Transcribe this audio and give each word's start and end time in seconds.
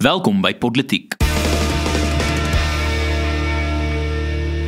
Welkom 0.00 0.38
by 0.40 0.54
Politiek. 0.56 1.12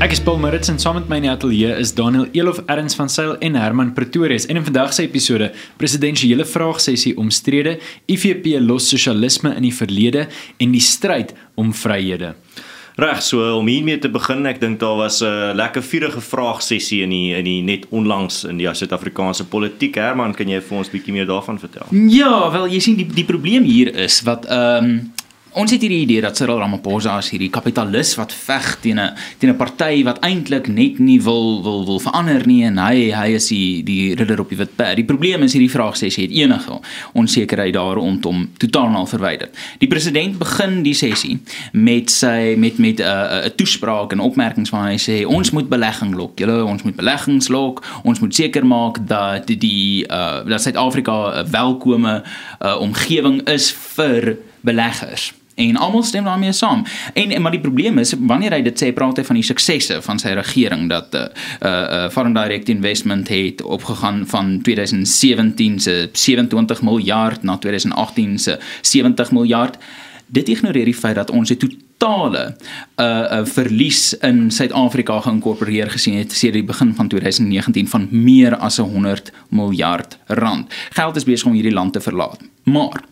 Ek 0.05 0.13
is 0.13 0.21
Paul 0.21 0.37
Maritz 0.43 0.69
en 0.69 0.77
saam 0.77 0.99
met 0.99 1.09
my 1.09 1.17
in 1.23 1.25
die 1.25 1.31
ateljee 1.33 1.79
is 1.81 1.95
Daniel 1.97 2.27
Elof 2.37 2.59
Erns 2.69 2.99
van 2.99 3.09
Sail 3.09 3.39
en 3.41 3.57
Herman 3.57 3.95
Pretorius. 3.97 4.45
En 4.53 4.61
in 4.61 4.67
vandag 4.67 4.93
se 4.93 5.07
episode, 5.07 5.49
presidensiële 5.81 6.45
vraagsessie 6.45 7.15
omstrede, 7.17 7.79
IFP 8.13 8.51
los 8.61 8.91
sosialisme 8.93 9.55
in 9.57 9.65
die 9.65 9.73
verlede 9.73 10.27
en 10.61 10.77
die 10.77 10.85
stryd 10.85 11.33
om 11.57 11.73
vryhede. 11.73 12.35
Reg, 13.01 13.23
so 13.25 13.41
om 13.57 13.67
hiermee 13.73 13.97
te 13.99 14.11
begin, 14.13 14.45
ek 14.47 14.61
dink 14.61 14.77
daar 14.81 14.99
was 15.01 15.23
'n 15.25 15.57
lekker 15.57 15.83
vurige 15.83 16.21
vraagsessie 16.21 17.01
in 17.03 17.11
die 17.11 17.33
in 17.35 17.45
die 17.45 17.63
net 17.63 17.87
onlangs 17.89 18.45
in 18.45 18.59
die 18.59 18.69
Suid-Afrikaanse 18.69 19.45
politiek. 19.45 19.95
Herman, 19.95 20.35
kan 20.35 20.49
jy 20.49 20.61
vir 20.61 20.79
ons 20.79 20.91
bietjie 20.91 21.13
meer 21.13 21.27
daarvan 21.27 21.59
vertel? 21.59 21.87
Ja, 21.91 22.51
wel 22.53 22.69
jy 22.69 22.81
sien 22.81 22.97
die 22.97 23.07
die 23.07 23.25
probleem 23.25 23.65
hier 23.65 23.95
is 23.97 24.23
wat 24.23 24.45
ehm 24.45 24.85
um, 24.85 25.13
Ons 25.53 25.69
het 25.69 25.83
hierdie 25.85 26.07
idee 26.07 26.23
dat 26.25 26.39
Cyril 26.39 26.63
Ramaphosa 26.63 27.19
as 27.21 27.27
hierdie 27.29 27.51
kapitalis 27.53 28.15
wat 28.17 28.31
veg 28.33 28.69
teen 28.81 28.99
'n 28.99 29.13
teen 29.39 29.51
'n 29.51 29.57
party 29.57 30.03
wat 30.03 30.23
eintlik 30.25 30.67
net 30.67 30.99
nie 30.99 31.21
wil 31.21 31.63
wil 31.63 31.85
wil 31.85 32.01
verander 32.01 32.47
nie 32.47 32.65
en 32.65 32.79
hy 32.79 33.13
hy 33.13 33.35
is 33.35 33.49
die 33.49 33.83
die 33.85 34.15
ridder 34.15 34.41
op 34.41 34.49
die 34.49 34.57
wit 34.57 34.77
perd. 34.77 34.97
Die 34.97 35.05
probleem 35.05 35.43
is 35.43 35.53
hierdie 35.53 35.71
vraag 35.71 35.95
sê 35.95 36.09
sy 36.09 36.23
het 36.23 36.31
enige 36.31 36.81
onsekerheid 37.13 37.75
daar 37.75 37.97
rondom 37.97 38.49
totaal 38.57 38.87
en 38.87 38.95
al 38.95 39.07
verwyder. 39.07 39.51
Die 39.79 39.89
president 39.89 40.39
begin 40.39 40.83
die 40.83 40.95
sessie 40.95 41.39
met 41.73 42.11
sy 42.11 42.55
met 42.57 42.79
met 42.79 42.99
'n 43.01 43.03
uh, 43.03 43.45
'n 43.45 43.53
toespraak 43.55 44.13
en 44.13 44.21
opmerkings 44.21 44.71
van 44.71 44.87
hy 44.87 44.97
sê 44.97 45.27
ons 45.27 45.51
moet 45.51 45.69
belegging 45.69 46.15
lok. 46.15 46.39
Julle 46.39 46.65
ons 46.65 46.83
moet 46.83 46.97
beleggings 46.97 47.49
lok. 47.49 47.85
Ons 48.05 48.21
moet 48.21 48.35
seker 48.35 48.67
maak 48.67 49.07
dat 49.07 49.47
die, 49.47 50.07
uh 50.09 50.45
dat 50.47 50.63
Suid-Afrika 50.63 51.43
'n 51.43 51.51
welkome 51.51 52.23
uh, 52.63 52.81
omgewing 52.81 53.47
is 53.49 53.71
vir 53.73 54.39
beleggers 54.63 55.33
en 55.69 55.77
almal 55.77 56.03
stem 56.03 56.25
daarmee 56.25 56.53
saam. 56.53 56.85
En 57.15 57.43
maar 57.43 57.55
die 57.55 57.61
probleem 57.61 57.99
is 57.99 58.15
wanneer 58.19 58.53
hy 58.57 58.63
dit 58.63 58.83
sê, 58.83 58.93
praat 58.93 59.17
hy 59.21 59.25
van 59.25 59.39
die 59.39 59.47
suksesse 59.47 60.01
van 60.03 60.19
sy 60.23 60.35
regering 60.39 60.89
dat 60.91 61.15
'n 61.15 61.17
uh, 61.17 61.27
uh, 61.63 61.71
uh, 61.71 62.11
foreign 62.11 62.35
direct 62.35 62.69
investment 62.69 63.29
het 63.29 63.63
opgegaan 63.63 64.25
van 64.27 64.61
2017 64.63 65.81
se 65.81 66.09
27 66.13 66.83
miljard 66.83 67.43
na 67.43 67.59
2018 67.59 68.39
se 68.39 68.59
70 68.81 69.33
miljard. 69.33 69.79
Dit 70.27 70.49
ignoreer 70.49 70.85
die 70.85 70.95
feit 70.95 71.15
dat 71.15 71.31
ons 71.31 71.49
het 71.49 71.65
totale 72.03 72.57
uh, 72.97 73.07
uh, 73.07 73.41
verlies 73.47 74.19
in 74.19 74.51
Suid-Afrika 74.51 75.21
geïnkorporeer 75.23 75.91
gesien 75.91 76.17
het 76.19 76.33
sedert 76.35 76.59
die 76.59 76.67
begin 76.67 76.95
van 76.99 77.09
2019 77.09 77.89
van 77.89 78.09
meer 78.11 78.57
as 78.57 78.77
100 78.77 79.31
miljard 79.49 80.19
rand. 80.27 80.73
Geld 80.91 81.17
is 81.17 81.25
besig 81.25 81.47
om 81.47 81.55
hierdie 81.55 81.73
land 81.73 81.93
te 81.93 82.01
verlaat. 82.01 82.43
Maar 82.63 83.03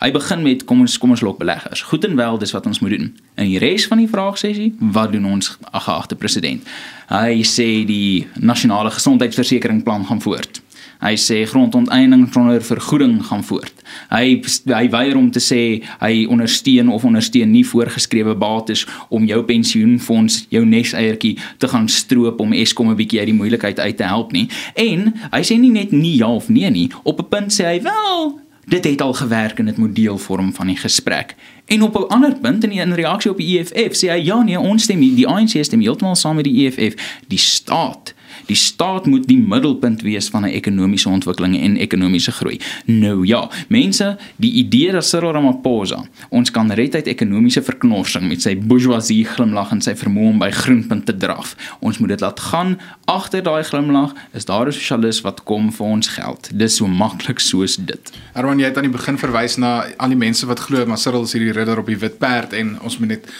hy 0.00 0.10
begin 0.12 0.42
met 0.44 0.64
kom 0.68 0.84
ons 0.84 0.98
kom 1.00 1.12
ons 1.16 1.24
lok 1.24 1.38
beleggers. 1.40 1.82
Goed 1.88 2.04
en 2.04 2.16
wel, 2.16 2.38
dis 2.38 2.52
wat 2.52 2.66
ons 2.66 2.80
moet 2.84 2.96
doen. 2.96 3.08
In 3.40 3.48
die 3.48 3.60
res 3.62 3.88
van 3.88 4.00
die 4.00 4.08
vraagsessie, 4.08 4.74
wat 4.92 5.12
doen 5.12 5.24
ons 5.28 5.56
geagte 5.72 6.16
president? 6.16 6.68
Hy 7.08 7.40
sê 7.48 7.68
die 7.88 8.26
nasionale 8.40 8.92
gesondheidsversekering 8.92 9.82
plan 9.84 10.04
gaan 10.08 10.20
voort. 10.24 10.63
Hy 11.04 11.14
sê 11.20 11.42
grondonteiening 11.44 12.28
sonder 12.32 12.62
vergoeding 12.64 13.18
gaan 13.28 13.44
voort. 13.44 13.82
Hy 14.08 14.40
hy 14.72 14.84
weier 14.90 15.18
om 15.20 15.30
te 15.30 15.42
sê 15.42 15.60
hy 16.00 16.24
ondersteun 16.32 16.88
of 16.88 17.04
ondersteun 17.04 17.52
nie 17.52 17.64
voorgeskrewe 17.68 18.34
bates 18.40 18.86
om 19.12 19.26
jou 19.28 19.42
pensioenfonds, 19.44 20.46
jou 20.54 20.64
neseiertjie 20.64 21.36
te 21.60 21.68
gaan 21.68 21.90
stroop 21.92 22.40
om 22.40 22.56
Eskom 22.56 22.88
'n 22.90 22.96
bietjie 22.96 23.20
uit 23.20 23.28
die 23.28 23.40
moeilikheid 23.40 23.80
uit 23.80 23.96
te 23.96 24.04
help 24.04 24.32
nie. 24.32 24.48
En 24.74 25.12
hy 25.32 25.42
sê 25.42 25.58
nie 25.60 25.70
net 25.70 25.92
nie 25.92 26.16
ja 26.16 26.28
of 26.28 26.48
nee 26.48 26.70
nie. 26.70 26.90
Op 27.04 27.20
'n 27.20 27.28
punt 27.28 27.52
sê 27.52 27.64
hy 27.64 27.82
wel 27.82 28.40
Dit 28.66 28.84
het 28.84 29.00
al 29.00 29.12
gewerk 29.12 29.58
en 29.58 29.64
dit 29.64 29.76
moet 29.76 29.94
deel 29.94 30.18
vorm 30.18 30.54
van 30.54 30.66
die 30.66 30.76
gesprek. 30.76 31.34
En 31.66 31.82
op 31.82 31.96
'n 31.96 32.08
ander 32.08 32.34
punt 32.40 32.64
in 32.64 32.70
die 32.70 32.80
in 32.80 32.92
reaksie 32.92 33.30
op 33.30 33.36
die 33.36 33.58
EFF 33.58 33.92
sê 33.96 34.08
hy 34.08 34.24
ja 34.24 34.42
nee, 34.42 34.60
ons 34.60 34.82
stem 34.82 35.00
die 35.00 35.28
ANC 35.28 35.64
stem 35.64 35.80
heeltemal 35.80 36.14
saam 36.14 36.36
met 36.36 36.44
die 36.44 36.66
EFF. 36.66 36.94
Die 37.28 37.38
staat 37.38 38.14
Die 38.46 38.56
staat 38.56 39.06
moet 39.06 39.26
die 39.28 39.38
middelpunt 39.38 40.02
wees 40.02 40.28
van 40.28 40.44
'n 40.44 40.52
ekonomiese 40.52 41.08
ontwikkeling 41.08 41.56
en 41.60 41.76
ekonomiese 41.76 42.32
groei. 42.32 42.60
Nou 42.84 43.26
ja, 43.26 43.50
mense, 43.68 44.16
die 44.36 44.52
idee 44.52 44.92
dat 44.92 45.04
Cyril 45.04 45.32
Ramaphosa 45.32 46.04
ons 46.28 46.50
kan 46.50 46.72
red 46.72 46.94
uit 46.94 47.06
ekonomiese 47.06 47.62
verknorsing 47.62 48.28
met 48.28 48.42
sy 48.42 48.56
bourgeoisie 48.56 49.24
glimlag 49.24 49.70
en 49.70 49.80
sy 49.80 49.94
vermoë 49.94 50.28
om 50.28 50.38
by 50.38 50.50
groenpunt 50.50 51.06
te 51.06 51.16
draf. 51.16 51.56
Ons 51.80 51.98
moet 51.98 52.08
dit 52.08 52.20
laat 52.20 52.40
gaan. 52.40 52.78
Agter 53.04 53.42
daai 53.42 53.64
glimlag 53.64 54.12
is 54.32 54.44
daar 54.44 54.66
'n 54.66 54.72
sosialis 54.72 55.20
wat 55.20 55.42
kom 55.44 55.72
vir 55.72 55.86
ons 55.86 56.08
geld. 56.08 56.50
Dis 56.54 56.76
so 56.76 56.86
maklik 56.86 57.38
soos 57.38 57.76
dit. 57.76 58.12
Arman, 58.32 58.58
jy 58.58 58.64
het 58.64 58.76
aan 58.76 58.90
die 58.90 58.98
begin 58.98 59.18
verwys 59.18 59.56
na 59.56 59.84
al 59.96 60.08
die 60.08 60.16
mense 60.16 60.46
wat 60.46 60.60
glo 60.60 60.86
maar 60.86 60.98
Cyril 60.98 61.22
is 61.22 61.32
hierdie 61.32 61.52
ridder 61.52 61.78
op 61.78 61.86
die 61.86 61.98
wit 61.98 62.18
perd 62.18 62.52
en 62.52 62.80
ons 62.80 62.98
moet 62.98 63.08
net 63.08 63.32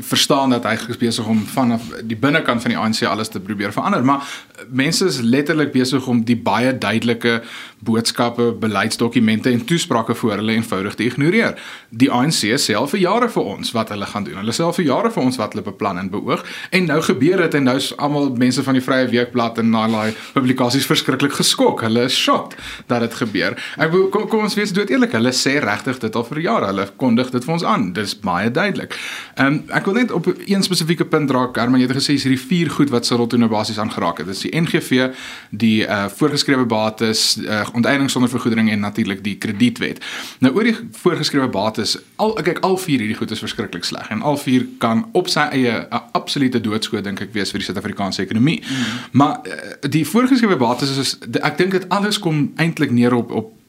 verstaan 0.00 0.50
dat 0.50 0.64
hy 0.64 0.76
besig 0.98 1.26
om 1.26 1.40
vanaf 1.46 1.82
die 2.04 2.16
binnekant 2.16 2.62
van 2.62 2.74
die 2.74 2.78
ANC 2.78 3.02
alles 3.08 3.28
te 3.28 3.40
probeer 3.40 3.72
verander, 3.72 4.04
maar 4.04 4.26
mense 4.68 5.06
is 5.08 5.20
letterlik 5.20 5.72
besig 5.72 6.06
om 6.06 6.24
die 6.24 6.36
baie 6.36 6.78
duidelike 6.78 7.40
boodskappe, 7.80 8.52
beleidsdokumente 8.60 9.50
en 9.50 9.64
toesprake 9.64 10.14
voor 10.14 10.36
hulle 10.40 10.52
eenvoudig 10.52 10.94
te 10.94 11.04
ignoreer. 11.04 11.56
Die 11.90 12.10
ANC 12.10 12.42
sê 12.60 12.76
al 12.76 12.88
vir 12.92 13.00
jare 13.00 13.28
vir 13.32 13.42
ons 13.54 13.72
wat 13.76 13.92
hulle 13.94 14.06
gaan 14.06 14.24
doen. 14.24 14.40
Hulle 14.42 14.54
sê 14.56 14.64
al 14.64 14.74
vir 14.76 14.86
jare 14.88 15.10
vir 15.10 15.22
ons 15.22 15.38
wat 15.40 15.54
hulle 15.54 15.64
beplan 15.64 15.98
en 15.98 16.10
beoog 16.12 16.44
en 16.70 16.86
nou 16.90 17.00
gebeur 17.02 17.44
dit 17.44 17.54
en 17.58 17.68
nou 17.70 17.76
is 17.80 17.90
almal 17.96 18.30
mense 18.40 18.62
van 18.66 18.76
die 18.76 18.84
Vrye 18.84 19.08
Weekblad 19.10 19.58
en 19.62 19.72
daai 19.72 20.12
publikasies 20.34 20.88
verskriklik 20.88 21.34
geskok. 21.38 21.84
Hulle 21.86 22.04
is 22.08 22.16
shocked 22.16 22.58
dat 22.90 23.04
dit 23.06 23.14
gebeur. 23.22 23.56
Ek 23.80 23.94
kom 24.12 24.28
kom 24.30 24.44
ons 24.46 24.56
wees 24.58 24.72
dood 24.76 24.90
eerlik. 24.92 25.14
Hulle 25.16 25.32
sê 25.36 25.56
regtig 25.62 26.00
dit 26.02 26.16
al 26.16 26.26
vir 26.28 26.42
jare. 26.44 26.70
Hulle 26.72 26.86
kondig 27.00 27.32
dit 27.34 27.44
vir 27.44 27.56
ons 27.56 27.66
aan. 27.66 27.90
Dit 27.96 28.10
is 28.10 28.16
baie 28.20 28.50
duidelik. 28.50 28.96
Ehm 29.36 29.46
um, 29.46 29.58
ek 29.76 29.86
wil 29.86 29.98
net 30.00 30.12
op 30.14 30.26
een 30.30 30.62
spesifieke 30.66 31.06
punt 31.08 31.30
raak. 31.30 31.56
Herman, 31.56 31.80
jy 31.80 31.88
het 31.88 31.96
gesê 31.96 32.16
is 32.18 32.26
hierdie 32.26 32.40
vier 32.40 32.70
goed 32.70 32.90
wat 32.94 33.08
Cyril 33.08 33.28
toe 33.30 33.38
nou 33.40 33.50
basies 33.50 33.78
aangeraak 33.82 34.22
het. 34.22 34.30
Dit 34.30 34.36
is 34.36 34.46
die 34.46 34.54
NGV, 34.60 35.10
die 35.50 35.86
uh, 35.86 36.06
voorgeskrewe 36.20 36.66
bates, 36.70 37.36
uh, 37.42 37.62
onteiening 37.72 38.10
sonder 38.10 38.30
vergoeding 38.30 38.70
en 38.70 38.80
natuurlik 38.80 39.24
die 39.24 39.36
kredietwet. 39.38 40.00
Nou 40.38 40.54
oor 40.54 40.64
die 40.64 40.76
voorgeskrewe 41.02 41.48
bates, 41.48 41.98
al 42.16 42.32
kyk 42.32 42.62
al 42.66 42.76
vier 42.76 42.98
hierdie 42.98 43.18
goed 43.18 43.30
is 43.30 43.42
verskriklik 43.42 43.84
sleg 43.84 44.10
en 44.10 44.22
al 44.22 44.36
vier 44.40 44.66
kan 44.78 45.06
op 45.12 45.28
sy 45.28 45.46
eie 45.52 45.86
'n 45.90 46.02
absolute 46.12 46.60
doodskoot 46.60 47.04
dink 47.04 47.20
ek 47.20 47.32
wees 47.32 47.50
vir 47.50 47.60
die 47.60 47.66
Suid-Afrikaanse 47.66 48.22
ekonomie. 48.22 48.60
Mm. 48.60 48.76
Maar 49.12 49.40
uh, 49.46 49.90
die 49.90 50.06
voorgeskrewe 50.06 50.56
bates 50.56 50.98
is 50.98 51.18
ek 51.42 51.58
dink 51.58 51.72
dit 51.72 51.88
alles 51.88 52.18
kom 52.18 52.52
eintlik 52.56 52.90
neer 52.90 53.14
op 53.14 53.30
op 53.30 53.59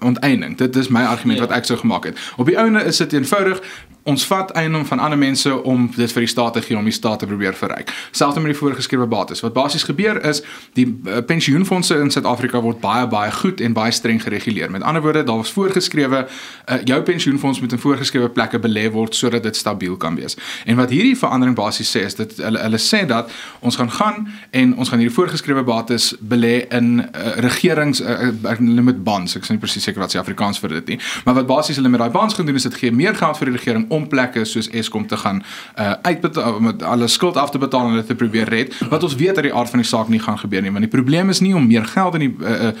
onteiening. 0.00 0.56
Dit 0.56 0.76
is 0.76 0.88
my 0.88 1.02
argument 1.02 1.38
ja. 1.38 1.46
wat 1.46 1.56
ek 1.56 1.64
sou 1.64 1.78
gemaak 1.78 2.04
het. 2.04 2.18
Op 2.36 2.46
die 2.46 2.58
ouene 2.58 2.84
is 2.84 2.96
dit 2.96 3.12
eenvoudig 3.12 3.62
ons 4.06 4.26
vat 4.26 4.50
eiendom 4.54 4.84
van 4.86 4.98
ander 5.02 5.18
mense 5.18 5.50
om 5.62 5.88
dit 5.96 6.12
vir 6.12 6.22
die 6.22 6.30
staat 6.30 6.54
te 6.54 6.62
gee 6.62 6.78
om 6.78 6.86
die 6.86 6.94
staat 6.94 7.18
te 7.18 7.26
probeer 7.26 7.56
verryk. 7.58 7.90
Selfs 8.14 8.38
met 8.38 8.52
die 8.52 8.58
voorgeskrewe 8.58 9.06
bates. 9.10 9.42
Wat 9.42 9.54
basies 9.56 9.82
gebeur 9.82 10.20
is 10.28 10.42
die 10.78 10.86
uh, 10.86 11.18
pensioenfonde 11.26 11.98
in 11.98 12.12
Suid-Afrika 12.14 12.60
word 12.62 12.78
baie 12.80 13.06
baie 13.10 13.32
goed 13.34 13.60
en 13.60 13.74
baie 13.74 13.90
streng 13.94 14.22
gereguleer. 14.22 14.70
Met 14.70 14.82
ander 14.86 15.02
woorde, 15.02 15.24
daar 15.26 15.40
was 15.42 15.50
voorgeskrewe 15.52 16.22
uh, 16.26 16.76
jou 16.84 17.00
pensioenfonds 17.02 17.60
moet 17.60 17.72
in 17.74 17.82
voorgeskrewe 17.82 18.28
plekke 18.30 18.60
belê 18.62 18.86
word 18.94 19.14
sodat 19.14 19.42
dit 19.42 19.56
stabiel 19.56 19.96
kan 19.96 20.14
wees. 20.14 20.38
En 20.64 20.78
wat 20.78 20.94
hierdie 20.94 21.16
verandering 21.18 21.56
basies 21.58 21.90
sê 21.90 22.04
is 22.06 22.14
dit 22.14 22.38
hulle 22.38 22.62
hulle 22.62 22.82
sê 22.82 23.02
dat 23.10 23.32
ons 23.60 23.76
gaan 23.76 23.90
gaan 23.90 24.22
en 24.50 24.76
ons 24.76 24.88
gaan 24.88 25.02
hierdie 25.02 25.16
voorgeskrewe 25.16 25.66
bates 25.66 26.12
belê 26.20 26.54
in 26.70 27.02
uh, 27.02 27.34
regerings 27.42 28.00
uh, 28.00 28.30
dit 28.86 29.02
bonds. 29.04 29.34
Ek 29.34 29.42
is 29.42 29.50
nie 29.50 29.60
presies 29.60 29.85
seker 29.86 30.04
wat 30.04 30.14
se 30.14 30.20
Afrikaans 30.22 30.60
vir 30.62 30.76
dit 30.80 30.94
nie. 30.94 30.98
Maar 31.24 31.40
wat 31.40 31.48
basies 31.50 31.80
hulle 31.80 31.92
met 31.92 32.02
daai 32.02 32.10
bonds 32.14 32.34
gaan 32.34 32.46
doen 32.46 32.58
is 32.58 32.66
dit 32.68 32.78
gee 32.80 32.92
meer 32.92 33.14
geld 33.16 33.38
vir 33.38 33.50
die 33.50 33.56
regering 33.56 33.86
om 33.94 34.08
plekke 34.10 34.44
soos 34.44 34.70
Eskom 34.70 35.06
te 35.06 35.18
gaan 35.22 35.42
uh 35.78 35.94
uitbetaal 36.06 36.60
met 36.60 36.82
alle 36.82 37.08
skuld 37.08 37.36
af 37.36 37.50
te 37.50 37.58
betaal 37.58 37.88
en 37.88 37.94
dit 38.00 38.06
te 38.06 38.14
probeer 38.14 38.48
red 38.48 38.74
wat 38.90 39.02
ons 39.02 39.14
weet 39.14 39.36
uit 39.36 39.48
die 39.48 39.54
aard 39.54 39.70
van 39.70 39.82
die 39.82 39.88
saak 39.88 40.08
nie 40.12 40.20
gaan 40.22 40.38
gebeur 40.38 40.62
nie 40.62 40.70
want 40.70 40.84
die 40.86 40.92
probleem 40.92 41.32
is 41.32 41.40
nie 41.40 41.54
om 41.56 41.66
meer 41.66 41.86
geld 41.86 42.18
in 42.18 42.26
die 42.26 42.34
uh, 42.40 42.72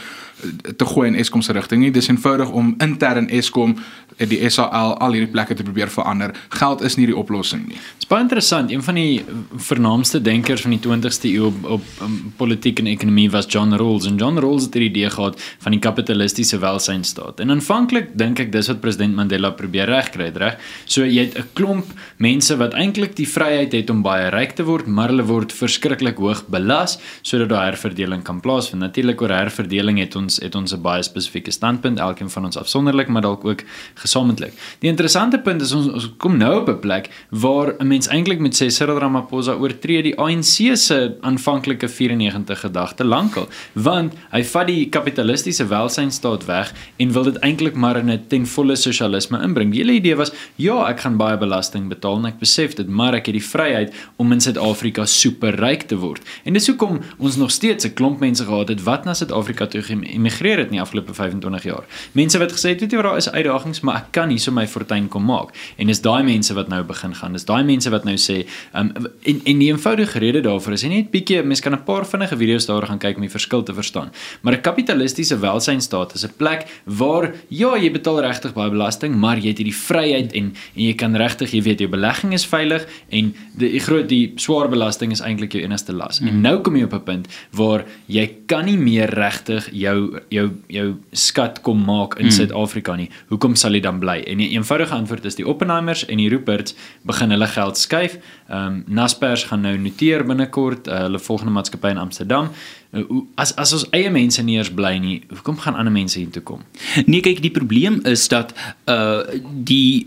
te 0.76 0.84
gooi 0.84 1.08
in 1.08 1.14
Eskom 1.16 1.42
se 1.42 1.52
rigting 1.56 1.80
nie. 1.82 1.90
Dis 1.90 2.08
eenvoudig 2.08 2.50
om 2.50 2.74
intern 2.84 3.28
Eskom 3.32 3.76
en 4.16 4.28
die 4.30 4.38
SAL 4.50 4.94
al 5.02 5.16
hierdie 5.16 5.30
plekke 5.32 5.56
te 5.56 5.64
probeer 5.64 5.90
verander. 5.92 6.32
Geld 6.56 6.82
is 6.86 6.96
nie 6.96 7.06
die 7.08 7.16
oplossing 7.16 7.66
nie. 7.68 7.76
Dit 7.76 8.06
is 8.06 8.10
baie 8.10 8.24
interessant. 8.24 8.72
Een 8.72 8.84
van 8.84 8.96
die 8.96 9.24
vernaamste 9.68 10.20
denkers 10.24 10.64
van 10.64 10.72
die 10.76 10.80
20ste 10.80 11.30
eeu 11.32 11.48
op, 11.50 11.64
op 11.76 12.02
um, 12.04 12.16
politiek 12.38 12.80
en 12.80 12.88
ekonomie 12.90 13.28
was 13.32 13.48
John 13.52 13.76
Rawls 13.76 14.08
en 14.08 14.16
John 14.20 14.40
Rawls 14.40 14.68
het 14.68 14.76
hierdie 14.76 14.90
idee 14.92 15.10
gehad 15.12 15.40
van 15.64 15.76
die 15.76 15.80
kapitalistiese 15.84 16.60
welsynstaat. 16.62 17.40
En 17.44 17.52
aanvanklik 17.52 18.12
dink 18.18 18.40
ek 18.46 18.52
dis 18.54 18.70
wat 18.72 18.80
president 18.84 19.16
Mandela 19.16 19.52
probeer 19.56 19.90
regkry, 19.92 20.30
reg? 20.36 20.60
So 20.84 21.04
jy 21.04 21.28
het 21.28 21.38
'n 21.38 21.48
klomp 21.54 21.92
mense 22.18 22.56
wat 22.56 22.74
eintlik 22.74 23.16
die 23.16 23.28
vryheid 23.28 23.72
het 23.72 23.90
om 23.90 24.02
baie 24.02 24.30
ryk 24.30 24.56
te 24.56 24.64
word, 24.64 24.86
maar 24.86 25.08
hulle 25.08 25.24
word 25.24 25.52
verskriklik 25.52 26.16
hoog 26.16 26.44
belas 26.48 26.98
sodat 27.22 27.48
daar 27.48 27.64
herverdeling 27.72 28.22
kan 28.22 28.40
plaasvind. 28.40 28.80
Natuurlik 28.80 29.20
oor 29.22 29.30
herverdeling 29.30 29.98
het 29.98 30.16
ons 30.16 30.25
ons 30.26 30.40
het 30.42 30.54
ons 30.58 30.72
'n 30.74 30.82
baie 30.82 31.02
spesifieke 31.02 31.50
standpunt, 31.50 31.98
elkeen 31.98 32.30
van 32.30 32.44
ons 32.44 32.56
afsonderlik, 32.56 33.08
maar 33.08 33.22
dalk 33.22 33.44
ook 33.44 33.62
gesamentlik. 33.94 34.52
Die 34.80 34.90
interessante 34.90 35.38
punt 35.38 35.62
is 35.62 35.72
ons, 35.72 35.86
ons 35.86 36.08
kom 36.18 36.36
nou 36.36 36.60
op 36.60 36.68
'n 36.68 36.80
plek 36.80 37.10
waar 37.30 37.74
'n 37.78 37.86
mens 37.86 38.08
eintlik 38.08 38.40
met 38.40 38.54
sê 38.54 38.66
Cyril 38.70 38.98
Ramaphosa 38.98 39.52
oortree 39.52 40.02
die 40.02 40.18
ANC 40.18 40.76
se 40.76 41.16
aanvanklike 41.20 41.88
94 41.88 42.60
gedagte 42.60 43.04
lankal, 43.04 43.48
want 43.72 44.14
hy 44.30 44.42
vat 44.44 44.66
die 44.66 44.88
kapitalistiese 44.88 45.66
welsynstaat 45.66 46.46
weg 46.46 46.72
en 46.96 47.12
wil 47.12 47.24
dit 47.24 47.36
eintlik 47.36 47.74
maar 47.74 47.96
in 47.96 48.10
'n 48.10 48.24
ten 48.28 48.46
volle 48.46 48.76
sosialisme 48.76 49.42
inbring. 49.42 49.70
Die 49.72 49.80
hele 49.80 49.92
idee 49.92 50.16
was, 50.16 50.32
ja, 50.56 50.88
ek 50.88 51.00
gaan 51.00 51.16
baie 51.16 51.38
belasting 51.38 51.88
betaal 51.88 52.16
en 52.16 52.26
ek 52.26 52.38
besef 52.38 52.74
dit, 52.74 52.88
maar 52.88 53.14
ek 53.14 53.26
het 53.26 53.34
die 53.34 53.44
vryheid 53.44 53.94
om 54.16 54.32
in 54.32 54.40
Suid-Afrika 54.40 55.04
superryk 55.04 55.82
te 55.82 55.96
word. 55.96 56.22
En 56.44 56.52
dis 56.52 56.66
hoekom 56.66 57.00
ons 57.18 57.36
nog 57.36 57.50
steeds 57.50 57.84
'n 57.84 57.94
klomp 57.94 58.20
mense 58.20 58.44
gehad 58.44 58.68
het 58.68 58.82
wat 58.82 59.04
na 59.04 59.14
Suid-Afrika 59.14 59.66
toe 59.66 59.82
geëmigreer 59.82 60.15
het 60.24 60.66
in 60.66 60.78
die 60.78 60.80
afgelope 60.80 61.14
25 61.14 61.62
jaar. 61.62 61.84
Mense 62.12 62.38
wat 62.38 62.52
gesê 62.52 62.68
het, 62.74 62.80
weet 62.80 62.92
jy 62.92 62.96
wat 62.96 63.06
daar 63.06 63.16
is 63.16 63.30
uitdagings, 63.30 63.80
maar 63.80 63.96
ek 63.96 64.12
kan 64.16 64.28
hierso 64.28 64.52
my 64.52 64.66
fortuin 64.66 65.08
kom 65.08 65.24
maak. 65.24 65.52
En 65.76 65.86
dis 65.86 66.00
daai 66.00 66.22
mense 66.22 66.54
wat 66.54 66.68
nou 66.68 66.82
begin 66.84 67.14
gaan. 67.14 67.32
Dis 67.32 67.44
daai 67.44 67.64
mense 67.64 67.90
wat 67.90 68.04
nou 68.04 68.16
sê, 68.16 68.46
um, 68.74 68.92
en 69.22 69.40
en 69.44 69.58
die 69.58 69.70
eenvoudige 69.72 70.18
rede 70.18 70.40
daarvoor 70.40 70.72
is 70.72 70.82
net 70.82 71.10
bietjie 71.10 71.42
mense 71.42 71.62
kan 71.62 71.72
'n 71.72 71.84
paar 71.84 72.06
vinnige 72.06 72.36
video's 72.36 72.66
daar 72.66 72.86
gaan 72.86 72.98
kyk 72.98 73.16
om 73.16 73.22
die 73.22 73.30
verskil 73.30 73.62
te 73.62 73.74
verstaan. 73.74 74.10
Maar 74.42 74.54
'n 74.54 74.60
kapitalistiese 74.60 75.38
welsynstaat 75.38 76.14
is 76.14 76.24
'n 76.24 76.32
plek 76.36 76.66
waar 76.84 77.34
ja, 77.48 77.76
jy 77.76 77.90
betaal 77.90 78.20
regtig 78.20 78.52
baie 78.54 78.70
belasting, 78.70 79.14
maar 79.14 79.36
jy 79.36 79.48
het 79.48 79.58
hierdie 79.58 79.76
vryheid 79.76 80.32
en 80.32 80.46
en 80.74 80.82
jy 80.82 80.94
kan 80.94 81.16
regtig, 81.16 81.50
jy 81.50 81.62
weet 81.62 81.78
jou 81.80 81.88
belegging 81.88 82.32
is 82.32 82.46
veilig 82.46 82.86
en 83.08 83.34
die, 83.56 83.70
die 83.70 83.80
groot 83.80 84.08
die 84.08 84.32
swaar 84.36 84.68
belasting 84.68 85.12
is 85.12 85.20
eintlik 85.20 85.52
jou 85.52 85.62
enigste 85.62 85.92
las. 85.92 86.20
Mm. 86.20 86.28
En 86.28 86.40
nou 86.40 86.60
kom 86.60 86.76
jy 86.76 86.84
op 86.84 86.94
'n 86.94 87.02
punt 87.02 87.28
waar 87.52 87.84
jy 88.06 88.26
kan 88.46 88.64
nie 88.64 88.78
meer 88.78 89.10
regtig 89.10 89.68
jou 89.72 90.05
jou 90.32 90.46
jou 90.72 90.86
skat 91.12 91.60
kom 91.66 91.84
maak 91.84 92.16
in 92.18 92.28
mm. 92.28 92.34
Suid-Afrika 92.36 92.96
nie. 92.96 93.08
Hoekom 93.30 93.56
sal 93.58 93.76
jy 93.76 93.82
dan 93.84 94.00
bly? 94.02 94.18
En 94.30 94.40
die 94.42 94.48
eenvoudige 94.54 94.94
antwoord 94.94 95.24
is 95.28 95.38
die 95.38 95.46
Oppenheimers 95.46 96.04
en 96.06 96.20
die 96.22 96.28
Ruperts 96.32 96.76
begin 97.08 97.34
hulle 97.34 97.48
geld 97.52 97.78
skuif. 97.78 98.18
Ehm 98.48 98.66
um, 98.66 98.82
Naspers 98.96 99.44
gaan 99.50 99.64
nou 99.66 99.76
noteer 99.78 100.24
binnekort 100.26 100.88
uh, 100.88 101.06
hulle 101.06 101.18
volgende 101.18 101.52
maatskappy 101.52 101.94
in 101.94 102.02
Amsterdam. 102.02 102.50
Uh, 102.92 103.22
as 103.34 103.54
as 103.56 103.72
ons 103.72 103.86
eie 103.96 104.10
mense 104.10 104.42
nie 104.42 104.56
eers 104.56 104.72
bly 104.74 104.96
nie, 105.02 105.16
hoekom 105.34 105.58
gaan 105.64 105.74
ander 105.74 105.92
mense 105.92 106.18
hier 106.18 106.30
toe 106.30 106.42
kom? 106.42 106.62
Nee, 107.06 107.20
kyk, 107.20 107.42
die 107.42 107.54
probleem 107.54 108.00
is 108.04 108.28
dat 108.32 108.54
uh 108.90 109.24
die 109.66 110.06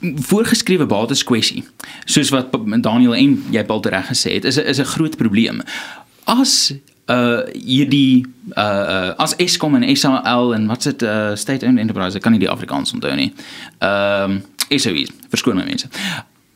voorgeskrewe 0.00 0.86
bates 0.88 1.24
kwessie 1.28 1.64
soos 2.08 2.30
wat 2.32 2.54
Daniel 2.80 3.14
en 3.14 3.34
jy 3.52 3.64
Paul 3.68 3.82
reg 3.84 4.08
gesê 4.08 4.38
het 4.38 4.46
is 4.48 4.56
is 4.56 4.80
'n 4.80 4.92
groot 4.96 5.16
probleem. 5.16 5.60
As 6.24 6.72
uh 7.10 7.42
hierdie 7.54 8.24
uh, 8.54 8.62
uh 8.62 9.22
as 9.22 9.34
Eskom 9.42 9.74
en 9.78 9.86
SAL 9.96 10.54
en 10.54 10.66
wat's 10.70 10.88
dit 10.88 11.02
uh 11.02 11.34
state 11.34 11.66
owned 11.66 11.82
enterprise 11.82 12.18
kan 12.18 12.32
nie 12.32 12.42
die 12.42 12.50
Afrikaans 12.50 12.94
onthou 12.96 13.14
nie. 13.18 13.32
Ehm 13.78 14.40
um, 14.40 14.42
SOEs, 14.70 15.10
verskoon 15.32 15.58
my 15.58 15.64
mense. 15.66 15.88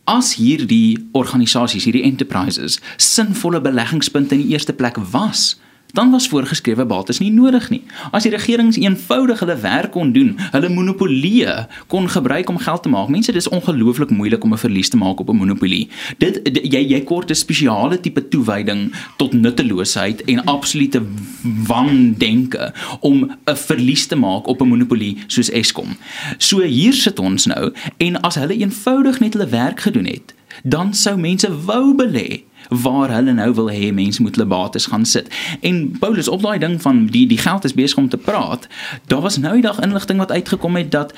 As 0.06 0.34
hierdie 0.38 1.08
organisasies, 1.18 1.86
hierdie 1.88 2.04
enterprises 2.06 2.78
sinvolle 3.00 3.58
beleggingspunte 3.64 4.36
in 4.36 4.44
die 4.44 4.52
eerste 4.54 4.72
plek 4.76 5.00
was, 5.10 5.56
dan 5.94 6.10
was 6.10 6.28
voorgeskrewe 6.28 6.84
bates 6.84 7.18
nie 7.18 7.30
nodig 7.32 7.70
nie. 7.70 7.82
As 8.10 8.26
die 8.26 8.32
regerings 8.34 8.76
eenvoudig 8.76 9.40
hulle 9.40 9.56
werk 9.62 9.92
kon 9.94 10.12
doen, 10.12 10.34
hulle 10.50 10.68
monopolie 10.68 11.46
kon 11.86 12.08
gebruik 12.10 12.48
om 12.48 12.58
geld 12.58 12.82
te 12.82 12.88
maak. 12.88 13.08
Mense, 13.08 13.32
dis 13.32 13.48
ongelooflik 13.48 14.10
moeilik 14.10 14.44
om 14.44 14.52
'n 14.52 14.58
verlies 14.58 14.88
te 14.88 14.96
maak 14.96 15.20
op 15.20 15.30
'n 15.30 15.36
monopolie. 15.36 15.88
Dit 16.18 16.40
jy 16.62 16.82
jy 16.92 17.00
kort 17.00 17.30
'n 17.30 17.34
spesiale 17.34 18.00
tipe 18.00 18.28
toewyding 18.28 18.92
tot 19.16 19.32
nutteloosheid 19.32 20.24
en 20.24 20.44
absolute 20.44 21.02
wandenke 21.66 22.72
om 23.00 23.30
'n 23.46 23.56
verlies 23.56 24.06
te 24.06 24.16
maak 24.16 24.46
op 24.46 24.60
'n 24.60 24.68
monopolie 24.68 25.18
soos 25.26 25.50
Eskom. 25.50 25.96
So 26.38 26.60
hier 26.60 26.92
sit 26.92 27.18
ons 27.18 27.46
nou 27.46 27.72
en 27.96 28.20
as 28.20 28.34
hulle 28.34 28.56
eenvoudig 28.56 29.20
net 29.20 29.32
hulle 29.32 29.48
werk 29.48 29.80
gedoen 29.80 30.06
het, 30.06 30.34
dan 30.62 30.94
sou 30.94 31.16
mense 31.18 31.48
wou 31.64 31.94
belê 31.94 32.42
waar 32.68 33.12
hulle 33.12 33.32
nou 33.32 33.52
wil 33.54 33.70
hê 33.70 33.92
mense 33.92 34.22
moet 34.22 34.36
hulle 34.36 34.48
bates 34.48 34.86
gaan 34.86 35.04
sit. 35.04 35.28
En 35.60 35.96
Paulus 35.98 36.28
op 36.28 36.42
daai 36.42 36.58
ding 36.58 36.82
van 36.82 37.06
die 37.06 37.26
die 37.26 37.38
geld 37.38 37.64
is 37.64 37.74
besig 37.74 37.98
om 37.98 38.08
te 38.08 38.16
praat, 38.16 38.68
daar 39.06 39.20
was 39.20 39.36
nou 39.36 39.52
die 39.52 39.66
dag 39.66 39.80
inligting 39.80 40.18
wat 40.18 40.32
uitgekom 40.32 40.76
het 40.76 40.90
dat 40.90 41.14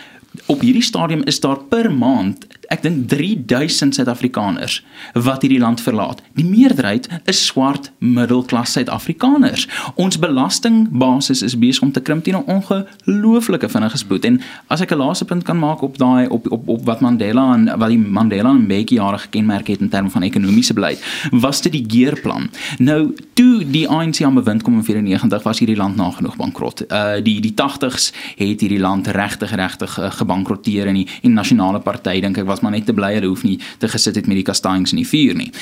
op 0.46 0.60
hierdie 0.60 0.82
stadium 0.82 1.22
is 1.24 1.40
daar 1.40 1.58
per 1.58 1.92
maand 1.92 2.46
ek 2.68 2.82
dink 2.82 3.08
3000 3.08 3.94
Suid-Afrikaners 3.94 4.80
wat 5.12 5.42
hierdie 5.42 5.60
land 5.60 5.80
verlaat. 5.80 6.22
Die 6.34 6.44
meerderheid 6.44 7.08
is 7.24 7.44
swart 7.46 7.90
middelklas 7.98 8.72
Suid-Afrikaners. 8.76 9.66
Ons 9.94 10.18
belastingbasis 10.18 11.42
is 11.46 11.58
besig 11.58 11.82
om 11.82 11.92
te 11.92 12.02
krimp 12.02 12.24
teen 12.24 12.36
'n 12.36 12.46
ongelooflike 12.46 13.68
vinnige 13.68 13.96
spoed. 13.96 14.24
En 14.24 14.40
as 14.66 14.80
ek 14.80 14.92
'n 14.92 14.98
laaste 14.98 15.24
punt 15.24 15.42
kan 15.42 15.58
maak 15.58 15.82
op 15.82 15.98
daai 15.98 16.28
op, 16.28 16.50
op 16.50 16.68
op 16.68 16.84
wat 16.84 17.00
Mandela 17.00 17.54
en 17.54 17.78
wat 17.78 17.88
die 17.88 17.98
Mandela 17.98 18.50
en 18.50 18.64
Mbeki 18.64 18.94
jare 18.94 19.18
gekenmerk 19.18 19.66
het 19.66 19.80
in 19.80 19.88
terme 19.88 20.10
van 20.10 20.22
ekonomiese 20.22 20.74
beleid, 20.74 20.98
was 21.30 21.60
dit 21.62 21.72
die 21.72 21.84
geerplan. 21.88 22.50
Nou, 22.78 23.14
toe 23.32 23.64
die 23.70 23.88
ANC 23.88 24.22
aan 24.22 24.34
bewind 24.34 24.62
kom 24.62 24.74
in 24.74 24.84
94 24.84 25.42
was 25.42 25.58
hierdie 25.58 25.76
land 25.76 25.96
nagenoeg 25.96 26.36
bankrot. 26.36 26.84
Uh 26.90 27.14
die 27.22 27.40
die 27.40 27.54
80s 27.54 28.12
het 28.36 28.60
hierdie 28.60 28.80
land 28.80 29.06
regtig 29.06 29.54
regtig 29.54 29.98
uh, 29.98 30.10
gebankroteer 30.10 30.86
en 30.86 30.94
die, 30.94 31.06
die 31.22 31.30
nasionale 31.30 31.80
party 31.80 32.20
dink 32.20 32.38
ek 32.38 32.46
was 32.46 32.55
maar 32.60 32.76
net 32.76 32.86
te 32.86 32.94
bly 32.96 33.14
hulle 33.14 33.26
hoef 33.32 33.42
nie 33.42 33.58
te 33.78 33.88
gesit 33.88 34.14
het 34.14 34.26
met 34.26 34.36
die 34.36 34.46
kastanjes 34.46 34.92
in 34.92 35.02
die 35.02 35.08
vuur 35.08 35.34
nie. 35.34 35.52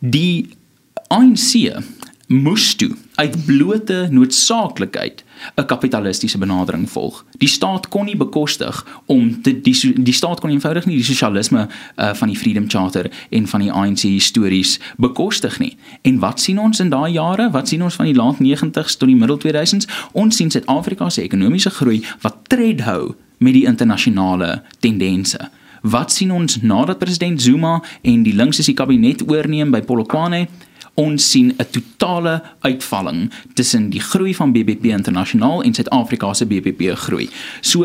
Die 0.00 0.48
ANC 1.08 1.76
moes 2.26 2.74
toe 2.74 2.90
uit 3.14 3.36
blote 3.46 4.08
noodsaaklikheid 4.10 5.24
'n 5.54 5.66
kapitalistiese 5.66 6.38
benadering 6.38 6.90
volg. 6.90 7.24
Die 7.38 7.48
staat 7.48 7.88
kon 7.88 8.04
nie 8.04 8.16
bekostig 8.16 8.86
om 9.06 9.42
te 9.42 9.60
die 9.60 9.92
die 10.02 10.12
staat 10.12 10.40
kon 10.40 10.50
eenvoudig 10.50 10.86
nie 10.86 10.96
die 10.96 11.04
sosialisme 11.04 11.68
uh, 11.96 12.14
van 12.14 12.28
die 12.28 12.36
Freedom 12.36 12.68
Charter 12.68 13.10
en 13.30 13.46
van 13.46 13.60
die 13.60 13.72
ANC 13.72 14.00
histories 14.00 14.80
bekostig 14.96 15.58
nie. 15.58 15.76
En 16.02 16.18
wat 16.18 16.40
sien 16.40 16.58
ons 16.58 16.80
in 16.80 16.88
daai 16.88 17.12
jare? 17.12 17.50
Wat 17.50 17.68
sien 17.68 17.82
ons 17.82 17.94
van 17.94 18.06
die 18.06 18.14
laat 18.14 18.38
90s 18.38 18.96
tot 18.96 19.08
die 19.08 19.16
middel 19.16 19.38
2000s? 19.38 19.86
Ons 20.12 20.36
sien 20.36 20.50
Suid-Afrika 20.50 21.10
se 21.10 21.22
ekonomiese 21.22 21.70
groei 21.70 22.04
wat 22.20 22.36
tred 22.48 22.80
hou 22.80 23.14
met 23.38 23.52
die 23.52 23.66
internasionale 23.66 24.62
tendense. 24.80 25.50
Wat 25.82 26.12
sien 26.12 26.32
ons 26.32 26.60
nadat 26.62 26.98
president 26.98 27.42
Zuma 27.42 27.82
en 28.02 28.22
die 28.22 28.34
linkse 28.34 28.62
se 28.62 28.72
kabinet 28.72 29.22
oorneem 29.28 29.70
by 29.70 29.82
Polokwane? 29.82 30.46
Ons 30.96 31.30
sien 31.30 31.52
'n 31.52 31.66
totale 31.70 32.42
uitvalling 32.60 33.30
tussen 33.54 33.90
die 33.90 34.00
groei 34.00 34.34
van 34.34 34.52
BBP 34.52 34.84
internasionaal 34.84 35.62
en 35.62 35.74
Suid-Afrika 35.74 36.34
se 36.34 36.46
BBP 36.46 36.96
groei. 36.96 37.28
So 37.60 37.84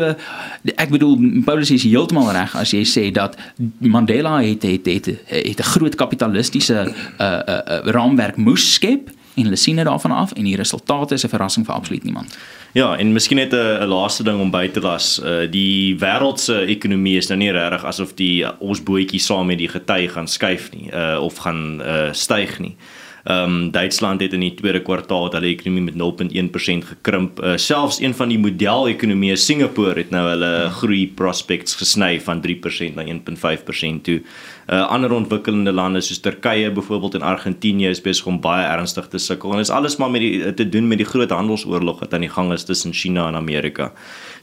ek 0.74 0.88
bedoel 0.88 1.42
Paulus 1.44 1.70
is 1.70 1.82
heeltemal 1.82 2.32
reg 2.32 2.56
as 2.56 2.70
jy 2.70 2.84
sê 2.84 3.12
dat 3.12 3.36
Mandela 3.78 4.40
het 4.42 4.62
het, 4.62 4.86
het 4.86 5.60
'n 5.60 5.62
groot 5.62 5.94
kapitalistiese 5.94 6.94
uh, 7.20 7.26
uh, 7.26 7.38
uh, 7.48 7.78
raamwerk 7.84 8.36
moes 8.36 8.72
skep 8.74 9.10
en 9.34 9.42
hulle 9.42 9.56
sien 9.56 9.76
dit 9.76 9.84
daarvan 9.84 10.10
af 10.10 10.32
en 10.32 10.44
die 10.44 10.56
resultate 10.56 11.14
is 11.14 11.24
'n 11.24 11.28
verrassing 11.28 11.66
vir 11.66 11.74
absoluut 11.74 12.04
niemand. 12.04 12.38
Ja, 12.72 12.96
en 12.96 13.12
miskien 13.12 13.36
net 13.36 13.52
'n 13.52 13.86
laaste 13.86 14.22
ding 14.22 14.40
om 14.40 14.50
by 14.50 14.68
te 14.68 14.80
las. 14.80 15.20
Uh 15.24 15.50
die 15.50 15.96
wêreldse 15.98 16.66
ekonomie 16.66 17.16
is 17.16 17.28
nou 17.28 17.38
nie 17.38 17.50
regtig 17.50 17.84
asof 17.84 18.14
die 18.14 18.44
uh, 18.44 18.50
ons 18.58 18.82
bootjie 18.82 19.20
saam 19.20 19.46
met 19.46 19.58
die 19.58 19.68
gety 19.68 20.08
gaan 20.08 20.28
skuif 20.28 20.70
nie, 20.72 20.90
uh 20.92 21.18
of 21.20 21.36
gaan 21.36 21.80
uh 21.80 22.12
styg 22.12 22.58
nie. 22.58 22.76
Ehm 23.22 23.44
um, 23.44 23.70
Duitsland 23.70 24.20
het 24.20 24.32
in 24.32 24.42
die 24.42 24.54
tweede 24.58 24.80
kwartaal 24.82 25.28
hulle 25.30 25.46
ekonomie 25.46 25.82
met 25.82 25.94
0.1% 25.94 26.86
gekrimp. 26.88 27.38
Uh, 27.38 27.52
selfs 27.56 28.00
een 28.02 28.14
van 28.18 28.32
die 28.32 28.38
model-ekonomieë 28.38 29.36
Singapore 29.38 29.94
het 30.00 30.10
nou 30.10 30.24
hulle 30.26 30.50
groei 30.80 31.06
prospects 31.14 31.78
gesny 31.78 32.16
van 32.20 32.42
3% 32.42 32.98
na 32.98 33.04
1.5% 33.06 34.02
toe. 34.02 34.18
Uh, 34.66 34.82
ander 34.90 35.14
ontwikkelende 35.14 35.72
lande 35.72 36.02
soos 36.02 36.18
Turkye 36.18 36.72
byvoorbeeld 36.74 37.14
en 37.14 37.22
Argentinië 37.22 37.92
is 37.94 38.02
besig 38.02 38.26
om 38.26 38.40
baie 38.42 38.66
ernstig 38.66 39.06
te 39.08 39.18
sukkel 39.18 39.54
en 39.54 39.62
dit 39.62 39.68
is 39.68 39.74
alles 39.74 39.96
maar 39.96 40.10
met 40.10 40.20
die 40.20 40.54
te 40.54 40.68
doen 40.68 40.88
met 40.88 40.98
die 40.98 41.06
groot 41.06 41.30
handelsoorlog 41.30 42.02
wat 42.02 42.14
aan 42.14 42.26
die 42.26 42.30
gang 42.30 42.52
is 42.52 42.64
tussen 42.64 42.92
China 42.92 43.28
en 43.28 43.38
Amerika. 43.38 43.92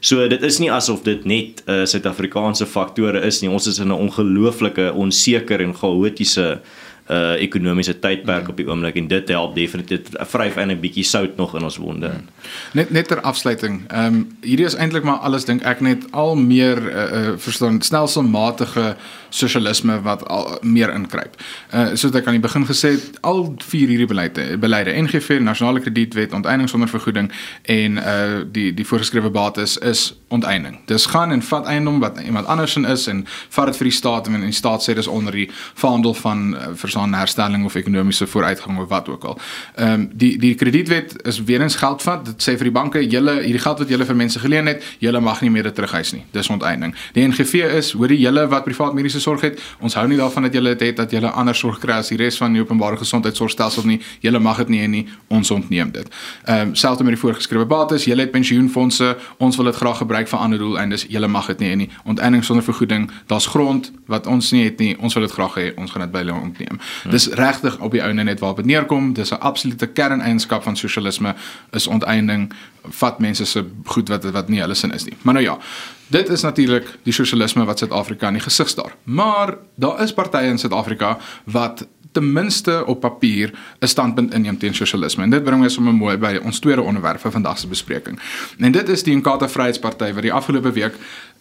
So 0.00 0.28
dit 0.28 0.42
is 0.42 0.58
nie 0.58 0.72
asof 0.72 1.02
dit 1.04 1.24
net 1.24 1.60
uh, 1.66 1.84
Suid-Afrikaanse 1.84 2.66
faktore 2.66 3.20
is 3.20 3.42
nie. 3.44 3.50
Ons 3.50 3.66
is 3.66 3.78
in 3.78 3.92
'n 3.92 4.06
ongelooflike 4.08 4.92
onseker 4.92 5.60
en 5.60 5.76
chaotiese 5.76 6.48
uh 6.60 6.88
ekonomiese 7.10 7.98
tydperk 7.98 8.48
op 8.48 8.56
die 8.56 8.66
oomblik 8.68 8.96
en 8.96 9.08
dit 9.08 9.28
help 9.28 9.54
definitief 9.54 10.12
vryf 10.32 10.56
en 10.56 10.70
'n 10.70 10.80
bietjie 10.80 11.04
sout 11.04 11.36
nog 11.36 11.54
in 11.56 11.64
ons 11.64 11.76
wonde. 11.76 12.08
Hmm. 12.08 12.28
Net 12.72 12.90
net 12.90 13.08
ter 13.08 13.20
afsluiting. 13.20 13.84
Ehm 13.88 14.14
um, 14.14 14.36
hierdie 14.40 14.66
is 14.66 14.74
eintlik 14.74 15.02
maar 15.02 15.18
alles 15.18 15.44
dink 15.44 15.62
ek 15.62 15.80
net 15.80 16.04
al 16.10 16.36
meer 16.36 16.78
uh, 16.78 17.02
uh 17.12 17.32
verstaan 17.36 17.80
stelselmatige 17.82 18.96
sosialisme 19.28 20.00
wat 20.02 20.28
al 20.28 20.58
meer 20.62 20.94
inkruip. 20.94 21.36
Uh 21.74 21.94
soos 21.94 22.14
ek 22.14 22.26
aan 22.26 22.38
die 22.38 22.46
begin 22.48 22.66
gesê 22.66 22.90
het, 22.90 23.18
al 23.20 23.54
vier 23.58 23.88
hierdie 23.88 24.06
beleide, 24.06 24.58
beleide 24.58 25.02
NGV, 25.02 25.40
nasionale 25.40 25.80
kredietwet, 25.80 26.32
onteiening 26.32 26.68
sonder 26.68 26.88
vergoeding 26.88 27.32
en 27.62 27.96
uh 27.96 28.42
die 28.52 28.74
die 28.74 28.86
voorgeskrewe 28.86 29.30
bates 29.30 29.78
is 29.78 30.14
onteiening. 30.28 30.78
Dis 30.86 31.06
gaan 31.06 31.30
en 31.30 31.42
vat 31.42 31.66
eiendom 31.66 32.00
wat 32.00 32.20
iemand 32.20 32.46
andersin 32.46 32.84
is 32.84 33.06
en 33.06 33.26
vat 33.48 33.66
dit 33.66 33.76
vir 33.76 33.84
die 33.84 33.96
staat 33.96 34.26
en 34.26 34.40
die 34.40 34.52
staat 34.52 34.84
sê 34.84 34.94
dis 34.94 35.06
onder 35.06 35.32
die 35.32 35.50
vaandel 35.74 36.14
van 36.14 36.54
uh, 36.54 36.68
verstaan 36.74 36.99
aan 37.00 37.14
herstelling 37.14 37.64
of 37.64 37.74
ekonomiese 37.74 38.26
vooruitgang 38.26 38.78
of 38.78 38.88
wat 38.88 39.08
ook 39.08 39.24
al. 39.24 39.38
Ehm 39.74 39.92
um, 39.92 40.08
die 40.12 40.38
die 40.38 40.54
kredietwet 40.54 41.14
is 41.22 41.42
weer 41.44 41.60
eens 41.60 41.76
geldvat. 41.76 42.24
Dit 42.24 42.42
sê 42.42 42.56
vir 42.56 42.70
die 42.70 42.74
banke, 42.74 43.02
julle 43.08 43.40
hierdie 43.40 43.62
geld 43.62 43.78
wat 43.78 43.88
julle 43.88 44.04
vir 44.04 44.16
mense 44.16 44.38
geleen 44.38 44.66
het, 44.66 44.84
julle 44.98 45.20
mag 45.20 45.40
nie 45.40 45.50
meer 45.50 45.62
dit 45.62 45.74
terughuis 45.74 46.12
nie. 46.12 46.24
Dis 46.30 46.48
onteiening. 46.48 46.94
Die 47.12 47.26
NGV 47.28 47.54
is, 47.78 47.92
hoor 47.92 48.08
die 48.08 48.18
julle 48.20 48.46
wat 48.48 48.64
privaat 48.64 48.94
mediese 48.94 49.20
sorg 49.20 49.40
het, 49.40 49.60
ons 49.80 49.94
hou 49.94 50.06
nie 50.08 50.18
daarvan 50.18 50.48
dat 50.48 50.54
julle 50.54 50.74
dit 50.74 50.86
het 50.88 50.96
dat 50.96 51.10
julle 51.10 51.30
ander 51.30 51.54
sorg 51.54 51.80
kry 51.80 52.00
as 52.00 52.08
die 52.08 52.18
res 52.20 52.38
van 52.40 52.52
die 52.52 52.62
openbare 52.62 52.96
gesondheidsorgstelsel 52.96 53.86
nie. 53.86 54.00
Julle 54.20 54.38
mag 54.38 54.60
dit 54.64 54.68
nie 54.74 54.82
hê 54.82 54.88
nie. 54.88 55.04
Ons 55.28 55.50
ontneem 55.50 55.92
dit. 55.92 56.08
Ehm 56.44 56.68
um, 56.68 56.74
selfs 56.74 57.02
met 57.02 57.14
die 57.14 57.20
voorgeskrewe 57.20 57.66
bates, 57.66 58.04
julle 58.04 58.26
het 58.26 58.32
pensioenfonde, 58.32 59.16
ons 59.38 59.56
wil 59.56 59.70
dit 59.70 59.76
graag 59.76 59.96
gebruik 60.02 60.28
vir 60.28 60.38
ander 60.38 60.58
doeleindes. 60.58 61.06
Julle 61.08 61.28
mag 61.28 61.46
dit 61.46 61.58
nie 61.58 61.70
hê 61.70 61.76
nie. 61.76 61.88
Onteiening 62.04 62.44
sonder 62.44 62.64
vergoeding, 62.64 63.10
daar's 63.26 63.46
grond 63.46 63.92
wat 64.06 64.26
ons 64.26 64.50
nie 64.52 64.64
het 64.64 64.78
nie. 64.78 64.96
Ons 64.98 65.14
wil 65.14 65.26
dit 65.26 65.32
graag 65.32 65.56
hê. 65.58 65.66
Ons 65.76 65.90
gaan 65.94 66.04
dit 66.06 66.12
by 66.12 66.24
hulle 66.24 66.36
ontneem. 66.36 66.80
Hmm. 67.02 67.10
Dis 67.10 67.28
regtig 67.28 67.78
op 67.78 67.90
die 67.90 68.02
ouene 68.02 68.24
net 68.24 68.40
waarop 68.40 68.56
dit 68.56 68.66
neerkom. 68.66 69.12
Dis 69.12 69.30
'n 69.30 69.40
absolute 69.40 69.86
kerneienskap 69.86 70.62
van 70.62 70.76
sosialisme 70.76 71.34
is 71.72 71.86
onteiening 71.86 72.52
vat 72.88 73.18
mense 73.18 73.44
se 73.44 73.64
goed 73.84 74.08
wat 74.08 74.24
wat 74.24 74.48
nie 74.48 74.60
hulle 74.60 74.74
sin 74.74 74.92
is 74.92 75.04
nie. 75.04 75.16
Maar 75.22 75.34
nou 75.34 75.44
ja, 75.44 75.58
dit 76.06 76.28
is 76.28 76.42
natuurlik 76.42 76.98
die 77.02 77.12
sosialisme 77.12 77.64
wat 77.64 77.78
Suid-Afrika 77.78 78.26
in 78.26 78.32
die 78.32 78.42
gesig 78.42 78.68
staar. 78.68 78.96
Maar 79.04 79.56
daar 79.74 80.02
is 80.02 80.12
partye 80.12 80.48
in 80.48 80.58
Suid-Afrika 80.58 81.18
wat 81.44 81.86
ten 82.12 82.32
minste 82.32 82.86
op 82.86 83.00
papier 83.00 83.52
'n 83.78 83.86
standpunt 83.86 84.34
inneem 84.34 84.58
teen 84.58 84.74
sosialisme. 84.74 85.22
En 85.22 85.30
dit 85.30 85.44
bring 85.44 85.62
ons 85.62 85.74
sommer 85.74 85.94
mooi 85.94 86.16
by 86.16 86.40
ons 86.42 86.58
tweede 86.58 86.82
onderwerp 86.82 87.20
vir 87.20 87.30
vandag 87.30 87.58
se 87.58 87.66
bespreking. 87.68 88.20
En 88.58 88.72
dit 88.72 88.88
is 88.88 89.02
die 89.02 89.12
Inkatha 89.12 89.48
Vryheidsparty 89.48 90.12
wat 90.12 90.22
die 90.22 90.32
afgelope 90.32 90.72
week 90.72 90.94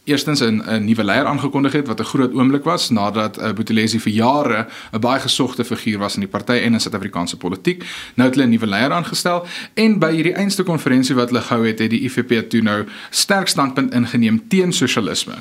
eerstens 0.10 0.42
'n 0.42 0.62
'n 0.66 0.86
nuwe 0.86 1.04
leier 1.04 1.26
aangekondig 1.26 1.72
het 1.72 1.88
wat 1.88 2.00
'n 2.00 2.12
groot 2.12 2.34
oomblik 2.34 2.64
was 2.64 2.90
nadat 2.90 3.38
uh, 3.38 3.52
Boetolesi 3.54 4.00
vir 4.00 4.14
jare 4.14 4.68
'n 4.94 5.00
baie 5.00 5.20
gesogte 5.20 5.64
figuur 5.64 6.00
was 6.00 6.14
in 6.14 6.20
die 6.20 6.30
party 6.30 6.54
en 6.54 6.74
in 6.74 6.80
Suid-Afrikaanse 6.80 7.38
politiek. 7.38 7.84
Nou 8.16 8.30
het 8.30 8.36
hulle 8.36 8.48
'n 8.48 8.50
nuwe 8.50 8.68
leier 8.68 8.92
aangestel 8.92 9.46
en 9.74 10.00
by 10.00 10.12
hierdie 10.12 10.36
einste 10.36 10.64
konferensie 10.64 11.16
wat 11.16 11.30
hulle 11.30 11.42
gehou 11.42 11.68
het, 11.68 11.80
het 11.80 11.90
die 11.90 12.02
IFP 12.02 12.50
toe 12.50 12.62
nou 12.62 12.86
sterk 13.10 13.48
standpunt 13.48 13.94
ingeneem 13.94 14.48
teen 14.48 14.74
sosialisme. 14.74 15.36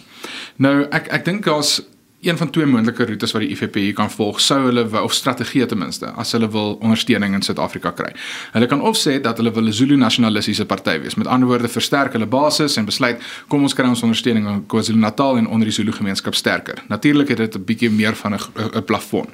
Nou 0.57 0.87
ek 0.91 1.07
ek 1.07 1.25
dink 1.25 1.45
daar's 1.45 1.83
een 2.21 2.37
van 2.37 2.51
twee 2.51 2.67
moontlike 2.67 3.05
roetes 3.07 3.33
wat 3.33 3.43
die 3.45 3.51
IFP 3.55 3.77
kan 3.95 4.11
volg 4.11 4.41
sou 4.41 4.59
hulle 4.65 5.03
of 5.03 5.13
strategie 5.15 5.67
ten 5.67 5.79
minste 5.79 6.11
as 6.19 6.33
hulle 6.35 6.49
wil 6.51 6.75
ondersteuning 6.83 7.35
in 7.35 7.43
Suid-Afrika 7.43 7.93
kry. 7.95 8.11
Hulle 8.53 8.67
kan 8.67 8.81
of 8.83 8.99
sê 8.99 9.21
dat 9.23 9.39
hulle 9.39 9.53
wil 9.55 9.69
'n 9.69 9.73
Zulu 9.73 9.97
nasionalistiese 9.97 10.67
party 10.67 10.99
wees. 11.01 11.15
Met 11.15 11.27
ander 11.27 11.49
woorde 11.49 11.69
versterk 11.69 12.13
hulle 12.13 12.27
basis 12.27 12.77
en 12.77 12.85
besluit 12.85 13.23
kom 13.49 13.63
ons 13.63 13.75
kry 13.75 13.87
ons 13.87 14.03
ondersteuning 14.03 14.49
in 14.49 14.67
KwaZulu-Natal 14.67 15.37
en 15.37 15.47
onder 15.47 15.67
die 15.67 15.75
Zulu 15.75 15.93
gemeenskap 15.93 16.35
sterker. 16.35 16.83
Natuurlik 16.89 17.29
het 17.29 17.37
dit 17.37 17.55
'n 17.55 17.65
bietjie 17.65 17.91
meer 17.91 18.15
van 18.17 18.35
'n 18.35 18.85
plafon. 18.85 19.27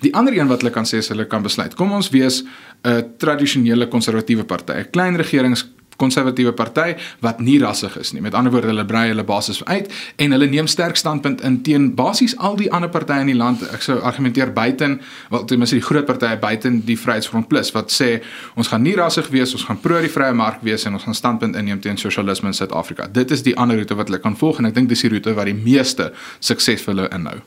Die 0.00 0.14
ander 0.14 0.38
een 0.38 0.46
wat 0.46 0.60
hulle 0.60 0.72
kan 0.72 0.84
sê 0.84 0.96
is 0.96 1.08
hulle 1.08 1.26
kan 1.26 1.42
besluit 1.42 1.74
kom 1.74 1.92
ons 1.92 2.10
wees 2.10 2.44
'n 2.82 3.14
tradisionele 3.18 3.88
konservatiewe 3.88 4.44
party, 4.44 4.72
'n 4.72 4.90
klein 4.90 5.16
regerings 5.16 5.73
konservatiewe 5.96 6.52
party 6.52 6.94
wat 7.24 7.40
nie 7.40 7.58
rassig 7.62 7.96
is 8.00 8.12
nie. 8.12 8.22
Met 8.24 8.34
ander 8.34 8.52
woorde, 8.52 8.70
hulle 8.72 8.84
brei 8.88 9.08
hulle 9.08 9.24
basis 9.24 9.62
uit 9.64 9.90
en 10.16 10.36
hulle 10.36 10.48
neem 10.50 10.68
sterk 10.70 10.96
standpunt 10.96 11.42
in 11.46 11.60
teen 11.66 11.90
basies 11.94 12.36
al 12.38 12.58
die 12.60 12.70
ander 12.72 12.90
partye 12.92 13.20
in 13.24 13.32
die 13.32 13.38
land. 13.38 13.62
Ek 13.74 13.84
sou 13.84 13.98
argumenteer 14.00 14.52
buiten 14.56 15.00
wat 15.32 15.48
ten 15.48 15.62
minste 15.62 15.78
die 15.78 15.86
groot 15.86 16.06
partye 16.08 16.38
buiten 16.40 16.82
die 16.86 16.98
Vryheidsfront 16.98 17.48
Plus 17.48 17.72
wat 17.74 17.92
sê 17.94 18.18
ons 18.58 18.70
gaan 18.70 18.82
nie 18.82 18.96
rassig 18.98 19.30
wees, 19.34 19.54
ons 19.54 19.66
gaan 19.68 19.80
pro 19.80 20.00
die 20.02 20.12
vrye 20.12 20.34
mark 20.36 20.62
wees 20.66 20.86
en 20.86 20.98
ons 20.98 21.06
gaan 21.06 21.18
standpunt 21.18 21.56
inneem 21.56 21.80
teen 21.84 22.00
sosialisme 22.00 22.50
in 22.50 22.56
Suid-Afrika. 22.56 23.08
Dit 23.08 23.34
is 23.34 23.44
die 23.46 23.56
ander 23.56 23.78
roete 23.80 23.96
wat 23.98 24.10
hulle 24.10 24.22
kan 24.22 24.38
volg 24.38 24.60
en 24.60 24.70
ek 24.70 24.78
dink 24.78 24.92
dis 24.92 25.04
die 25.06 25.12
roete 25.14 25.34
wat 25.36 25.50
die 25.50 25.58
meeste 25.58 26.12
suksesvolle 26.40 27.10
inhou. 27.14 27.40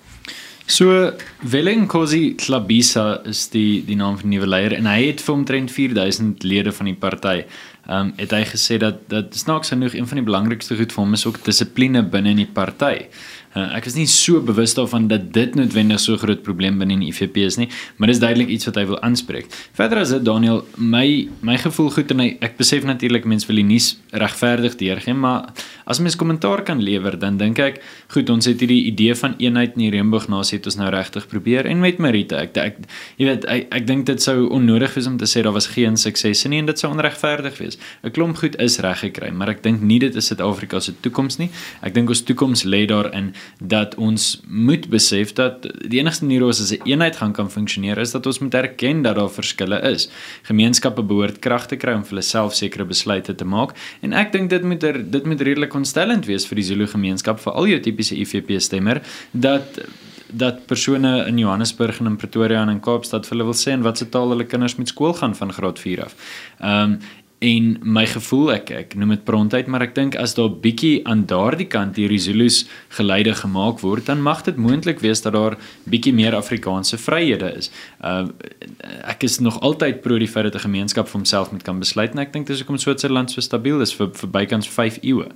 So 0.68 1.14
Wellenkosi 1.48 2.36
Klabisa 2.36 3.22
is 3.24 3.46
die 3.54 3.86
die 3.88 3.96
naam 3.96 4.18
van 4.20 4.28
die 4.28 4.36
nuwe 4.36 4.50
leier 4.52 4.74
en 4.76 4.90
hy 4.90 4.98
het 5.06 5.22
vir 5.24 5.36
omtrent 5.38 5.72
4000 5.72 6.44
lede 6.44 6.74
van 6.76 6.90
die 6.90 6.98
party 7.00 7.38
ehm 7.88 8.08
um, 8.08 8.14
het 8.18 8.34
hy 8.36 8.44
gesê 8.44 8.78
dat 8.84 9.04
dat 9.08 9.36
snaaks 9.36 9.72
genoeg 9.72 9.94
een 9.96 10.08
van 10.08 10.20
die 10.20 10.26
belangrikste 10.28 10.76
goed 10.76 10.92
vir 10.92 11.04
hom 11.04 11.14
is 11.14 11.26
ook 11.26 11.44
dissipline 11.46 12.04
binne 12.04 12.34
in 12.36 12.42
die 12.44 12.52
party. 12.54 13.08
Uh, 13.56 13.72
ek 13.78 13.88
is 13.90 13.96
nie 13.96 14.06
so 14.12 14.42
bewus 14.44 14.76
daarvan 14.78 15.08
dat 15.10 15.32
dit 15.34 15.56
noodwendig 15.58 16.02
so 16.04 16.18
groot 16.20 16.44
probleem 16.46 16.78
binne 16.82 16.98
die 17.00 17.10
IFP 17.10 17.40
is 17.46 17.58
nie, 17.58 17.70
maar 17.98 18.12
dis 18.12 18.20
duidelik 18.22 18.52
iets 18.54 18.68
wat 18.70 18.76
hy 18.78 18.84
wil 18.90 19.00
aanspreek. 19.06 19.48
Verder 19.78 20.04
as 20.04 20.12
dit 20.14 20.26
Daniel, 20.28 20.62
my 20.78 21.06
my 21.48 21.56
gevoel 21.62 21.90
goed 21.96 22.12
en 22.14 22.22
hy, 22.22 22.28
ek 22.44 22.58
besef 22.60 22.86
natuurlik 22.86 23.26
mense 23.26 23.48
wil 23.50 23.62
die 23.62 23.66
nuus 23.66 23.94
regverdig 24.12 24.76
deurgee, 24.78 25.16
maar 25.18 25.54
as 25.88 26.02
mens 26.04 26.18
kommentaar 26.20 26.66
kan 26.68 26.82
lewer, 26.84 27.16
dan 27.18 27.40
dink 27.40 27.62
ek, 27.64 27.80
goed, 28.14 28.30
ons 28.30 28.46
het 28.50 28.60
hierdie 28.62 28.84
idee 28.92 29.16
van 29.18 29.38
eenheid 29.42 29.78
in 29.78 29.86
die 29.88 29.92
reënboognasie 29.96 30.60
het 30.60 30.68
ons 30.70 30.78
nou 30.78 30.92
regtig 30.94 31.28
probeer 31.32 31.70
en 31.72 31.82
met 31.82 32.02
Marita, 32.04 32.44
ek 32.44 32.60
ek 32.62 32.84
jy 33.18 33.30
weet, 33.30 33.48
ek, 33.48 33.68
ek 33.80 33.88
dink 33.88 34.06
dit 34.12 34.22
sou 34.22 34.50
onnodig 34.54 34.94
wees 34.98 35.08
om 35.10 35.18
te 35.18 35.30
sê 35.30 35.42
daar 35.46 35.56
was 35.56 35.72
geen 35.74 35.98
suksesse 35.98 36.52
nie 36.52 36.62
en 36.62 36.70
dit 36.70 36.80
sou 36.80 36.92
onregverdig 36.92 37.58
wees. 37.62 37.80
'n 38.04 38.12
Klomp 38.12 38.38
goed 38.38 38.60
is 38.62 38.80
reg 38.84 39.02
gekry, 39.02 39.32
maar 39.32 39.50
ek 39.50 39.64
dink 39.64 39.82
nie 39.82 40.00
dit 40.00 40.16
is 40.16 40.28
Suid-Afrika 40.28 40.80
se 40.80 40.94
toekoms 41.02 41.38
nie. 41.40 41.50
Ek 41.82 41.94
dink 41.94 42.10
ons 42.10 42.22
toekoms 42.22 42.66
lê 42.66 42.86
daarin 42.86 43.34
dat 43.60 43.96
ons 43.96 44.42
moet 44.48 44.88
besef 44.90 45.34
dat 45.34 45.68
die 45.88 46.00
enigste 46.00 46.26
manier 46.26 46.46
hoe 46.46 46.52
ons 46.54 46.62
as 46.62 46.72
'n 46.72 46.86
eenheid 46.86 47.16
gaan 47.16 47.34
kan 47.34 47.50
funksioneer 47.52 47.98
is 47.98 48.12
dat 48.12 48.26
ons 48.26 48.40
moet 48.40 48.54
erken 48.54 49.02
dat 49.02 49.16
daar 49.16 49.30
verskille 49.30 49.82
is. 49.82 50.10
Gemeenskappe 50.44 51.04
behoort 51.04 51.40
krag 51.40 51.68
te 51.68 51.76
kry 51.76 51.94
om 51.94 52.04
vir 52.04 52.10
hulle 52.10 52.22
self 52.22 52.54
sekere 52.56 52.86
besluite 52.86 53.36
te 53.36 53.46
maak 53.46 53.76
en 54.02 54.14
ek 54.14 54.32
dink 54.32 54.50
dit 54.50 54.64
moet 54.64 54.84
er, 54.84 55.12
dit 55.12 55.26
moet 55.26 55.42
redelik 55.42 55.74
ontstellend 55.74 56.26
wees 56.26 56.46
vir 56.46 56.56
die 56.56 56.64
Zulu 56.64 56.88
gemeenskap 56.88 57.40
vir 57.40 57.54
al 57.54 57.68
jou 57.68 57.80
tipiese 57.80 58.16
IFP 58.16 58.62
stemmer 58.62 59.02
dat 59.32 59.80
dat 60.34 60.66
persone 60.68 61.26
in 61.28 61.38
Johannesburg 61.38 62.00
en 62.00 62.06
in 62.06 62.18
Pretoria 62.18 62.62
en 62.62 62.70
in 62.70 62.82
Kaapstad 62.84 63.28
vir 63.28 63.38
hulle 63.38 63.48
wil 63.48 63.56
sê 63.56 63.72
en 63.72 63.86
wat 63.86 64.02
se 64.02 64.10
taal 64.12 64.34
hulle 64.34 64.48
kinders 64.48 64.76
moet 64.76 64.92
skool 64.92 65.14
gaan 65.14 65.36
van 65.36 65.54
graad 65.54 65.80
4 65.80 66.04
af. 66.04 66.16
Ehm 66.60 66.92
um, 66.92 67.00
en 67.40 67.66
my 67.86 68.02
gevoel 68.10 68.50
ek 68.56 68.72
ek 68.74 68.94
noem 68.98 69.12
dit 69.14 69.26
prontheid 69.28 69.68
maar 69.70 69.84
ek 69.86 69.94
dink 69.94 70.16
as 70.18 70.34
daar 70.34 70.50
bietjie 70.50 71.04
aan 71.06 71.28
daardie 71.30 71.68
kant 71.70 72.00
hierdie 72.00 72.22
Zulus 72.22 72.64
geleide 72.98 73.36
gemaak 73.38 73.84
word 73.86 74.08
dan 74.10 74.24
mag 74.26 74.42
dit 74.48 74.58
moontlik 74.58 75.04
wees 75.06 75.22
dat 75.22 75.36
daar 75.38 75.58
bietjie 75.86 76.16
meer 76.18 76.34
Afrikaanse 76.34 76.98
vryhede 76.98 77.52
is. 77.60 77.70
Uh 78.02 78.26
ek 79.08 79.24
is 79.24 79.38
nog 79.40 79.60
altyd 79.62 80.02
pro 80.02 80.18
die 80.18 80.28
feit 80.28 80.50
dat 80.50 80.56
'n 80.56 80.66
gemeenskap 80.66 81.08
vir 81.08 81.18
homself 81.20 81.52
moet 81.52 81.64
kan 81.64 81.80
besluit 81.80 82.12
en 82.12 82.20
ek 82.20 82.34
dink 82.34 82.48
dis 82.48 82.60
hoekom 82.60 82.78
Switserland 82.78 83.32
so 83.32 83.42
stabiel 83.42 83.82
is 83.82 83.94
vir 83.94 84.10
vir 84.14 84.30
bykans 84.30 84.68
5 84.68 84.98
eeue. 85.04 85.30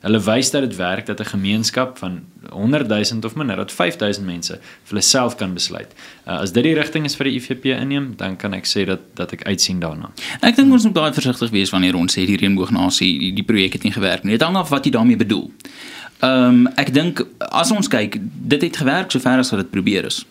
Hulle 0.00 0.20
wys 0.22 0.50
dat 0.54 0.62
dit 0.62 0.76
werk 0.76 1.06
dat 1.06 1.20
'n 1.20 1.24
gemeenskap 1.24 1.98
van 1.98 2.22
100 2.50 2.88
000 2.88 3.20
of 3.24 3.34
minder, 3.34 3.56
dat 3.56 3.72
5000 3.72 4.26
mense 4.26 4.52
vir 4.52 4.88
hulle 4.88 5.00
self 5.00 5.36
kan 5.36 5.54
besluit. 5.54 5.92
Uh, 6.26 6.38
as 6.38 6.52
dit 6.52 6.62
die 6.62 6.74
rigting 6.74 7.04
is 7.04 7.16
vir 7.16 7.24
die 7.24 7.34
IFP 7.34 7.64
inneem, 7.64 8.12
dan 8.16 8.36
kan 8.36 8.54
ek 8.54 8.66
sê 8.66 8.84
dat 8.84 9.00
dat 9.14 9.32
ek 9.32 9.42
uitsien 9.42 9.80
daarna. 9.80 10.10
Ek 10.40 10.56
dink 10.56 10.72
ons 10.72 10.84
moet 10.84 10.92
baie 10.92 11.12
versigtig 11.12 11.50
wees 11.50 11.70
wanneer 11.70 11.96
ons 11.96 12.18
sê 12.18 12.26
die 12.26 12.36
reënboognasie 12.36 13.18
die, 13.18 13.32
die 13.32 13.44
projek 13.44 13.72
het 13.72 13.82
nie 13.82 13.92
gewerk 13.92 14.22
nie. 14.22 14.32
Dit 14.32 14.42
hang 14.42 14.56
af 14.56 14.68
wat 14.68 14.84
jy 14.84 14.90
daarmee 14.90 15.16
bedoel. 15.16 15.50
Ehm 16.18 16.66
um, 16.66 16.66
ek 16.76 16.92
dink 16.94 17.26
as 17.38 17.70
ons 17.70 17.88
kyk, 17.88 18.18
dit 18.22 18.62
het 18.62 18.76
gewerk 18.76 19.10
sover 19.10 19.38
as 19.38 19.50
wat 19.50 19.60
dit 19.60 19.70
probeer 19.70 20.04
is. 20.04 20.24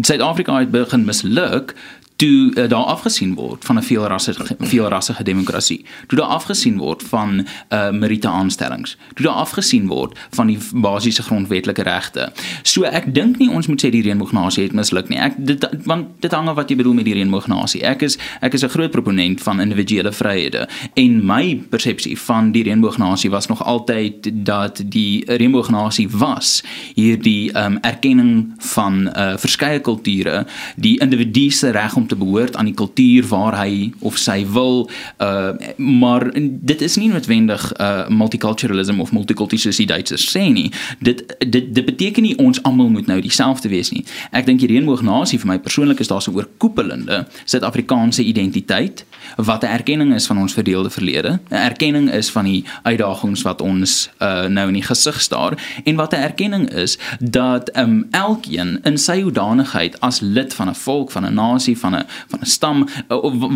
Suid-Afrika 0.00 0.58
het 0.58 0.70
begin 0.70 1.04
misluk 1.04 1.74
toe 2.16 2.54
uh, 2.54 2.68
daar 2.68 2.84
afgesien 2.84 3.34
word 3.34 3.64
van 3.64 3.76
'n 3.76 3.82
veelrassige 3.82 4.56
veelrassige 4.58 5.22
demokrasie. 5.22 5.84
Toe 6.06 6.18
daar 6.18 6.26
afgesien 6.26 6.76
word 6.78 7.02
van 7.02 7.46
uh 7.68 7.90
meriete 7.90 8.28
aanstellings. 8.28 8.96
Toe 9.14 9.26
daar 9.26 9.34
afgesien 9.34 9.86
word 9.86 10.18
van 10.30 10.46
die 10.46 10.58
basiese 10.74 11.22
grondwetlike 11.22 11.82
regte. 11.82 12.32
So 12.62 12.82
ek 12.82 13.14
dink 13.14 13.38
nie 13.38 13.50
ons 13.50 13.66
moet 13.66 13.84
sê 13.84 13.90
die 13.90 14.02
reënboognasie 14.02 14.62
het 14.62 14.72
misluk 14.72 15.08
nie. 15.08 15.18
Ek 15.18 15.32
dit 15.36 15.68
want 15.84 16.06
dit 16.20 16.32
hang 16.32 16.48
af 16.48 16.54
wat 16.56 16.70
jy 16.70 16.76
bedoel 16.76 16.94
met 16.94 17.04
die 17.04 17.14
reënboognasie. 17.14 17.82
Ek 17.82 18.02
is 18.02 18.18
ek 18.40 18.54
is 18.54 18.62
'n 18.64 18.68
groot 18.68 18.90
proponent 18.90 19.42
van 19.42 19.60
individuele 19.60 20.12
vryhede 20.12 20.68
en 20.94 21.26
my 21.26 21.62
persepsie 21.70 22.18
van 22.18 22.52
die 22.52 22.62
reënboognasie 22.62 23.30
was 23.30 23.46
nog 23.46 23.64
altyd 23.64 24.30
dat 24.32 24.82
die 24.84 25.24
reënboognasie 25.26 26.08
was 26.10 26.62
hierdie 26.94 27.50
um 27.58 27.78
erkenning 27.80 28.54
van 28.58 29.08
uh 29.16 29.36
verskeie 29.36 29.80
kulture, 29.80 30.46
die 30.76 31.00
individu 31.00 31.50
se 31.50 31.70
reg 31.70 31.96
om 31.96 32.03
te 32.06 32.16
behoort 32.16 32.56
aan 32.56 32.64
die 32.64 32.74
kultuur 32.74 33.26
waar 33.26 33.58
hy 33.64 33.92
of 34.00 34.18
sy 34.18 34.46
wil 34.46 34.90
uh 35.18 35.52
maar 35.76 36.30
dit 36.50 36.80
is 36.80 36.96
nie 36.96 37.08
noodwendig 37.08 37.72
uh 37.80 38.08
multiculturalism 38.08 39.00
of 39.00 39.12
multikulturalisme 39.12 39.64
soos 39.64 39.80
die 39.80 39.88
Duitsers 39.88 40.26
sê 40.30 40.44
nie. 40.52 40.70
Dit 41.04 41.24
dit 41.38 41.74
dit 41.74 41.84
beteken 41.86 42.22
nie 42.26 42.36
ons 42.42 42.60
almal 42.62 42.90
moet 42.92 43.08
nou 43.10 43.20
dieselfde 43.24 43.70
wees 43.72 43.90
nie. 43.94 44.04
Ek 44.32 44.46
dink 44.48 44.62
die 44.62 44.70
reënboognasie 44.70 45.40
vir 45.42 45.52
my 45.54 45.58
persoonlik 45.62 46.02
is 46.04 46.10
daar 46.12 46.22
so 46.22 46.30
'n 46.32 46.36
oorkoepelende 46.36 47.26
Suid-Afrikaanse 47.44 48.22
identiteit 48.22 49.04
wat 49.36 49.62
'n 49.62 49.72
erkenning 49.72 50.14
is 50.14 50.26
van 50.26 50.38
ons 50.38 50.52
verdeelde 50.52 50.90
verlede 50.90 51.40
'n 51.50 51.54
erkenning 51.54 52.10
is 52.10 52.30
van 52.30 52.44
die 52.44 52.64
uitdagings 52.82 53.42
wat 53.42 53.60
ons 53.60 54.10
uh 54.20 54.46
nou 54.46 54.68
in 54.68 54.74
die 54.74 54.82
gesig 54.82 55.20
staar 55.20 55.52
en 55.84 55.96
wat 55.96 56.12
'n 56.12 56.22
erkenning 56.22 56.70
is 56.70 56.98
dat 57.20 57.76
um 57.76 58.06
elkeen 58.10 58.80
in 58.82 58.98
sy 58.98 59.20
hoedanigheid 59.22 60.00
as 60.00 60.20
lid 60.20 60.54
van 60.54 60.68
'n 60.68 60.74
volk 60.74 61.10
van 61.10 61.24
'n 61.24 61.34
nasie 61.34 61.78
van 61.78 61.93
'n 61.94 62.06
van 62.28 62.40
'n 62.40 62.46
stam 62.46 62.88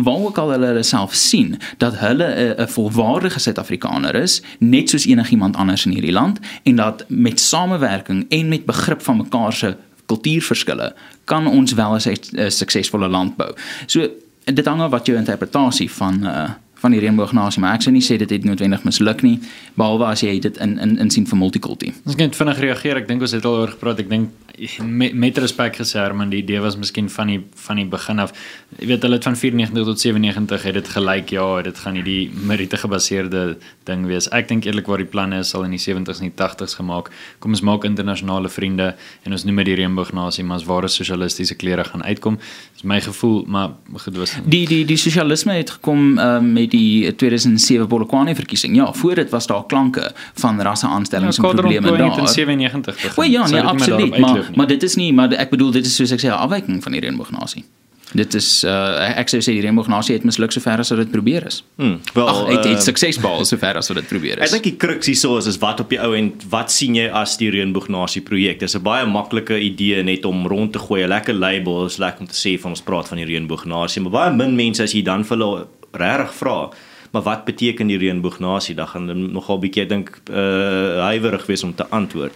waar 0.03 0.23
ook 0.27 0.37
al 0.37 0.51
hulle 0.51 0.65
hulle 0.65 0.83
self 0.83 1.13
sien 1.13 1.57
dat 1.77 1.97
hulle 1.97 2.55
'n 2.57 2.67
volwaardige 2.67 3.39
Suid-Afrikaner 3.39 4.15
is 4.15 4.41
net 4.59 4.89
soos 4.89 5.05
enigiemand 5.05 5.55
anders 5.55 5.85
in 5.85 5.91
hierdie 5.91 6.11
land 6.11 6.39
en 6.63 6.75
dat 6.75 7.05
met 7.07 7.39
samewerking 7.39 8.25
en 8.29 8.47
met 8.47 8.65
begrip 8.65 9.01
van 9.01 9.17
mekaar 9.17 9.53
se 9.53 9.75
kultuurverskille 10.05 10.93
kan 11.25 11.47
ons 11.47 11.73
wel 11.73 11.95
'n 11.95 12.01
uh, 12.31 12.49
suksesvolle 12.49 13.07
land 13.07 13.35
bou. 13.35 13.51
So 13.85 14.07
dit 14.43 14.65
hang 14.65 14.81
af 14.81 14.91
wat 14.91 15.05
jou 15.05 15.17
interpretasie 15.17 15.91
van 15.91 16.25
uh, 16.25 16.49
van 16.79 16.91
die 16.91 16.99
reënboognasie, 16.99 17.59
maar 17.59 17.73
ek 17.75 17.81
sou 17.81 17.91
nie 17.91 18.03
sê 18.03 18.15
dit 18.17 18.29
het 18.29 18.45
noodwendig 18.47 18.85
misluk 18.87 19.21
nie, 19.25 19.35
behalwe 19.79 20.05
as 20.05 20.21
jy 20.23 20.37
dit 20.39 20.57
in 20.63 20.77
in 20.79 20.97
insien 21.03 21.27
vir 21.27 21.37
multikultuur. 21.37 21.97
Ons 22.05 22.15
kan 22.15 22.31
vinnig 22.31 22.61
reageer. 22.63 23.01
Ek 23.01 23.07
dink 23.09 23.25
ons 23.25 23.35
het 23.35 23.45
al 23.45 23.57
oor 23.63 23.73
gepraat. 23.73 23.99
Ek 23.99 24.09
dink 24.09 24.29
met, 24.83 25.13
met 25.13 25.37
respek 25.37 25.75
gesê 25.79 25.99
Herman, 25.99 26.29
die 26.29 26.41
idee 26.43 26.59
was 26.59 26.77
miskien 26.77 27.09
van 27.09 27.27
die 27.31 27.39
van 27.65 27.79
die 27.79 27.85
begin 27.85 28.19
af. 28.19 28.33
Jy 28.79 28.87
weet 28.91 29.05
hulle 29.05 29.19
het 29.19 29.27
van 29.27 29.35
94 29.35 29.85
tot 29.85 29.99
97 29.99 30.63
het 30.67 30.73
dit 30.73 30.89
gelyk 30.95 31.33
ja, 31.35 31.45
dit 31.65 31.77
gaan 31.77 31.99
hierdie 31.99 32.31
meriete 32.33 32.77
gebaseerde 32.77 33.57
ding 33.87 34.05
wees. 34.09 34.29
Ek 34.35 34.49
dink 34.49 34.67
eerlikwaar 34.67 35.01
die 35.03 35.09
planne 35.09 35.41
is 35.43 35.53
al 35.57 35.65
in 35.67 35.75
die 35.75 35.81
70s 35.81 36.21
en 36.21 36.29
die 36.29 36.35
80s 36.35 36.77
gemaak. 36.79 37.11
Kom 37.39 37.55
ons 37.55 37.63
maak 37.65 37.87
internasionale 37.87 38.49
vriende 38.49 38.93
en 39.23 39.35
ons 39.35 39.45
noem 39.47 39.63
dit 39.63 39.71
die 39.71 39.79
reënboognasie, 39.81 40.45
maar 40.45 40.61
as 40.61 40.67
ware 40.69 40.91
sosialistiese 40.91 41.57
klere 41.59 41.85
gaan 41.87 42.03
uitkom. 42.03 42.39
Dis 42.73 42.85
my 42.87 42.99
gevoel, 43.03 43.43
maar 43.47 43.75
goed 44.05 44.17
was 44.19 44.35
die 44.45 44.65
die 44.67 44.83
die 44.85 44.97
sosialisme 44.97 45.55
het 45.57 45.75
gekom 45.77 46.17
uh, 46.17 46.39
met 46.43 46.71
die 46.71 47.15
2007 47.15 47.87
Polokwane 47.87 48.35
verkiesing. 48.35 48.75
Ja, 48.75 48.91
voor 48.93 49.15
dit 49.15 49.29
was 49.29 49.47
daar 49.47 49.65
klanke 49.65 50.11
van 50.33 50.61
rasse 50.61 50.87
aanstellings 50.87 51.37
ja, 51.37 51.43
en 51.43 51.55
probleme 51.55 51.97
daar. 51.97 52.19
In 52.19 52.27
97. 52.27 53.17
O 53.17 53.23
ja, 53.23 53.47
nee, 53.47 53.61
absoluut, 53.61 54.17
maar 54.17 54.48
maar 54.55 54.67
dit 54.67 54.83
is 54.83 54.95
nie, 54.95 55.13
maar 55.13 55.33
ek 55.33 55.49
bedoel 55.49 55.71
dit 55.71 55.85
is 55.85 55.95
soos 55.95 56.11
ek 56.11 56.23
sê 56.23 56.31
'n 56.31 56.39
afwyking 56.45 56.83
van 56.83 56.91
die 56.91 57.01
reënboognasie. 57.01 57.65
Dit 58.17 58.33
is 58.33 58.63
uh, 58.65 59.17
ek 59.21 59.29
sou 59.29 59.37
sê 59.37 59.53
die 59.53 59.61
reënboognasie 59.61 60.15
het 60.15 60.23
misluk 60.25 60.51
sover 60.51 60.81
as 60.81 60.89
wat 60.89 60.97
dit 61.03 61.11
probeer 61.13 61.45
is. 61.45 61.59
Hmm, 61.77 61.99
wel, 62.15 62.27
Ach, 62.27 62.39
het 62.47 62.65
het 62.65 62.79
uh, 62.79 62.85
suksesvol 62.87 63.45
sover 63.51 63.77
as 63.77 63.91
wat 63.91 63.99
dit 64.01 64.07
probeer 64.09 64.41
is. 64.41 64.49
Ek 64.49 64.57
dink 64.57 64.63
die 64.63 64.77
crux 64.81 65.05
hierso 65.11 65.37
is 65.37 65.45
is 65.45 65.59
wat 65.61 65.79
op 65.79 65.93
die 65.93 66.01
ou 66.01 66.15
en 66.17 66.33
wat 66.49 66.73
sien 66.73 66.97
jy 66.97 67.05
as 67.13 67.37
die 67.37 67.51
reënboognasie 67.53 68.23
projek? 68.25 68.59
Dis 68.59 68.75
'n 68.75 68.81
baie 68.81 69.05
maklike 69.05 69.59
idee 69.61 70.01
net 70.03 70.25
om 70.25 70.47
rond 70.47 70.73
te 70.73 70.79
gooi, 70.79 71.03
'n 71.03 71.09
lekker 71.09 71.37
label, 71.37 71.85
is 71.85 71.97
lekker 71.97 72.21
om 72.21 72.27
te 72.27 72.39
sê 72.39 72.57
van 72.59 72.71
ons 72.71 72.81
praat 72.81 73.07
van 73.07 73.17
die 73.21 73.29
reënboognasie, 73.29 74.01
maar 74.01 74.11
baie 74.11 74.33
min 74.33 74.55
mense 74.55 74.83
as 74.83 74.93
jy 74.93 75.03
dan 75.03 75.23
vir 75.23 75.37
hulle 75.37 75.67
regtig 75.93 76.33
vra 76.33 76.69
maar 77.11 77.21
wat 77.21 77.45
beteken 77.45 77.87
die 77.87 77.97
reënboognasie? 77.97 78.75
Dan 78.75 78.87
gaan 78.87 79.07
hulle 79.07 79.31
nogal 79.33 79.59
bietjie 79.59 79.85
dink 79.89 80.11
uh 80.29 81.01
huiwerig 81.09 81.45
wees 81.45 81.63
om 81.63 81.75
te 81.75 81.87
antwoord. 81.89 82.33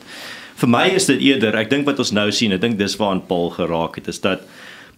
Vir 0.63 0.69
my 0.71 0.85
is 0.95 1.09
dit 1.09 1.19
eerder, 1.27 1.57
ek 1.59 1.67
dink 1.73 1.83
wat 1.83 1.97
ons 1.99 2.13
nou 2.15 2.29
sien, 2.31 2.53
ek 2.55 2.61
dink 2.63 2.77
dis 2.79 2.93
waaraan 2.95 3.25
Paul 3.27 3.49
geraak 3.51 3.97
het, 3.99 4.05
is 4.07 4.21
dat 4.23 4.45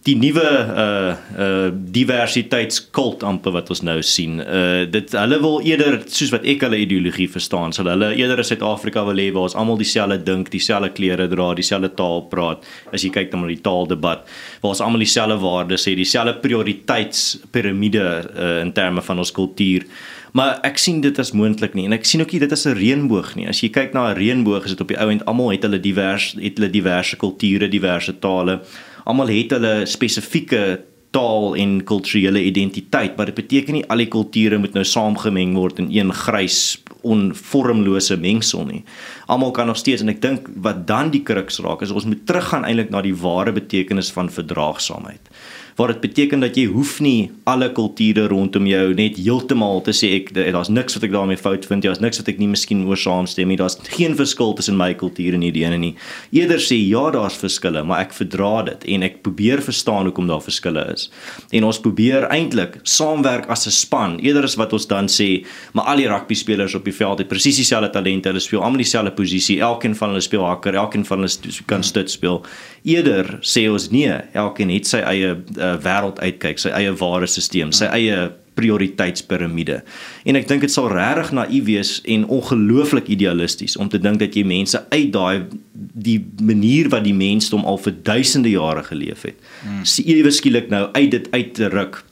die 0.06 0.14
nuwe 0.14 0.44
uh 0.46 1.14
uh 1.42 1.70
diversiteitskult 1.96 3.24
amper 3.26 3.50
wat 3.56 3.72
ons 3.74 3.82
nou 3.82 3.96
sien. 4.06 4.38
Uh 4.38 4.84
dit 4.86 5.16
hulle 5.18 5.40
wil 5.42 5.56
eerder 5.66 5.96
soos 6.06 6.30
wat 6.30 6.46
ek 6.46 6.62
hulle 6.68 6.78
ideologie 6.84 7.26
verstaan, 7.32 7.74
sal 7.74 7.90
hulle 7.90 8.12
eerder 8.14 8.44
in 8.44 8.46
Suid-Afrika 8.46 9.02
wil 9.08 9.18
hê 9.18 9.32
waar 9.34 9.48
ons 9.48 9.58
almal 9.58 9.80
dieselfde 9.82 10.20
dink, 10.28 10.52
dieselfde 10.54 10.92
klere 10.94 11.26
dra, 11.32 11.48
dieselfde 11.58 11.90
taal 11.98 12.22
praat. 12.30 12.62
As 12.94 13.02
jy 13.02 13.10
kyk 13.16 13.34
na 13.34 13.50
die 13.50 13.58
taaldebat, 13.66 14.22
waar 14.62 14.76
ons 14.76 14.84
almal 14.86 15.02
dieselfde 15.02 15.40
waardes 15.42 15.88
het, 15.90 15.98
dieselfde 15.98 16.38
prioriteitspiramide 16.46 18.06
uh 18.30 18.60
in 18.62 18.70
terme 18.78 19.02
van 19.02 19.18
ons 19.26 19.34
kultuur. 19.34 19.90
Maar 20.36 20.58
ek 20.68 20.76
sien 20.76 20.98
dit 21.00 21.16
as 21.18 21.32
moontlik 21.32 21.72
nie 21.76 21.86
en 21.88 21.96
ek 21.96 22.04
sien 22.04 22.20
ook 22.20 22.34
nie 22.34 22.42
dit 22.42 22.52
as 22.52 22.66
'n 22.66 22.76
reënboog 22.76 23.36
nie. 23.36 23.48
As 23.48 23.62
jy 23.62 23.70
kyk 23.72 23.94
na 23.94 24.10
'n 24.10 24.18
reënboog, 24.18 24.64
is 24.64 24.74
dit 24.74 24.80
op 24.80 24.88
die 24.88 24.98
ou 25.00 25.08
end 25.10 25.24
almal 25.24 25.50
het 25.50 25.62
hulle 25.62 25.80
divers 25.80 26.34
het 26.38 26.58
hulle 26.58 26.70
diverse 26.70 27.16
kulture, 27.16 27.68
diverse 27.68 28.18
tale 28.18 28.60
almal 29.06 29.30
het 29.30 29.50
hulle 29.50 29.86
spesifieke 29.86 30.80
taal 31.10 31.54
en 31.56 31.78
kulturele 31.84 32.42
identiteit, 32.42 33.16
maar 33.16 33.30
dit 33.30 33.38
beteken 33.38 33.78
nie 33.78 33.86
al 33.88 34.02
die 34.02 34.10
kulture 34.12 34.58
moet 34.58 34.74
nou 34.74 34.84
saamgemeng 34.84 35.54
word 35.56 35.78
in 35.78 35.88
een 35.94 36.12
grys 36.12 36.82
onvormlose 37.06 38.16
mengsel 38.20 38.66
nie. 38.66 38.82
Almal 39.26 39.50
kan 39.50 39.66
nog 39.70 39.78
steeds 39.78 40.02
en 40.02 40.12
ek 40.12 40.20
dink 40.20 40.50
wat 40.56 40.86
dan 40.86 41.10
die 41.14 41.22
kruks 41.22 41.62
raak 41.64 41.82
is 41.86 41.94
ons 41.94 42.04
moet 42.04 42.26
teruggaan 42.26 42.66
eintlik 42.66 42.90
na 42.90 43.00
die 43.00 43.14
ware 43.14 43.52
betekenis 43.52 44.10
van 44.12 44.28
verdraagsaamheid 44.28 45.30
waar 45.76 45.92
dit 45.92 46.00
beteken 46.00 46.40
dat 46.40 46.56
jy 46.56 46.64
hoef 46.72 46.96
nie 47.04 47.30
alle 47.44 47.68
kulture 47.76 48.24
rondom 48.32 48.64
jou 48.68 48.94
net 48.96 49.18
heeltemal 49.20 49.82
te 49.84 49.92
sê 49.96 50.08
ek 50.16 50.30
daar's 50.34 50.70
niks 50.72 50.96
wat 50.96 51.04
ek 51.04 51.12
daarmee 51.12 51.40
fout 51.40 51.66
vind 51.68 51.84
jy 51.84 51.90
daar's 51.92 52.00
niks 52.00 52.20
wat 52.22 52.30
ek 52.32 52.40
nie 52.40 52.48
miskien 52.48 52.86
oor 52.88 52.96
saamstem 52.96 53.52
nie 53.52 53.58
daar's 53.60 53.76
geen 53.92 54.16
verskil 54.16 54.54
tussen 54.56 54.78
my 54.80 54.94
kultuur 54.96 55.36
en 55.36 55.44
hierdie 55.44 55.66
ene 55.66 55.78
nie. 55.82 55.92
Eerder 56.32 56.62
sê 56.64 56.78
ja 56.80 57.10
daar's 57.12 57.36
verskille 57.42 57.82
maar 57.84 58.06
ek 58.06 58.16
verdra 58.16 58.64
dit 58.70 58.86
en 58.96 59.04
ek 59.04 59.20
probeer 59.26 59.60
verstaan 59.64 60.08
hoekom 60.08 60.30
daar 60.30 60.40
verskille 60.44 60.86
is. 60.94 61.10
En 61.52 61.68
ons 61.68 61.80
probeer 61.84 62.24
eintlik 62.32 62.80
saamwerk 62.82 63.50
as 63.52 63.66
'n 63.66 63.76
span. 63.76 64.18
Eerder 64.24 64.44
as 64.48 64.56
wat 64.56 64.72
ons 64.72 64.88
dan 64.88 65.12
sê 65.12 65.44
maar 65.74 65.92
al 65.92 66.00
die 66.00 66.08
rugby 66.08 66.34
spelers 66.34 66.74
op 66.74 66.84
die 66.84 66.96
veld 66.96 67.18
het 67.18 67.28
presies 67.28 67.56
dieselfde 67.56 67.90
talente 67.90 68.28
hulle 68.28 68.40
speel 68.40 68.62
almal 68.62 68.80
dieselfde 68.80 69.12
posisie 69.12 69.60
elkeen 69.60 69.94
van 69.94 70.08
hulle 70.08 70.24
speel 70.24 70.44
hakker 70.44 70.74
elkeen 70.74 71.04
van 71.04 71.18
hulle 71.20 71.52
kan 71.66 71.82
stut 71.82 72.10
speel. 72.10 72.42
Eerder 72.84 73.38
sê 73.42 73.68
ons 73.68 73.90
nee 73.90 74.14
elkeen 74.32 74.70
het 74.70 74.86
sy 74.86 74.98
eie 75.04 75.36
uh, 75.58 75.65
uh, 75.66 75.76
wêreld 75.82 76.20
uitkyk, 76.22 76.58
sy 76.62 76.72
eie 76.76 76.92
ware 77.00 77.26
stelsel, 77.26 77.72
sy 77.76 77.90
eie 77.92 78.26
prioriteitspiramide. 78.56 79.82
En 80.24 80.38
ek 80.38 80.48
dink 80.48 80.64
dit 80.64 80.72
sal 80.72 80.88
regtig 80.92 81.34
naïef 81.36 81.66
wees 81.68 81.92
en 82.08 82.24
ongelooflik 82.32 83.10
idealisties 83.12 83.76
om 83.76 83.90
te 83.92 84.00
dink 84.00 84.22
dat 84.22 84.36
jy 84.36 84.46
mense 84.48 84.80
uit 84.88 85.12
daai 85.12 85.44
die 85.72 86.18
manier 86.40 86.88
wat 86.92 87.04
die 87.04 87.16
mensdom 87.16 87.66
al 87.68 87.78
vir 87.84 87.98
duisende 88.06 88.52
jare 88.54 88.84
geleef 88.86 89.26
het, 89.28 89.36
hmm. 89.62 89.84
ewe 90.08 90.32
skielik 90.32 90.70
nou 90.72 90.86
uit 90.96 91.10
dit 91.12 91.28
uit 91.34 91.52
te 91.54 91.68
ruk 91.72 92.02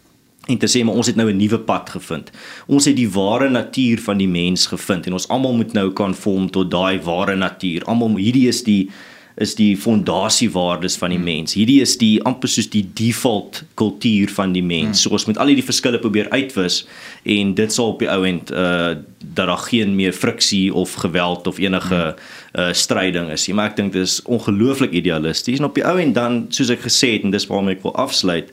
en 0.44 0.60
te 0.60 0.68
sê 0.68 0.82
maar 0.84 0.98
ons 1.00 1.08
het 1.08 1.16
nou 1.16 1.30
'n 1.30 1.36
nuwe 1.36 1.58
pad 1.58 1.90
gevind. 1.90 2.30
Ons 2.66 2.84
het 2.84 2.96
die 2.96 3.08
ware 3.08 3.48
natuur 3.48 3.98
van 4.00 4.18
die 4.18 4.28
mens 4.28 4.66
gevind 4.66 5.06
en 5.06 5.12
ons 5.12 5.28
almal 5.28 5.56
moet 5.56 5.72
nou 5.72 5.90
konform 5.90 6.50
tot 6.50 6.70
daai 6.70 7.00
ware 7.00 7.36
natuur. 7.36 7.84
Almal 7.84 8.16
hierdie 8.16 8.48
is 8.48 8.62
die 8.62 8.90
is 9.34 9.56
die 9.58 9.72
fondasiewaardes 9.76 10.94
van 11.00 11.10
die 11.10 11.18
hmm. 11.18 11.26
mens. 11.26 11.56
Hierdie 11.58 11.80
is 11.82 11.96
die 11.98 12.22
amper 12.26 12.50
soos 12.50 12.68
die 12.70 12.84
default 12.94 13.64
kultuur 13.78 14.30
van 14.36 14.54
die 14.54 14.62
mens. 14.62 15.00
Hmm. 15.00 15.00
So 15.02 15.16
ons 15.18 15.26
moet 15.26 15.40
al 15.42 15.50
hierdie 15.50 15.66
verskille 15.66 15.98
probeer 16.02 16.30
uitwis 16.30 16.84
en 17.26 17.54
dit 17.58 17.74
sal 17.74 17.94
op 17.94 18.04
die 18.04 18.10
ou 18.12 18.22
end 18.28 18.54
uh 18.54 18.94
dat 19.34 19.48
daar 19.48 19.62
geen 19.66 19.94
meer 19.96 20.12
friksie 20.12 20.68
of 20.74 20.92
geweld 21.00 21.46
of 21.50 21.58
enige 21.58 22.00
uh 22.54 22.68
stryding 22.76 23.30
is 23.34 23.48
nie. 23.48 23.56
Maar 23.56 23.72
ek 23.72 23.78
dink 23.80 23.94
dit 23.96 24.04
is 24.06 24.20
ongelooflik 24.30 24.92
idealisties 24.94 25.58
en 25.58 25.66
op 25.70 25.74
die 25.74 25.86
ou 25.86 25.96
end 25.98 26.14
dan 26.14 26.44
soos 26.54 26.70
ek 26.70 26.84
gesê 26.84 27.16
het 27.16 27.26
en 27.26 27.34
dis 27.34 27.48
waarom 27.50 27.72
ek 27.72 27.82
wil 27.82 27.96
afsluit 27.98 28.52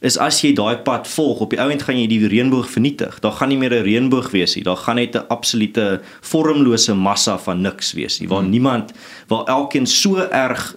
is 0.00 0.18
as 0.18 0.40
jy 0.42 0.52
daai 0.54 0.78
pad 0.86 1.08
volg 1.10 1.40
op 1.40 1.50
die 1.50 1.60
ou 1.60 1.68
end 1.70 1.82
gaan 1.82 1.98
jy 1.98 2.06
die 2.06 2.28
reënboog 2.30 2.68
vernietig. 2.70 3.18
Daar 3.20 3.32
gaan 3.32 3.48
nie 3.48 3.58
meer 3.58 3.74
'n 3.74 3.84
reënboog 3.84 4.30
wees 4.30 4.54
nie. 4.54 4.64
Daar 4.64 4.76
gaan 4.76 4.96
net 4.96 5.14
'n 5.16 5.26
absolute 5.28 6.00
vormlose 6.20 6.94
massa 6.94 7.38
van 7.38 7.62
niks 7.62 7.92
wees 7.92 8.20
nie 8.20 8.28
waar 8.28 8.42
hmm. 8.42 8.50
niemand 8.50 8.92
waar 9.28 9.44
elkeen 9.46 9.86
so 9.86 10.16
erg 10.16 10.76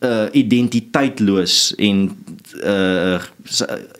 uh 0.00 0.28
identiteitloos 0.32 1.74
en 1.76 2.16
uh 2.64 3.20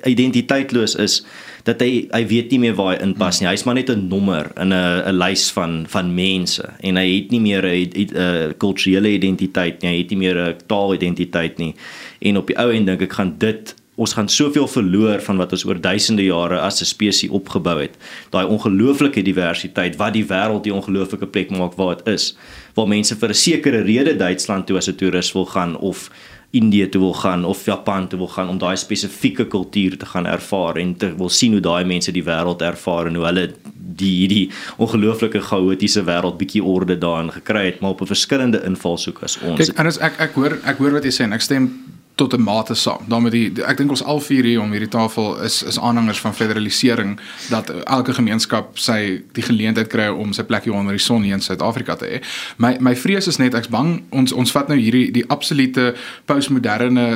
identiteitloos 0.04 0.94
is 0.94 1.24
dat 1.64 1.82
hy 1.84 2.06
hy 2.08 2.22
weet 2.26 2.50
nie 2.54 2.60
meer 2.62 2.76
waar 2.78 2.94
hy 2.94 3.02
inpas 3.04 3.40
nie. 3.40 3.48
Hy's 3.50 3.66
maar 3.68 3.76
net 3.76 3.90
'n 3.90 4.08
nommer 4.08 4.50
in 4.56 4.72
'n 4.72 5.02
'n 5.08 5.18
lys 5.18 5.50
van 5.52 5.84
van 5.88 6.14
mense 6.14 6.64
en 6.80 6.96
hy 6.96 7.08
het 7.16 7.30
nie 7.30 7.40
meer 7.40 7.64
'n 7.64 8.54
kulturele 8.56 9.12
identiteit 9.12 9.82
nie. 9.82 9.90
Hy 9.90 9.98
het 9.98 10.10
nie 10.10 10.18
meer 10.18 10.36
'n 10.36 10.56
taalidentiteit 10.66 11.58
nie. 11.58 11.74
En 12.20 12.36
op 12.36 12.46
die 12.46 12.56
ou 12.56 12.72
end 12.72 12.86
dink 12.86 13.02
ek 13.02 13.12
gaan 13.12 13.34
dit 13.38 13.74
ons 14.00 14.14
gaan 14.16 14.28
soveel 14.32 14.68
verloor 14.68 15.20
van 15.20 15.40
wat 15.42 15.52
ons 15.52 15.66
oor 15.68 15.80
duisende 15.80 16.24
jare 16.24 16.60
as 16.60 16.80
'n 16.80 16.88
spesies 16.88 17.30
opgebou 17.30 17.78
het. 17.80 17.94
Daai 18.30 18.46
ongelooflike 18.46 19.22
diversiteit 19.22 19.96
wat 19.96 20.12
die 20.12 20.24
wêreld 20.24 20.64
die 20.64 20.74
ongelooflike 20.74 21.26
plek 21.26 21.50
maak 21.50 21.76
waar 21.76 21.96
dit 21.96 22.08
is, 22.08 22.36
waar 22.74 22.88
mense 22.88 23.16
vir 23.16 23.28
'n 23.28 23.34
sekere 23.34 23.80
rede 23.82 24.16
Duitsland 24.16 24.66
toe 24.66 24.76
as 24.76 24.88
'n 24.88 24.96
toerist 24.96 25.32
wil 25.32 25.46
gaan 25.46 25.76
of 25.76 26.10
Indië 26.50 26.88
toe 26.88 27.00
wil 27.00 27.14
gaan 27.14 27.44
of 27.44 27.64
Japan 27.64 28.08
toe 28.08 28.18
wil 28.18 28.28
gaan 28.28 28.48
om 28.48 28.58
daai 28.58 28.76
spesifieke 28.76 29.46
kultuur 29.46 29.98
te 29.98 30.06
gaan 30.06 30.26
ervaar 30.26 30.76
en 30.76 30.96
te 30.96 31.14
wil 31.16 31.28
sien 31.28 31.52
hoe 31.52 31.60
daai 31.60 31.84
mense 31.84 32.12
die 32.12 32.24
wêreld 32.24 32.62
ervaar 32.62 33.06
en 33.06 33.14
hoe 33.14 33.24
hulle 33.24 33.54
die 34.00 34.14
hierdie 34.16 34.50
ongelooflike 34.76 35.40
chaotiese 35.40 36.02
wêreld 36.02 36.38
bietjie 36.38 36.64
orde 36.64 36.98
daarin 36.98 37.30
gekry 37.30 37.64
het 37.64 37.80
maar 37.80 37.90
op 37.90 38.00
'n 38.00 38.06
verskillende 38.06 38.62
invalshoek 38.64 39.22
as 39.22 39.38
ons. 39.42 39.58
Kyk, 39.60 39.78
en 39.78 39.86
as 39.86 39.98
ek 39.98 40.20
ek 40.20 40.32
hoor 40.34 40.58
ek 40.64 40.78
hoor 40.78 40.92
wat 40.92 41.04
jy 41.04 41.10
sê 41.10 41.22
en 41.22 41.32
ek 41.32 41.40
stem 41.40 41.70
tot 42.20 42.36
'n 42.36 42.42
mate 42.42 42.74
saam. 42.74 43.02
Daarmee 43.08 43.30
die 43.30 43.64
ek 43.64 43.76
dink 43.76 43.90
ons 43.90 44.04
al 44.04 44.20
vier 44.20 44.44
hier 44.44 44.60
om 44.60 44.70
hierdie 44.70 44.92
tafel 44.92 45.40
is 45.42 45.62
is 45.62 45.80
aanhangers 45.80 46.20
van 46.20 46.34
federalisering 46.34 47.18
dat 47.48 47.70
elke 47.84 48.14
gemeenskap 48.14 48.78
sy 48.78 49.22
die 49.32 49.42
geleentheid 49.42 49.88
kry 49.88 50.08
om 50.08 50.32
sy 50.32 50.42
plekjie 50.42 50.72
onder 50.72 50.92
die 50.92 51.04
son 51.04 51.22
hier 51.22 51.34
in 51.34 51.42
Suid-Afrika 51.42 51.96
te 51.96 52.06
hê. 52.06 52.20
My 52.56 52.76
my 52.80 52.96
vrees 52.96 53.26
is 53.26 53.38
net 53.38 53.54
ek's 53.54 53.68
bang 53.68 54.02
ons 54.10 54.32
ons 54.32 54.52
vat 54.52 54.68
nou 54.68 54.78
hierdie 54.78 55.10
die 55.10 55.24
absolute 55.28 55.94
postmoderne 56.24 57.06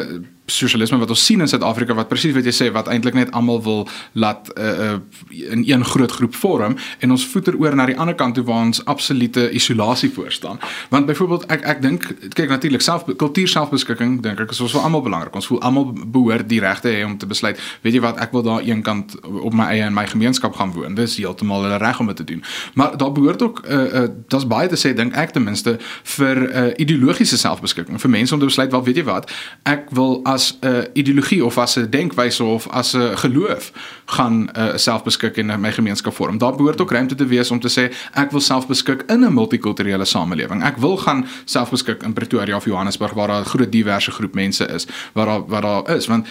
sosialisme 0.47 0.99
wat 0.99 1.09
ons 1.09 1.25
sien 1.25 1.41
in 1.41 1.49
Suid-Afrika 1.49 1.95
wat 1.97 2.09
presies 2.11 2.35
wat 2.37 2.45
jy 2.45 2.53
sê 2.53 2.71
wat 2.73 2.89
eintlik 2.93 3.17
net 3.17 3.31
almal 3.33 3.63
wil 3.65 3.85
laat 4.13 4.51
uh, 4.59 4.73
uh, 4.87 4.97
in 5.31 5.65
een 5.65 5.85
groot 5.85 6.13
groep 6.13 6.35
vorm 6.35 6.77
en 7.01 7.11
ons 7.11 7.27
voeter 7.33 7.57
oor 7.61 7.77
na 7.77 7.87
die 7.89 7.97
ander 7.99 8.15
kant 8.15 8.37
toe 8.37 8.45
waar 8.45 8.67
ons 8.67 8.83
absolute 8.85 9.51
isolasie 9.57 10.11
voor 10.13 10.33
staan. 10.33 10.61
Want 10.93 11.07
byvoorbeeld 11.07 11.47
ek 11.53 11.65
ek 11.75 11.83
dink 11.83 12.09
kyk 12.37 12.53
natuurlik 12.53 12.85
self 12.85 13.07
kultuur 13.17 13.49
selfbeskikking 13.49 14.21
dink 14.23 14.41
ek 14.45 14.53
is 14.53 14.61
ons 14.61 14.75
vir 14.77 14.85
almal 14.85 15.05
belangrik. 15.07 15.35
Ons 15.35 15.49
voel 15.49 15.63
almal 15.65 15.93
behoort 15.93 16.49
die 16.49 16.61
regte 16.61 16.93
hê 16.93 17.05
om 17.05 17.17
te 17.19 17.27
besluit, 17.27 17.61
weet 17.83 17.97
jy 17.97 18.03
wat, 18.05 18.21
ek 18.21 18.37
wil 18.37 18.45
daar 18.45 18.65
een 18.65 18.83
kant 18.85 19.17
op 19.25 19.55
my 19.57 19.71
eie 19.73 19.87
in 19.87 19.97
my 19.97 20.07
gemeenskap 20.11 20.57
gaan 20.61 20.75
woon. 20.77 20.99
Dis 20.99 21.17
heeltemal 21.17 21.65
hulle 21.65 21.81
reg 21.81 22.01
om 22.01 22.13
dit 22.13 22.21
te 22.21 22.25
doen. 22.25 22.45
Maar 22.75 22.97
daar 23.01 23.13
behoort 23.13 23.43
ook 23.43 23.65
uh, 23.65 23.81
uh, 24.03 24.05
daar's 24.29 24.47
baie 24.47 24.69
te 24.69 24.77
sê 24.81 24.93
dink 24.95 25.17
ek 25.17 25.33
ten 25.33 25.45
minste 25.45 25.79
vir 26.17 26.43
uh, 26.45 26.67
ideologiese 26.77 27.41
selfbeskikking 27.41 28.01
vir 28.01 28.11
mense 28.11 28.35
om 28.35 28.41
te 28.41 28.51
besluit 28.53 28.73
wat 28.73 28.85
weet 28.85 29.01
jy 29.01 29.07
wat, 29.09 29.31
ek 29.63 29.89
wil 29.97 30.21
as 30.35 30.59
'n 30.61 30.67
uh, 30.67 30.83
ideologie 30.93 31.45
of 31.45 31.59
as 31.59 31.77
'n 31.77 31.91
denkwyse 31.91 32.45
of 32.45 32.69
as 32.69 32.93
'n 32.93 33.17
geloof 33.17 33.73
gaan 34.05 34.49
uh, 34.57 34.77
selfbeskik 34.77 35.37
in 35.37 35.61
my 35.61 35.73
gemeenskap 35.73 36.15
vorm. 36.15 36.39
Daar 36.39 36.57
behoort 36.57 36.81
ook 36.81 36.91
ruimte 36.91 37.15
te 37.15 37.27
wees 37.27 37.51
om 37.51 37.61
te 37.61 37.71
sê 37.71 37.95
ek 38.13 38.31
wil 38.31 38.41
selfbeskik 38.41 39.03
in 39.07 39.25
'n 39.25 39.33
multikulturele 39.33 40.05
samelewing. 40.05 40.63
Ek 40.65 40.77
wil 40.77 40.97
gaan 40.97 41.27
selfbeskik 41.45 42.03
in 42.03 42.13
Pretoria 42.13 42.57
of 42.57 42.65
Johannesburg 42.65 43.13
waar 43.13 43.29
daar 43.29 43.41
'n 43.41 43.45
groot 43.45 43.73
diverse 43.73 44.11
groep 44.11 44.35
mense 44.35 44.67
is, 44.67 44.87
waar 45.13 45.27
daar 45.27 45.47
waar 45.47 45.63
daar 45.63 45.97
is 45.97 46.07
want 46.07 46.27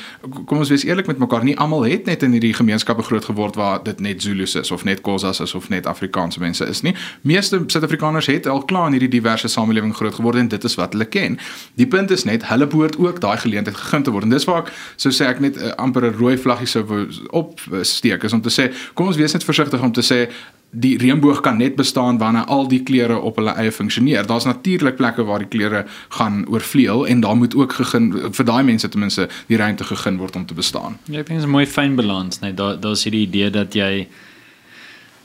kom 0.45 0.57
ons 0.57 0.69
wees 0.69 0.83
eerlik 0.83 1.07
met 1.07 1.17
mekaar, 1.17 1.43
nie 1.43 1.57
almal 1.57 1.85
het 1.85 2.05
net 2.05 2.23
in 2.23 2.31
hierdie 2.31 2.53
gemeenskappe 2.53 3.03
groot 3.03 3.25
geword 3.25 3.55
waar 3.55 3.83
dit 3.83 3.99
net 3.99 4.21
Zulus 4.21 4.55
is 4.55 4.71
of 4.71 4.83
net 4.83 5.01
Khoisas 5.01 5.39
is 5.39 5.53
of 5.53 5.69
net 5.69 5.85
Afrikaanse 5.85 6.39
mense 6.39 6.65
is 6.65 6.81
nie. 6.81 6.95
Meeste 7.21 7.63
Suid-Afrikaners 7.67 8.25
het 8.25 8.47
al 8.47 8.65
klaar 8.65 8.85
in 8.85 8.91
hierdie 8.91 9.09
diverse 9.09 9.47
samelewing 9.47 9.95
groot 9.95 10.15
geword 10.15 10.35
en 10.35 10.47
dit 10.47 10.63
is 10.63 10.75
wat 10.75 10.91
hulle 10.91 11.05
ken. 11.05 11.39
Die 11.75 11.87
punt 11.87 12.11
is 12.11 12.23
net 12.23 12.47
hulle 12.47 12.67
behoort 12.67 12.97
ook 12.97 13.21
daai 13.21 13.37
geleentheid 13.37 13.77
gegee 13.93 14.03
te 14.03 14.11
word. 14.11 14.27
En 14.27 14.33
dis 14.33 14.49
waar 14.49 14.65
ek 14.65 14.73
sou 14.95 15.13
sê 15.13 15.29
ek 15.29 15.39
net 15.43 15.59
uh, 15.59 15.71
amper 15.77 16.09
'n 16.09 16.17
rooi 16.17 16.35
vlaggie 16.37 16.67
sou 16.67 16.83
opsteek 17.31 18.23
is 18.23 18.33
om 18.33 18.41
te 18.41 18.53
sê 18.53 18.71
kom 18.93 19.07
ons 19.07 19.17
wees 19.17 19.33
net 19.33 19.43
versigtig 19.43 19.81
om 19.81 19.93
te 19.93 20.01
sê 20.03 20.27
die 20.73 20.97
reënboog 20.97 21.41
kan 21.45 21.57
net 21.57 21.75
bestaan 21.77 22.17
wanneer 22.17 22.47
al 22.49 22.67
die 22.67 22.81
kleure 22.83 23.19
op 23.21 23.37
hulle 23.37 23.53
eie 23.61 23.71
funksioneer. 23.71 24.25
Daar's 24.25 24.47
natuurlik 24.49 24.95
plekke 24.97 25.23
waar 25.23 25.43
die 25.45 25.47
kleure 25.47 25.85
gaan 26.17 26.45
oorvleuel 26.49 27.05
en 27.07 27.21
daar 27.21 27.37
moet 27.37 27.55
ook 27.55 27.73
gegin 27.77 28.09
vir 28.33 28.45
daai 28.45 28.63
mense 28.63 28.89
ten 28.89 28.99
minste 28.99 29.27
die 29.47 29.57
ruimte 29.57 29.83
gegee 29.83 30.17
word 30.17 30.35
om 30.35 30.45
te 30.45 30.57
bestaan. 30.57 30.97
Ja, 31.05 31.19
ek 31.19 31.29
dink 31.29 31.39
dit 31.39 31.45
is 31.45 31.45
'n 31.45 31.53
mooi 31.53 31.65
fyn 31.65 31.95
balans, 31.95 32.39
net 32.39 32.57
daar 32.57 32.79
daar's 32.79 33.03
hierdie 33.03 33.27
idee 33.27 33.49
dat 33.49 33.73
jy 33.73 34.07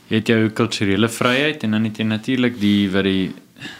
het 0.09 0.27
jou 0.27 0.49
kulturele 0.49 1.09
vryheid 1.09 1.63
en 1.63 1.71
dan 1.71 1.83
het 1.83 1.97
jy 1.97 2.05
natuurlik 2.05 2.59
die 2.59 2.89
wat 2.89 3.03
die 3.03 3.31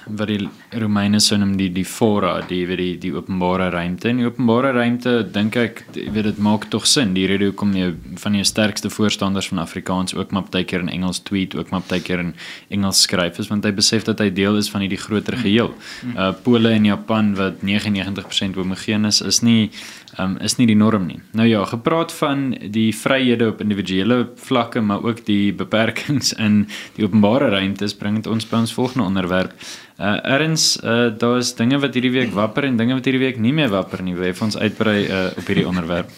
wat 0.06 0.30
die 0.32 0.48
Romeine 0.82 1.20
sou 1.24 1.38
noem 1.40 1.56
die 1.60 1.70
die 1.74 1.86
fora, 1.86 2.40
die 2.48 2.62
weet 2.70 2.82
die 2.82 2.98
die 3.06 3.14
openbare 3.16 3.70
ruimte. 3.74 4.10
En 4.10 4.22
die 4.22 4.28
openbare 4.28 4.72
ruimte 4.76 5.14
dink 5.34 5.58
ek 5.60 5.84
weet 5.96 6.30
dit 6.30 6.42
maak 6.44 6.70
tog 6.74 6.88
sin. 6.90 7.14
Die 7.18 7.28
rede 7.30 7.52
hoekom 7.52 7.74
jy 7.78 7.92
van 8.22 8.38
die 8.38 8.46
sterkste 8.48 8.92
voorstanders 8.94 9.50
van 9.52 9.64
Afrikaans 9.64 10.16
ook 10.18 10.34
maar 10.36 10.48
baie 10.52 10.68
keer 10.68 10.84
in 10.86 10.92
Engels 10.94 11.22
tweet, 11.28 11.56
ook 11.56 11.72
maar 11.74 11.86
baie 11.88 12.02
keer 12.02 12.24
in 12.24 12.34
Engels 12.70 13.04
skryf 13.06 13.40
is 13.40 13.50
want 13.52 13.66
hy 13.66 13.74
besef 13.76 14.06
dat 14.08 14.20
hy 14.24 14.30
deel 14.34 14.60
is 14.60 14.70
van 14.72 14.86
hierdie 14.86 15.02
groter 15.02 15.38
geheel. 15.40 15.74
Uh 16.16 16.32
Pole 16.44 16.72
en 16.72 16.86
Japan 16.86 17.34
wat 17.36 17.64
99% 17.66 18.56
homogeen 18.56 19.06
is, 19.10 19.22
is 19.22 19.42
nie 19.46 19.70
um, 20.18 20.38
is 20.42 20.58
nie 20.58 20.68
die 20.70 20.78
norm 20.78 21.06
nie. 21.10 21.20
Nou 21.38 21.48
ja, 21.48 21.64
gepraat 21.70 22.14
van 22.16 22.50
die 22.74 22.90
vryhede 22.96 23.52
op 23.54 23.62
individuele 23.62 24.22
vlakke, 24.36 24.82
maar 24.82 25.04
ook 25.04 25.26
die 25.26 25.54
beperkings 25.54 26.34
in 26.48 26.66
die 26.96 27.06
openbare 27.06 27.50
ruimtes 27.54 27.96
bring 27.98 28.20
dit 28.20 28.28
ons 28.28 28.48
by 28.50 28.64
ons 28.64 28.74
volgende 28.74 29.08
onderwerp. 29.08 29.56
Uh 30.00 30.18
erns, 30.24 30.78
uh 30.84 31.10
daar's 31.12 31.54
dinge 31.56 31.80
wat 31.84 31.94
hierdie 31.94 32.14
week 32.16 32.32
wapper 32.36 32.70
en 32.70 32.78
dinge 32.80 32.96
wat 32.96 33.06
hierdie 33.06 33.26
week 33.26 33.40
nie 33.40 33.54
meer 33.54 33.72
wapper 33.74 34.04
nie. 34.04 34.16
Wil 34.16 34.32
jy 34.32 34.38
vir 34.38 34.48
ons 34.48 34.62
uitbrei 34.62 35.00
uh 35.08 35.26
op 35.36 35.52
hierdie 35.52 35.68
onderwerp? 35.68 36.14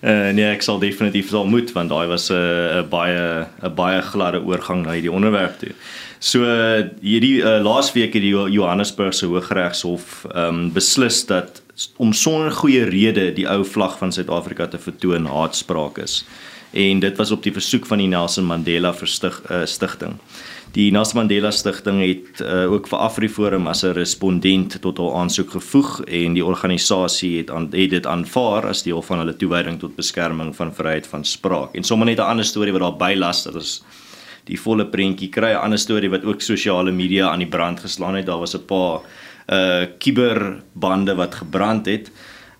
Uh 0.00 0.32
nee, 0.36 0.48
ek 0.48 0.64
sal 0.64 0.80
definitief 0.80 1.30
sal 1.32 1.48
moet 1.48 1.72
want 1.76 1.92
daai 1.92 2.06
was 2.08 2.30
'n 2.30 2.36
uh, 2.36 2.82
baie 2.88 3.46
'n 3.62 3.74
baie 3.74 4.00
gladde 4.02 4.40
oorgang 4.40 4.84
na 4.84 4.96
hierdie 4.96 5.12
onderwerp 5.12 5.58
toe. 5.60 5.74
So 6.18 6.40
hierdie 7.02 7.44
uh, 7.44 7.60
laasweek 7.60 8.14
het 8.16 8.24
die 8.24 8.32
Johannesburgse 8.32 9.26
Hooggeregshof 9.26 10.24
um 10.34 10.72
beslis 10.72 11.26
dat 11.26 11.62
om 11.96 12.12
sonder 12.12 12.52
goeie 12.56 12.84
rede 12.88 13.32
die 13.36 13.46
ou 13.48 13.62
vlag 13.64 13.98
van 14.00 14.12
Suid-Afrika 14.12 14.66
te 14.72 14.78
vertoon 14.80 15.26
haatspraak 15.26 15.98
is. 15.98 16.24
En 16.76 17.00
dit 17.00 17.16
was 17.16 17.30
op 17.30 17.42
die 17.44 17.52
versoek 17.52 17.86
van 17.86 18.00
die 18.02 18.08
Nelson 18.10 18.44
Mandela 18.44 18.92
verstig 18.94 19.36
uh, 19.50 19.64
stigting. 19.64 20.16
Die 20.76 20.90
Nelson 20.92 21.20
Mandela 21.20 21.50
stigting 21.54 22.02
het 22.02 22.40
uh, 22.44 22.66
ook 22.72 22.88
vir 22.90 22.98
AfriForum 22.98 23.68
as 23.70 23.84
'n 23.84 23.94
respondent 23.96 24.80
tot 24.80 24.98
hul 25.00 25.14
aansoek 25.16 25.50
gevoeg 25.56 26.00
en 26.04 26.34
die 26.34 26.44
organisasie 26.44 27.38
het 27.38 27.50
aan 27.50 27.70
het 27.72 27.90
dit 27.90 28.06
aanvaar 28.06 28.66
as 28.66 28.82
deel 28.82 29.02
van 29.02 29.18
hulle 29.18 29.36
toewyding 29.36 29.78
tot 29.78 29.96
beskerming 29.96 30.56
van 30.56 30.74
vryheid 30.74 31.06
van 31.06 31.24
spraak. 31.24 31.74
En 31.74 31.84
sommer 31.84 32.06
net 32.06 32.18
'n 32.18 32.28
ander 32.28 32.44
storie 32.44 32.72
wat 32.72 32.82
daar 32.82 33.08
bylas 33.08 33.44
dat 33.44 33.54
ons 33.54 33.82
die 34.44 34.60
volle 34.60 34.86
prentjie 34.86 35.28
kry, 35.28 35.52
'n 35.52 35.64
ander 35.64 35.78
storie 35.78 36.10
wat 36.10 36.24
ook 36.24 36.40
sosiale 36.40 36.92
media 36.92 37.30
aan 37.30 37.38
die 37.38 37.48
brand 37.48 37.80
geslaan 37.80 38.14
het. 38.14 38.26
Daar 38.26 38.38
was 38.38 38.54
'n 38.54 38.64
paar 38.64 39.00
uh 39.46 39.86
kiberbande 39.98 41.14
wat 41.14 41.34
gebrand 41.34 41.86
het 41.86 42.10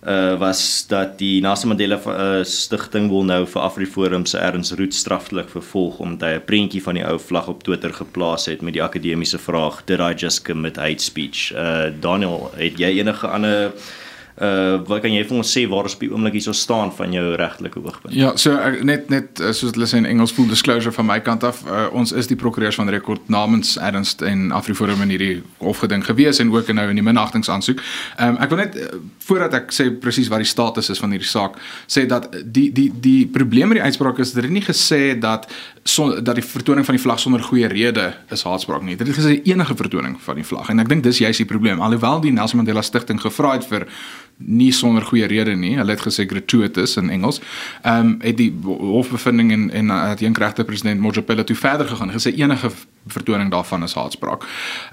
uh 0.06 0.38
was 0.38 0.86
dat 0.88 1.18
die 1.18 1.40
Nelson 1.40 1.68
Mandela 1.68 1.98
uh, 2.06 2.44
stigting 2.44 3.08
wil 3.10 3.24
nou 3.24 3.46
vir 3.46 3.62
AfriForum 3.62 4.26
se 4.26 4.38
erns 4.38 4.72
roet 4.78 4.94
straffelik 4.94 5.48
vervolg 5.50 5.98
omdat 5.98 6.28
hy 6.28 6.34
'n 6.36 6.44
prentjie 6.46 6.82
van 6.82 6.94
die 6.94 7.06
ou 7.06 7.18
vlag 7.18 7.48
op 7.48 7.62
Twitter 7.62 7.92
geplaas 7.92 8.46
het 8.46 8.62
met 8.62 8.74
die 8.74 8.82
akademiese 8.82 9.38
vraag 9.38 9.84
did 9.84 10.00
I 10.00 10.14
just 10.14 10.44
commit 10.44 10.76
hate 10.76 11.02
speech? 11.02 11.52
Uh 11.52 11.90
Daniel 12.00 12.50
het 12.54 12.78
jy 12.78 12.98
enige 12.98 13.26
ander 13.26 13.72
uh 13.74 14.04
wat 14.36 15.00
kan 15.00 15.12
jy 15.12 15.22
vir 15.24 15.36
ons 15.38 15.48
sê 15.48 15.62
waar 15.68 15.86
ons 15.88 15.94
op 15.96 16.02
die 16.04 16.10
oomblik 16.12 16.34
hierso 16.36 16.52
staan 16.52 16.90
van 16.92 17.12
jou 17.14 17.24
regtelike 17.40 17.80
oogpunt? 17.80 18.12
Ja, 18.12 18.34
so 18.36 18.52
ek, 18.60 18.82
net 18.84 19.08
net 19.12 19.40
uh, 19.40 19.52
soos 19.56 19.72
hulle 19.72 19.88
sê 19.88 20.00
in 20.02 20.08
Engels 20.08 20.34
full 20.36 20.48
disclosure 20.50 20.92
van 20.92 21.08
my 21.08 21.16
kant 21.24 21.46
af, 21.48 21.62
uh, 21.64 21.86
ons 21.96 22.12
is 22.12 22.28
die 22.28 22.36
prokureurs 22.36 22.76
van 22.76 22.92
rekord 22.92 23.30
namens 23.32 23.76
Ernst 23.80 24.20
en 24.26 24.50
Afriforum 24.56 25.00
in 25.06 25.14
hierdie 25.14 25.36
hofgeding 25.62 26.04
gewees 26.04 26.40
en 26.42 26.52
ook 26.52 26.68
nou 26.76 26.84
in 26.92 27.00
die 27.00 27.06
minagtingsaansoek. 27.06 27.80
Ehm 28.18 28.36
um, 28.36 28.40
ek 28.44 28.52
wil 28.52 28.60
net 28.60 28.76
uh, 28.76 28.90
voordat 29.26 29.56
ek 29.62 29.72
sê 29.72 29.88
presies 30.02 30.28
wat 30.32 30.44
die 30.44 30.50
status 30.50 30.92
is 30.92 31.00
van 31.00 31.16
hierdie 31.16 31.30
saak, 31.30 31.56
sê 31.88 32.04
dat 32.10 32.28
die 32.44 32.68
die 32.76 32.90
die 32.92 33.24
probleem 33.32 33.72
met 33.72 33.80
die 33.80 33.86
uitspraak 33.88 34.20
is 34.20 34.34
dat 34.36 34.44
dit 34.44 34.52
nie 34.58 34.64
gesê 34.66 35.16
dat 35.18 35.48
son, 35.88 36.12
dat 36.24 36.36
die 36.36 36.44
vertoning 36.44 36.84
van 36.84 36.98
die 36.98 37.02
vlag 37.02 37.22
sonder 37.22 37.42
goeie 37.42 37.72
rede 37.72 38.10
is 38.30 38.44
haatspraak 38.44 38.84
nie. 38.84 38.98
Dit 39.00 39.08
het 39.08 39.16
gesê 39.16 39.40
enige 39.48 39.78
vertoning 39.80 40.20
van 40.20 40.42
die 40.42 40.46
vlag 40.46 40.68
en 40.70 40.84
ek 40.84 40.92
dink 40.92 41.08
dis 41.08 41.24
juist 41.24 41.40
die 41.40 41.48
probleem. 41.48 41.80
Alhoewel 41.80 42.20
die 42.20 42.36
Nelson 42.36 42.60
Mandela 42.60 42.84
Stichting 42.84 43.20
gevra 43.22 43.56
het 43.56 43.66
vir 43.72 43.88
nie 44.36 44.72
sonder 44.72 45.02
goeie 45.02 45.26
rede 45.26 45.56
nie. 45.56 45.76
Hulle 45.76 45.90
het 45.96 46.04
gesê 46.04 46.26
gratuitous 46.26 46.96
in 46.96 47.10
Engels. 47.10 47.40
Ehm 47.82 48.06
um, 48.06 48.16
het 48.20 48.36
die 48.36 48.52
hofbevinding 48.64 49.52
en 49.52 49.70
en 49.70 49.88
het 49.90 50.18
die 50.18 50.32
regte 50.32 50.64
president 50.64 51.00
Mojapelo 51.00 51.44
toe 51.44 51.56
verder 51.56 51.86
gegaan. 51.88 52.12
Gesê 52.12 52.34
enige 52.34 52.70
vertoning 53.06 53.50
daarvan 53.50 53.82
is 53.82 53.94
haatspraak. 53.94 54.44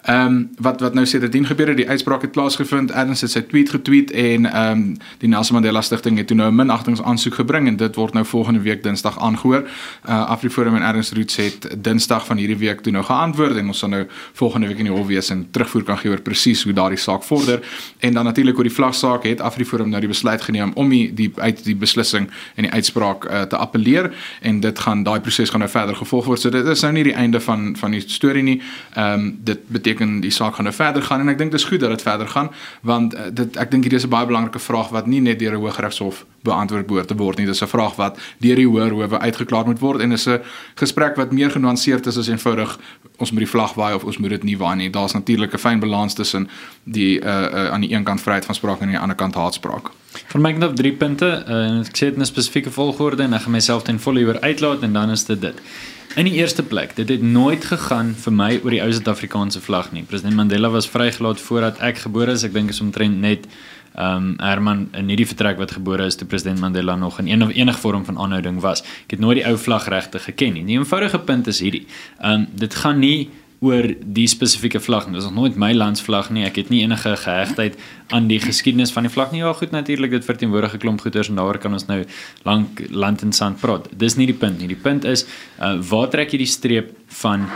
Ehm 0.02 0.26
um, 0.26 0.49
wat 0.58 0.80
wat 0.80 0.93
nou 0.93 1.06
sedertdien 1.06 1.45
gebeur 1.45 1.67
het, 1.67 1.78
die 1.78 1.89
uitspraak 1.89 2.21
het 2.21 2.32
plaasgevind. 2.32 2.91
Adams 2.91 3.21
het 3.21 3.32
sy 3.32 3.41
tweet 3.41 3.69
getweet 3.69 4.12
en 4.12 4.45
ehm 4.45 4.71
um, 4.71 4.97
die 5.17 5.30
Nelson 5.30 5.56
Mandela 5.56 5.82
Stichting 5.82 6.17
het 6.17 6.28
toe 6.28 6.38
nou 6.38 6.52
'n 6.52 6.56
minagtingsaansoek 6.56 7.34
gebring 7.34 7.67
en 7.67 7.76
dit 7.76 7.95
word 7.95 8.13
nou 8.13 8.26
volgende 8.26 8.60
week 8.60 8.84
Dinsdag 8.84 9.19
aangehoor. 9.19 9.69
Uh 10.10 10.30
Afriforum 10.30 10.76
en 10.76 10.82
Adams 10.82 11.12
Roots 11.12 11.36
het 11.36 11.84
Dinsdag 11.84 12.26
van 12.26 12.38
hierdie 12.38 12.58
week 12.58 12.82
toe 12.82 12.91
nou 12.91 13.04
geantwoord 13.04 13.56
en 13.56 13.67
ons 13.67 13.80
sal 13.80 13.89
nou 13.89 14.08
volgende 14.34 14.67
week 14.67 14.78
in 14.78 14.86
die 14.86 14.93
hof 14.93 15.08
wees 15.08 15.30
en 15.30 15.47
terugvoer 15.52 15.84
kan 15.84 15.97
gee 15.97 16.12
oor 16.12 16.21
presies 16.21 16.63
hoe 16.63 16.73
daardie 16.73 16.97
saak 16.97 17.23
vorder 17.23 17.62
en 17.99 18.13
dan 18.13 18.26
natuurlik 18.26 18.58
oor 18.58 18.63
die 18.63 18.73
vlagsaak 18.73 19.23
het 19.23 19.41
Afriforum 19.41 19.89
nou 19.89 19.99
die 19.99 20.10
besluit 20.10 20.41
geneem 20.41 20.71
om 20.73 20.89
die, 20.89 21.13
die 21.13 21.32
uit 21.36 21.63
die 21.63 21.76
beslissing 21.76 22.30
en 22.56 22.63
die 22.63 22.71
uitspraak 22.71 23.26
uh, 23.26 23.41
te 23.41 23.58
appeleer 23.58 24.13
en 24.41 24.60
dit 24.60 24.80
gaan 24.80 25.04
daai 25.04 25.19
proses 25.19 25.49
gaan 25.49 25.60
nou 25.60 25.71
verder 25.71 25.95
gevolg 25.95 26.26
word. 26.26 26.41
So 26.41 26.49
dit 26.49 26.65
is 26.65 26.82
nou 26.82 26.93
nie 26.93 27.04
die 27.04 27.13
einde 27.13 27.39
van 27.39 27.76
van 27.78 27.91
die 27.91 28.03
storie 28.12 28.44
nie. 28.44 28.62
Ehm 28.94 29.13
um, 29.13 29.39
dit 29.44 29.60
beteken 29.68 30.20
die 30.20 30.32
saak 30.32 30.56
gaan 30.56 30.66
nou 30.66 30.76
verder 30.76 31.02
gaan 31.02 31.20
en 31.20 31.30
ek 31.30 31.38
dink 31.38 31.52
dit 31.52 31.60
is 31.60 31.66
goed 31.66 31.80
dat 31.80 31.89
dit 31.89 32.02
verder 32.02 32.28
gaan 32.28 32.50
want 32.82 33.13
uh, 33.13 33.20
dit 33.32 33.58
ek 33.58 33.72
dink 33.72 33.84
hier 33.84 33.94
is 33.94 34.06
'n 34.06 34.10
baie 34.10 34.26
belangrike 34.26 34.60
vraag 34.60 34.89
wat 34.89 35.06
nie 35.08 35.22
net 35.22 35.39
deur 35.39 35.54
'n 35.54 35.62
Hooggeregshof 35.62 36.26
beantwoord 36.44 36.88
behoort 36.88 37.08
te 37.08 37.16
word 37.16 37.38
nie. 37.38 37.46
Dis 37.46 37.62
'n 37.62 37.68
vraag 37.68 37.96
wat 37.96 38.20
deur 38.38 38.56
die 38.56 38.68
hoër 38.68 38.92
howe 38.92 39.20
uitgeklaar 39.20 39.66
moet 39.66 39.80
word 39.80 40.02
en 40.02 40.12
is 40.12 40.28
'n 40.28 40.42
gesprek 40.76 41.16
wat 41.16 41.32
meer 41.32 41.52
genuanceerd 41.52 42.06
is 42.06 42.18
as 42.18 42.28
eenvoudig 42.28 42.80
ons 43.18 43.32
moet 43.32 43.39
die 43.39 43.50
vlag 43.50 43.74
waai 43.74 43.94
of 43.96 44.04
ons 44.04 44.18
moet 44.18 44.30
dit 44.30 44.44
nie 44.44 44.58
waai 44.58 44.76
nie. 44.76 44.89
Daar's 44.89 45.13
natuurlik 45.13 45.54
'n 45.54 45.58
fyn 45.58 45.80
balans 45.80 46.13
tussen 46.13 46.50
die 46.84 47.20
uh, 47.20 47.28
uh 47.28 47.70
aan 47.72 47.82
die 47.82 47.94
een 47.94 48.04
kant 48.04 48.22
vryheid 48.22 48.46
van 48.46 48.56
spraak 48.56 48.80
en 48.80 48.84
aan 48.84 48.89
die 48.89 49.00
ander 49.00 49.16
kant 49.16 49.36
haatspraak. 49.36 49.92
Vir 50.13 50.41
my 50.41 50.54
knop 50.54 50.76
drie 50.78 50.93
punte 50.97 51.26
uh, 51.26 51.58
en 51.67 51.82
ek 51.82 51.97
sê 51.97 52.10
dit 52.10 52.15
in 52.15 52.21
'n 52.21 52.30
spesifieke 52.30 52.71
volgorde 52.71 53.23
en 53.23 53.34
ek 53.34 53.45
gaan 53.45 53.58
myself 53.58 53.84
ten 53.84 53.99
volle 53.99 54.26
oor 54.26 54.39
uitlaat 54.41 54.84
en 54.84 54.93
dan 54.93 55.10
is 55.10 55.26
dit 55.26 55.41
dit. 55.41 55.56
In 56.15 56.26
die 56.30 56.38
eerste 56.38 56.63
plek, 56.63 56.95
dit 56.95 57.10
het 57.10 57.21
nooit 57.21 57.65
gegaan 57.65 58.13
vir 58.13 58.34
my 58.34 58.60
oor 58.63 58.69
die 58.69 58.82
ou 58.84 58.91
Suid-Afrikaanse 58.91 59.62
vlag 59.62 59.91
nie. 59.91 60.04
President 60.04 60.36
Mandela 60.36 60.69
was 60.69 60.89
vrygelaat 60.89 61.41
voordat 61.41 61.80
ek 61.82 62.04
gebore 62.06 62.32
is. 62.32 62.43
Ek 62.43 62.54
dink 62.54 62.69
is 62.69 62.82
omtrent 62.82 63.17
net 63.17 63.47
ehm 63.93 64.15
um, 64.17 64.30
Herman 64.41 64.88
in 64.97 65.10
hierdie 65.10 65.28
vertrek 65.30 65.60
wat 65.62 65.71
gebore 65.71 66.06
is 66.10 66.15
toe 66.17 66.26
president 66.28 66.60
Mandela 66.60 66.95
nog 66.95 67.19
in 67.19 67.28
enige 67.28 67.54
enige 67.54 67.80
vorm 67.80 68.06
van 68.06 68.17
aanhouding 68.17 68.62
was. 68.62 68.82
Ek 69.06 69.17
het 69.17 69.19
nooit 69.19 69.38
die 69.38 69.45
ou 69.45 69.58
vlag 69.58 69.86
regte 69.88 70.19
geken 70.19 70.54
nie. 70.54 70.63
Die 70.65 70.78
eenvoudige 70.80 71.19
punt 71.19 71.47
is 71.47 71.60
hierdie. 71.62 71.86
Ehm 72.19 72.34
um, 72.34 72.47
dit 72.58 72.76
gaan 72.76 72.99
nie 72.99 73.30
oor 73.63 73.88
die 74.04 74.28
spesifieke 74.28 74.82
vlag. 74.84 75.08
Dit 75.08 75.21
is 75.21 75.28
nog 75.30 75.38
nooit 75.38 75.58
my 75.60 75.71
landsvlag 75.73 76.30
nie. 76.36 76.43
Ek 76.47 76.60
het 76.60 76.71
nie 76.73 76.82
enige 76.84 77.15
gehegtheid 77.23 77.78
aan 78.13 78.28
die 78.28 78.39
geskiedenis 78.43 78.91
van 78.91 79.08
die 79.08 79.12
vlag 79.13 79.32
nie. 79.32 79.39
Ja, 79.43 79.54
goed 79.56 79.71
natuurlik 79.71 80.12
dit 80.12 80.26
verteenwoordig 80.26 80.76
'n 80.76 80.84
klomp 80.84 81.02
goeters 81.02 81.30
en 81.30 81.39
daaroor 81.39 81.58
kan 81.58 81.73
ons 81.73 81.88
nou 81.88 82.04
lank 82.43 82.84
land 82.89 83.21
en 83.21 83.32
sand 83.32 83.60
praat. 83.60 83.88
Dis 83.95 84.15
nie 84.15 84.28
die 84.28 84.36
punt 84.36 84.60
nie. 84.60 84.67
Die 84.67 84.84
punt 84.88 85.06
is 85.06 85.26
uh, 85.60 85.80
waar 85.80 86.10
trek 86.10 86.32
jy 86.32 86.38
die 86.38 86.54
streep 86.60 86.91
van 87.08 87.47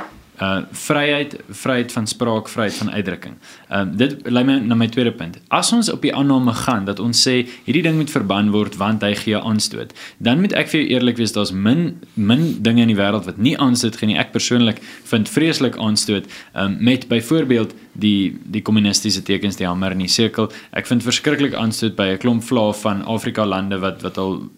uh 0.41 0.61
vryheid 0.71 1.35
vryheid 1.49 1.91
van 1.91 2.07
spraak 2.07 2.49
vryheid 2.49 2.73
van 2.73 2.91
uitdrukking. 2.91 3.35
Ehm 3.69 3.87
uh, 3.87 3.97
dit 3.97 4.29
lei 4.29 4.43
my 4.43 4.59
na 4.59 4.75
my 4.75 4.87
tweede 4.87 5.11
punt. 5.11 5.39
As 5.47 5.71
ons 5.73 5.89
op 5.91 6.01
die 6.01 6.13
aanname 6.15 6.53
gaan 6.53 6.85
dat 6.85 6.99
ons 6.99 7.21
sê 7.27 7.47
hierdie 7.65 7.83
ding 7.83 7.97
moet 7.97 8.11
verban 8.11 8.51
word 8.51 8.77
want 8.77 9.01
hy 9.01 9.13
gee 9.15 9.37
aanstoot, 9.37 9.93
dan 10.17 10.41
moet 10.41 10.53
ek 10.53 10.69
vir 10.69 10.81
jou 10.81 10.89
eerlik 10.93 11.17
wees, 11.17 11.33
daar's 11.33 11.51
min 11.51 11.99
min 12.13 12.61
dinge 12.61 12.81
in 12.81 12.93
die 12.93 12.99
wêreld 12.99 13.25
wat 13.25 13.37
nie 13.37 13.57
aanstoot 13.57 13.97
gee 13.97 14.13
nie. 14.13 14.17
Ek 14.17 14.31
persoonlik 14.31 14.81
vind 15.09 15.29
vreeslik 15.29 15.77
aanstoot 15.77 16.29
um, 16.53 16.77
met 16.79 17.07
byvoorbeeld 17.07 17.73
die 17.97 18.37
die 18.45 18.61
kommunistiese 18.61 19.23
tekens 19.25 19.57
die 19.57 19.67
hamer 19.67 19.95
in 19.95 20.03
die 20.03 20.11
sirkel. 20.11 20.49
Ek 20.77 20.87
vind 20.89 21.05
verskriklik 21.05 21.55
aanstoot 21.57 21.95
by 21.97 22.13
'n 22.13 22.21
klomp 22.21 22.43
vlae 22.43 22.73
van 22.73 23.03
Afrika 23.05 23.45
lande 23.45 23.79
wat 23.79 24.01
wat 24.01 24.17
al 24.17 24.49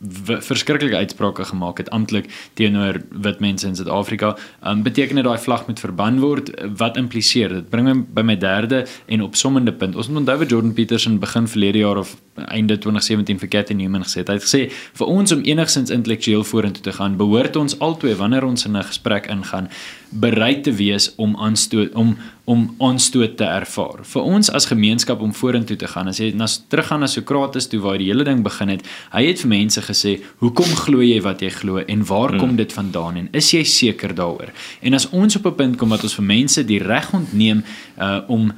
verskriklike 0.49 0.95
uitsprake 0.95 1.45
gemaak 1.45 1.77
het 1.77 1.89
amptelik 1.89 2.29
teenoor 2.55 3.01
wit 3.11 3.39
mense 3.39 3.67
in 3.67 3.75
Suid-Afrika. 3.75 4.37
Um, 4.63 4.83
beteken 4.83 5.15
dit 5.15 5.25
daai 5.25 5.37
vlag 5.37 5.67
moet 5.67 5.79
verban 5.79 6.19
word? 6.19 6.51
Wat 6.77 6.97
impliseer 6.97 7.49
dit? 7.49 7.69
Bring 7.69 7.85
my 7.85 7.95
by 8.13 8.21
my 8.21 8.37
derde 8.37 8.85
en 9.07 9.21
opsommende 9.21 9.71
punt. 9.71 9.95
Ons 9.95 10.07
moet 10.07 10.17
onthou 10.17 10.37
wat 10.37 10.49
Jordan 10.49 10.73
Peterson 10.73 11.19
begin 11.19 11.47
verlede 11.47 11.77
jaar 11.77 11.97
of 11.97 12.15
einde 12.47 12.77
2017 12.77 13.39
vir 13.39 13.49
Cathy 13.49 13.73
Newman 13.73 14.03
gesê 14.03 14.23
het. 14.23 14.27
Hy 14.27 14.39
het 14.39 14.47
gesê 14.47 14.61
vir 14.71 15.07
ons 15.07 15.31
om 15.31 15.43
enigstens 15.43 15.89
intellektueel 15.89 16.43
vorentoe 16.43 16.83
te 16.83 16.91
gaan, 16.91 17.17
behoort 17.17 17.55
ons 17.55 17.79
albei 17.79 18.15
wanneer 18.15 18.45
ons 18.45 18.65
in 18.65 18.77
'n 18.77 18.83
gesprek 18.83 19.27
ingaan, 19.27 19.69
bereid 20.09 20.63
te 20.63 20.73
wees 20.73 21.11
om 21.15 21.35
aanstoot 21.37 21.93
om 21.93 22.17
om 22.49 22.63
aanstoot 22.81 23.35
te 23.37 23.45
ervaar. 23.45 23.99
Vir 24.09 24.23
ons 24.25 24.47
as 24.57 24.65
gemeenskap 24.65 25.19
om 25.21 25.33
vorentoe 25.37 25.75
te 25.77 25.87
gaan. 25.87 26.07
As 26.09 26.17
jy 26.17 26.31
na 26.33 26.47
teruggaan 26.67 27.03
na 27.03 27.07
Sokrates 27.07 27.67
toe 27.69 27.79
waar 27.83 27.99
die 28.01 28.07
hele 28.09 28.25
ding 28.25 28.41
begin 28.43 28.71
het, 28.73 28.87
hy 29.13 29.27
het 29.27 29.43
vir 29.43 29.49
mense 29.49 29.81
gesê, 29.85 30.19
"Hoekom 30.41 30.73
glo 30.75 31.01
jy 31.01 31.21
wat 31.21 31.41
jy 31.41 31.49
glo 31.49 31.77
en 31.77 32.05
waar 32.05 32.29
kom 32.39 32.49
hmm. 32.49 32.55
dit 32.55 32.73
vandaan 32.73 33.17
en 33.17 33.29
is 33.31 33.51
jy 33.51 33.63
seker 33.63 34.15
daaroor?" 34.15 34.49
En 34.81 34.93
as 34.93 35.09
ons 35.09 35.35
op 35.35 35.45
'n 35.45 35.55
punt 35.55 35.77
kom 35.77 35.89
dat 35.89 36.03
ons 36.03 36.15
vir 36.15 36.25
mense 36.25 36.65
die 36.65 36.79
reg 36.79 37.13
ontneem 37.13 37.63
uh 37.99 38.19
om 38.27 38.51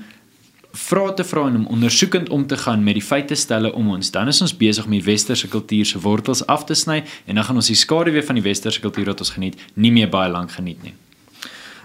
vra 0.72 1.12
te 1.14 1.24
vra 1.24 1.48
en 1.48 1.56
om 1.56 1.68
ondersoekend 1.68 2.30
om 2.30 2.48
te 2.48 2.58
gaan 2.58 2.84
met 2.84 2.94
die 2.94 3.04
feite 3.04 3.36
stelle 3.36 3.74
om 3.74 3.90
ons. 3.90 4.12
Dan 4.12 4.28
is 4.28 4.42
ons 4.42 4.58
besig 4.58 4.86
om 4.86 4.92
die 4.92 5.04
westerse 5.04 5.48
kultuur 5.48 5.86
se 5.86 6.00
wortels 6.00 6.46
af 6.46 6.66
te 6.66 6.76
sny 6.76 7.04
en 7.26 7.36
dan 7.36 7.44
gaan 7.44 7.56
ons 7.56 7.68
die 7.68 7.76
skaduwee 7.76 8.24
van 8.24 8.36
die 8.36 8.44
westerse 8.44 8.80
kultuur 8.80 9.06
wat 9.06 9.20
ons 9.20 9.36
geniet 9.38 9.60
nie 9.74 9.92
meer 9.92 10.10
baie 10.10 10.32
lank 10.32 10.52
geniet 10.52 10.84
nie. 10.84 10.96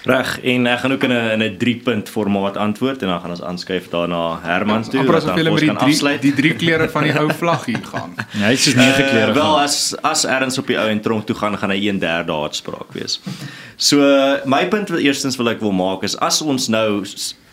Reg, 0.06 0.36
en 0.46 0.68
ek 0.70 0.78
gaan 0.84 0.92
ook 0.94 1.02
in 1.02 1.12
'n 1.12 1.30
in 1.34 1.42
'n 1.42 1.56
3 1.58 1.76
punt 1.82 2.08
formaat 2.08 2.56
antwoord 2.56 3.02
en 3.02 3.08
dan 3.08 3.20
gaan 3.20 3.30
ons 3.30 3.42
aanskuif 3.42 3.88
daarna 3.88 4.38
Herman 4.42 4.82
toe 4.82 5.04
wat 5.04 5.26
dan 5.26 5.48
ons 5.48 5.64
kan 5.64 5.78
afsluit. 5.78 6.22
Die 6.22 6.34
drie 6.34 6.54
kleure 6.54 6.88
van 6.88 7.02
die 7.02 7.18
ou 7.18 7.30
vlag 7.40 7.64
hier 7.64 7.82
gaan. 7.82 8.14
Ja, 8.32 8.46
hy's 8.46 8.62
soos 8.62 8.74
nege 8.74 9.02
uh, 9.02 9.08
kleure. 9.08 9.32
Wel 9.32 9.60
as 9.60 9.96
as 10.02 10.24
erns 10.24 10.58
op 10.58 10.66
die 10.66 10.78
ou 10.78 10.88
en 10.88 11.00
tronk 11.00 11.26
toe 11.26 11.36
gaan, 11.36 11.58
gaan 11.58 11.70
hy 11.70 11.90
1/3 11.90 12.30
haatspraak 12.30 12.92
wees. 12.92 13.20
So 13.76 14.00
my 14.44 14.64
punt 14.68 14.88
wat 14.88 15.04
eerstens 15.04 15.36
wil 15.36 15.50
ek 15.52 15.60
wil 15.60 15.74
maak 15.76 16.04
is 16.06 16.16
as 16.24 16.40
ons 16.40 16.70
nou 16.72 17.04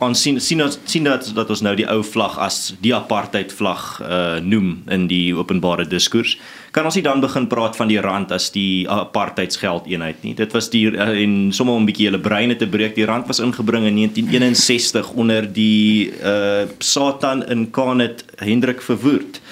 aan 0.03 0.15
sien 0.15 0.39
dat 0.57 0.77
sien 0.87 1.03
dat 1.03 1.27
dat 1.35 1.49
ons 1.51 1.61
nou 1.61 1.73
die 1.75 1.87
ou 1.91 1.99
vlag 2.03 2.37
as 2.39 2.73
die 2.83 2.93
apartheid 2.95 3.51
vlag 3.51 3.99
uh 3.99 4.39
noem 4.39 4.83
in 4.91 5.07
die 5.11 5.35
openbare 5.35 5.83
diskurs 5.87 6.37
kan 6.71 6.87
ons 6.87 6.95
nie 6.95 7.03
dan 7.05 7.21
begin 7.21 7.45
praat 7.51 7.75
van 7.75 7.91
die 7.91 7.99
rand 8.01 8.31
as 8.31 8.47
die 8.55 8.87
apartheidsgeld 8.89 9.85
eenheid 9.91 10.23
nie. 10.25 10.33
Dit 10.33 10.55
was 10.55 10.71
die 10.73 10.87
uh, 10.89 11.11
en 11.11 11.51
sommer 11.53 11.75
om 11.75 11.83
'n 11.83 11.91
bietjie 11.91 12.07
hulle 12.09 12.23
breine 12.23 12.55
te 12.55 12.67
breek. 12.67 12.95
Die 12.95 13.05
rand 13.05 13.27
was 13.27 13.43
ingebring 13.43 13.85
in 13.85 13.95
1961 13.99 15.11
onder 15.11 15.45
die 15.45 16.09
uh 16.23 16.65
Satan 16.79 17.43
in 17.45 17.69
Kanet 17.71 18.25
Hendrik 18.39 18.81
verwoerd. 18.81 19.42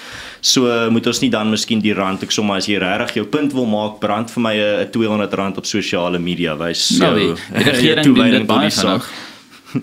So 0.42 0.90
moet 0.90 1.06
ons 1.06 1.20
nie 1.22 1.30
dan 1.30 1.52
miskien 1.52 1.80
die 1.80 1.94
rand 1.94 2.22
ek 2.26 2.32
sommer 2.34 2.58
as 2.58 2.66
jy 2.66 2.80
regtig 2.82 3.20
jou 3.20 3.26
punt 3.30 3.52
wil 3.54 3.68
maak 3.70 4.00
brand 4.02 4.30
vir 4.30 4.42
my 4.42 4.54
'n 4.58 4.88
R200 4.88 5.58
op 5.62 5.66
sosiale 5.66 6.18
media 6.18 6.56
wys. 6.58 6.82
So, 6.96 7.04
nou, 7.04 7.14
die 7.14 7.34
regering 7.70 8.14
doen 8.14 8.30
dit 8.30 8.46
baie 8.46 8.70
vinnig. 8.70 9.12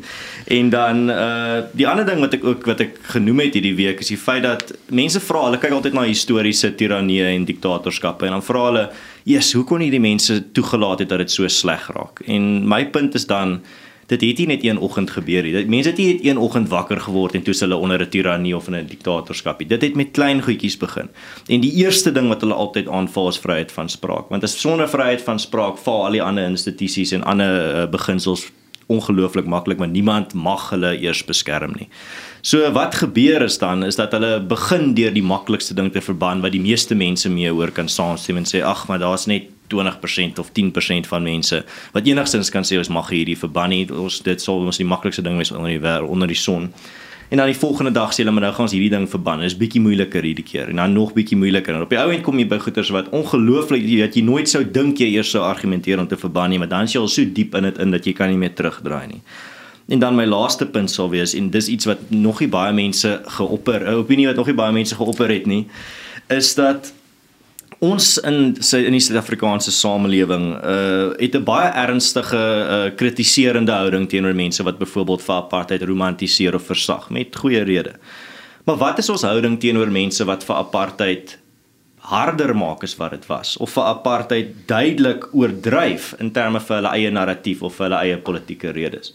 En 0.50 0.70
dan 0.70 1.10
uh 1.10 1.62
die 1.78 1.88
ander 1.88 2.06
ding 2.06 2.20
wat 2.20 2.34
ek 2.34 2.44
ook 2.44 2.66
wat 2.66 2.80
ek 2.82 2.96
genoem 3.14 3.44
het 3.44 3.54
hierdie 3.54 3.76
week 3.78 4.00
is 4.02 4.10
die 4.10 4.18
feit 4.18 4.42
dat 4.44 4.72
mense 4.90 5.22
vra, 5.22 5.44
hulle 5.46 5.60
kyk 5.62 5.76
altyd 5.78 5.94
na 5.94 6.08
historiese 6.08 6.72
tirannie 6.76 7.22
en 7.22 7.46
diktatorskappe 7.46 8.26
en 8.26 8.34
dan 8.38 8.46
vra 8.46 8.64
hulle, 8.66 8.86
"Jesus, 9.30 9.54
hoe 9.54 9.64
kon 9.64 9.82
hierdie 9.86 10.02
mense 10.02 10.40
toegelaat 10.52 11.00
het 11.00 11.10
dat 11.10 11.22
dit 11.22 11.32
so 11.32 11.48
sleg 11.48 11.86
raak?" 11.94 12.22
En 12.26 12.68
my 12.68 12.86
punt 12.86 13.16
is 13.16 13.28
dan 13.28 13.62
dit 14.10 14.22
het 14.22 14.38
nie 14.42 14.48
net 14.48 14.64
een 14.66 14.80
oggend 14.82 15.12
gebeur 15.14 15.46
nie. 15.46 15.66
Mense 15.70 15.92
het 15.92 15.98
nie 16.02 16.14
net 16.14 16.26
een 16.26 16.38
oggend 16.38 16.70
wakker 16.70 17.02
geword 17.02 17.36
en 17.38 17.44
toe 17.46 17.54
hulle 17.60 17.76
onder 17.76 18.02
'n 18.02 18.10
tirannie 18.10 18.56
of 18.56 18.68
'n 18.70 18.86
diktatorskap. 18.88 19.62
Dit 19.68 19.82
het 19.82 19.96
met 19.96 20.12
klein 20.12 20.42
goedjies 20.42 20.78
begin. 20.78 21.10
En 21.48 21.60
die 21.60 21.74
eerste 21.74 22.12
ding 22.12 22.28
wat 22.28 22.42
hulle 22.42 22.54
altyd 22.54 22.88
aanval 22.88 23.28
is 23.28 23.40
vryheid 23.40 23.72
van 23.72 23.90
spraak, 23.90 24.30
want 24.30 24.44
as 24.44 24.60
sonder 24.60 24.90
vryheid 24.90 25.22
van 25.22 25.40
spraak 25.40 25.78
val 25.78 26.06
al 26.06 26.12
die 26.12 26.24
ander 26.24 26.44
institusies 26.44 27.12
en 27.12 27.24
ander 27.24 27.76
uh, 27.76 27.90
beginsels 27.90 28.52
ongelooflik 28.90 29.46
maklik 29.46 29.78
maar 29.78 29.92
niemand 29.92 30.34
mag 30.34 30.70
hulle 30.74 30.96
eers 30.98 31.22
beskerm 31.26 31.76
nie. 31.78 31.88
So 32.42 32.72
wat 32.74 32.96
gebeur 32.96 33.44
is 33.46 33.60
dan 33.62 33.84
is 33.86 34.00
dat 34.00 34.16
hulle 34.18 34.40
begin 34.42 34.94
deur 34.98 35.14
die 35.14 35.24
maklikste 35.24 35.76
ding 35.78 35.92
te 35.94 36.02
verban 36.02 36.42
wat 36.42 36.56
die 36.56 36.64
meeste 36.64 36.96
mense 36.96 37.30
mee 37.30 37.52
hoor 37.54 37.72
kan 37.72 37.90
saamstem 37.90 38.42
en 38.42 38.50
sê 38.50 38.64
ag 38.66 38.88
maar 38.90 39.02
daar's 39.04 39.28
net 39.30 39.52
20% 39.70 40.42
of 40.42 40.50
10% 40.58 41.12
van 41.12 41.24
mense 41.24 41.62
wat 41.94 42.08
enigstens 42.10 42.50
kan 42.50 42.66
sê 42.66 42.80
ons 42.82 42.90
mag 42.90 43.12
hierdie 43.14 43.38
verban 43.38 43.70
nie. 43.70 43.86
Ons 43.94 44.24
dit 44.26 44.42
sou 44.42 44.58
ons 44.66 44.82
die 44.82 44.88
maklikste 44.88 45.22
ding 45.22 45.38
wees 45.38 45.54
onder 45.54 45.70
die 45.76 45.84
wêreld 45.84 46.10
onder 46.10 46.28
die 46.28 46.40
son. 46.40 46.72
En 47.30 47.38
dan 47.38 47.46
die 47.46 47.58
volgende 47.58 47.92
dag 47.92 48.14
sê 48.14 48.24
hulle 48.24 48.32
maar 48.34 48.42
nou 48.48 48.54
gaan 48.56 48.66
ons 48.66 48.74
hierdie 48.74 48.90
ding 48.90 49.06
verban. 49.10 49.44
Dit 49.44 49.52
is 49.52 49.58
bietjie 49.58 49.82
moeiliker 49.86 50.26
hierdie 50.26 50.46
keer 50.46 50.72
en 50.72 50.82
dan 50.82 50.96
nog 50.98 51.14
bietjie 51.14 51.38
moeiliker. 51.38 51.76
En 51.78 51.86
op 51.86 51.92
die 51.94 52.00
ou 52.02 52.10
end 52.10 52.26
kom 52.26 52.40
jy 52.42 52.48
by 52.50 52.58
goeters 52.64 52.90
wat 52.96 53.12
ongelooflik 53.14 53.86
dat 53.86 54.18
jy 54.18 54.24
nooit 54.26 54.50
sou 54.50 54.64
dink 54.66 54.98
jy 54.98 55.12
eers 55.14 55.30
sou 55.36 55.44
argumenteer 55.46 56.02
om 56.02 56.08
te 56.10 56.18
verban 56.18 56.50
nie, 56.50 56.58
maar 56.58 56.72
dan 56.72 56.90
is 56.90 56.96
jy 56.98 57.04
al 57.04 57.12
so 57.14 57.30
diep 57.38 57.54
in 57.60 57.70
dit 57.70 57.78
in 57.86 57.94
dat 57.94 58.10
jy 58.10 58.16
kan 58.18 58.34
nie 58.34 58.42
meer 58.42 58.56
terugdraai 58.58 59.08
nie. 59.14 59.22
En 59.94 60.02
dan 60.02 60.18
my 60.18 60.26
laaste 60.26 60.66
punt 60.70 60.90
sal 60.90 61.10
wees 61.14 61.36
en 61.38 61.52
dis 61.54 61.70
iets 61.70 61.86
wat 61.90 62.10
nog 62.10 62.42
nie 62.42 62.50
baie 62.50 62.74
mense 62.74 63.22
geopper, 63.38 63.86
'n 63.86 64.02
opinie 64.02 64.28
wat 64.28 64.36
nog 64.36 64.48
nie 64.48 64.58
baie 64.58 64.74
mense 64.74 64.96
geopper 64.96 65.30
het 65.30 65.46
nie, 65.46 65.68
is 66.30 66.56
dat 66.56 66.94
ons 67.80 68.08
in 68.28 68.58
sy 68.64 68.82
in 68.88 68.96
die 68.96 69.04
Suid-Afrikaanse 69.04 69.72
samelewing 69.72 70.48
uh 70.60 71.16
het 71.20 71.36
'n 71.36 71.44
baie 71.44 71.70
ernstige 71.72 72.36
uh 72.38 72.96
kritiserende 72.96 73.72
houding 73.72 74.08
teenoor 74.10 74.36
mense 74.36 74.64
wat 74.64 74.80
byvoorbeeld 74.80 75.22
vir 75.22 75.36
apartheid 75.36 75.84
romantiseer 75.84 76.56
of 76.56 76.66
versag 76.66 77.10
met 77.10 77.36
goeie 77.36 77.64
rede. 77.64 77.96
Maar 78.66 78.78
wat 78.78 79.00
is 79.00 79.10
ons 79.10 79.22
houding 79.22 79.60
teenoor 79.60 79.92
mense 79.92 80.26
wat 80.26 80.44
vir 80.44 80.56
apartheid 80.56 81.38
harder 82.00 82.56
maak 82.56 82.84
as 82.84 82.96
wat 82.98 83.12
dit 83.12 83.26
was 83.28 83.58
of 83.58 83.72
vir 83.72 83.84
apartheid 83.84 84.68
duidelik 84.68 85.34
oordryf 85.34 86.14
in 86.20 86.32
terme 86.32 86.60
van 86.60 86.76
hulle 86.76 86.96
eie 86.96 87.12
narratief 87.12 87.62
of 87.62 87.78
hulle 87.78 87.96
eie 87.96 88.18
politieke 88.18 88.72
redes? 88.72 89.14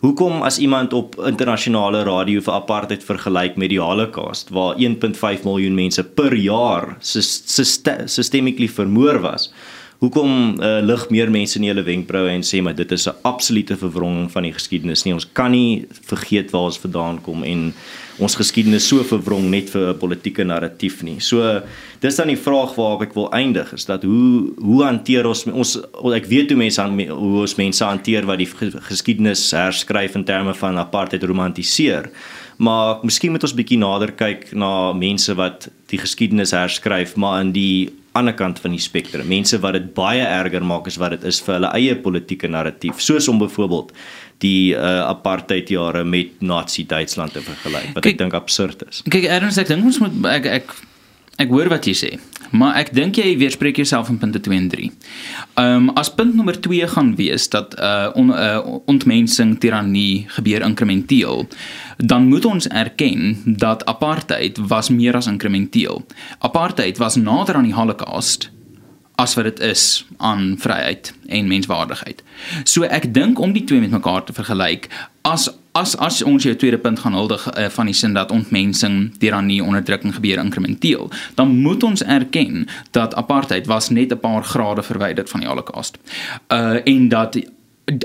Hoekom 0.00 0.42
as 0.42 0.58
iemand 0.58 0.92
op 0.92 1.14
internasionale 1.24 2.02
radio 2.04 2.40
vir 2.44 2.52
apartheid 2.52 3.04
vergelyk 3.04 3.56
met 3.56 3.72
die 3.72 3.80
Holocaust 3.80 4.52
waar 4.52 4.76
1.5 4.76 5.46
miljoen 5.46 5.74
mense 5.74 6.04
per 6.04 6.34
jaar 6.36 6.96
systemically 7.00 8.68
vermoor 8.68 9.20
was? 9.24 9.48
Hoekom 9.96 10.58
uh, 10.60 10.82
lig 10.84 11.06
meer 11.08 11.30
mense 11.32 11.56
in 11.56 11.64
hulle 11.70 11.80
wenkbroue 11.86 12.28
en 12.28 12.42
sê 12.44 12.58
maar 12.60 12.74
dit 12.76 12.90
is 12.92 13.06
'n 13.08 13.16
absolute 13.24 13.76
verwronging 13.80 14.28
van 14.30 14.42
die 14.42 14.52
geskiedenis 14.52 15.04
nie. 15.04 15.14
Ons 15.14 15.28
kan 15.32 15.50
nie 15.50 15.86
vergeet 16.04 16.50
waar 16.52 16.68
ons 16.68 16.78
vandaan 16.78 17.20
kom 17.22 17.42
en 17.44 17.72
ons 18.18 18.36
geskiedenis 18.36 18.88
so 18.88 19.02
verwrong 19.02 19.48
net 19.50 19.70
vir 19.70 19.94
'n 19.94 19.98
politieke 19.98 20.44
narratief 20.44 21.02
nie. 21.02 21.20
So 21.20 21.62
dis 22.00 22.16
dan 22.16 22.28
die 22.28 22.36
vraag 22.36 22.76
waarop 22.76 23.02
ek 23.02 23.14
wil 23.14 23.32
eindig 23.32 23.72
is 23.72 23.86
dat 23.86 24.02
hoe 24.02 24.52
hoe 24.58 24.84
hanteer 24.84 25.26
ons 25.26 25.46
ons 25.46 25.78
ek 26.14 26.26
weet 26.26 26.50
hoe 26.50 26.58
mense 26.58 26.82
hoe 27.08 27.40
ons 27.40 27.56
mense 27.56 27.84
hanteer 27.84 28.26
wat 28.26 28.38
die 28.38 28.48
geskiedenis 28.90 29.50
herskryf 29.50 30.14
in 30.14 30.24
terme 30.24 30.54
van 30.54 30.76
apartheid 30.76 31.22
romantiseer. 31.22 32.10
Maar 32.58 32.98
miskien 33.02 33.32
moet 33.32 33.42
ons 33.42 33.54
bietjie 33.54 33.78
nader 33.78 34.12
kyk 34.12 34.52
na 34.52 34.92
mense 34.92 35.34
wat 35.34 35.68
die 35.88 35.98
geskiedenis 35.98 36.50
herskryf 36.50 37.16
maar 37.16 37.40
in 37.40 37.52
die 37.52 37.92
ander 38.16 38.34
kant 38.36 38.60
van 38.62 38.74
die 38.74 38.82
spektrum. 38.82 39.28
Mense 39.30 39.60
wat 39.62 39.76
dit 39.78 39.92
baie 39.96 40.24
erger 40.24 40.64
maak 40.64 40.88
as 40.90 40.98
wat 41.02 41.16
dit 41.16 41.28
is 41.30 41.40
vir 41.44 41.58
hulle 41.58 41.72
eie 41.78 41.96
politieke 42.02 42.50
narratief, 42.50 43.00
soos 43.04 43.28
om 43.32 43.40
byvoorbeeld 43.42 43.92
die 44.44 44.74
uh, 44.74 45.06
apartheid 45.06 45.70
jare 45.72 46.04
met 46.04 46.42
Nazi 46.44 46.84
Duitsland 46.88 47.32
te 47.36 47.44
vergelyk 47.44 47.94
wat 47.94 48.04
kyk, 48.04 48.16
ek 48.16 48.20
dink 48.24 48.36
absurd 48.36 48.84
is. 48.88 49.00
Kyk 49.08 49.30
Ernst, 49.38 49.62
ek 49.62 49.72
dink 49.72 49.86
ons 49.88 50.00
moet 50.02 50.28
ek 50.34 50.50
ek 50.58 50.76
ek 51.36 51.52
hoor 51.52 51.68
wat 51.68 51.84
jy 51.88 51.92
sê, 51.96 52.10
maar 52.56 52.78
ek 52.80 52.92
dink 52.96 53.18
jy 53.20 53.34
weerspreek 53.40 53.76
jouself 53.80 54.08
in 54.12 54.18
punte 54.20 54.40
2 54.40 54.56
en 54.56 54.68
3. 54.72 54.90
Ehm 55.60 55.88
um, 55.88 55.90
as 56.00 56.10
punt 56.12 56.34
nommer 56.36 56.56
2 56.60 56.88
gaan 56.94 57.14
wees 57.18 57.48
dat 57.52 57.76
uh, 57.78 58.08
on, 58.16 58.32
uh 58.32 58.80
ontmensing 58.88 59.56
tirannie 59.60 60.26
gebeur 60.38 60.64
inkrementeel, 60.64 61.46
dan 61.98 62.28
moet 62.28 62.44
ons 62.44 62.68
erken 62.68 63.36
dat 63.44 63.84
apartheid 63.84 64.58
was 64.68 64.88
meer 64.88 65.16
as 65.16 65.28
inkrementeel. 65.30 66.04
Apartheid 66.38 66.98
was 66.98 67.16
nader 67.16 67.56
aan 67.60 67.68
die 67.68 67.76
Holocaust 67.76 68.50
as 69.16 69.34
wat 69.34 69.48
dit 69.48 69.60
is 69.64 70.04
aan 70.16 70.56
vryheid 70.60 71.12
en 71.32 71.48
menswaardigheid. 71.48 72.20
So 72.64 72.84
ek 72.84 73.12
dink 73.16 73.40
om 73.40 73.54
die 73.56 73.64
twee 73.64 73.80
met 73.80 73.94
mekaar 73.94 74.24
te 74.24 74.36
vergelyk 74.36 74.90
as 75.24 75.48
as 75.76 75.96
as 76.00 76.22
ons 76.24 76.44
jou 76.44 76.54
tweede 76.56 76.78
punt 76.80 76.98
gaan 77.02 77.16
huldig 77.16 77.44
uh, 77.52 77.68
van 77.72 77.88
die 77.88 77.94
sin 77.94 78.16
dat 78.16 78.32
ontmensing, 78.32 79.12
tirannie, 79.20 79.62
onderdrukking 79.64 80.14
gebeur 80.16 80.40
inkrementeel, 80.40 81.10
dan 81.34 81.56
moet 81.62 81.82
ons 81.82 82.04
erken 82.04 82.66
dat 82.96 83.14
apartheid 83.14 83.66
was 83.66 83.88
net 83.88 84.12
'n 84.12 84.20
paar 84.20 84.44
grade 84.44 84.82
verwyder 84.82 85.26
van 85.28 85.40
die 85.40 85.48
Holocaust. 85.48 85.98
Uh 86.48 86.80
en 86.84 87.08
dat 87.08 87.36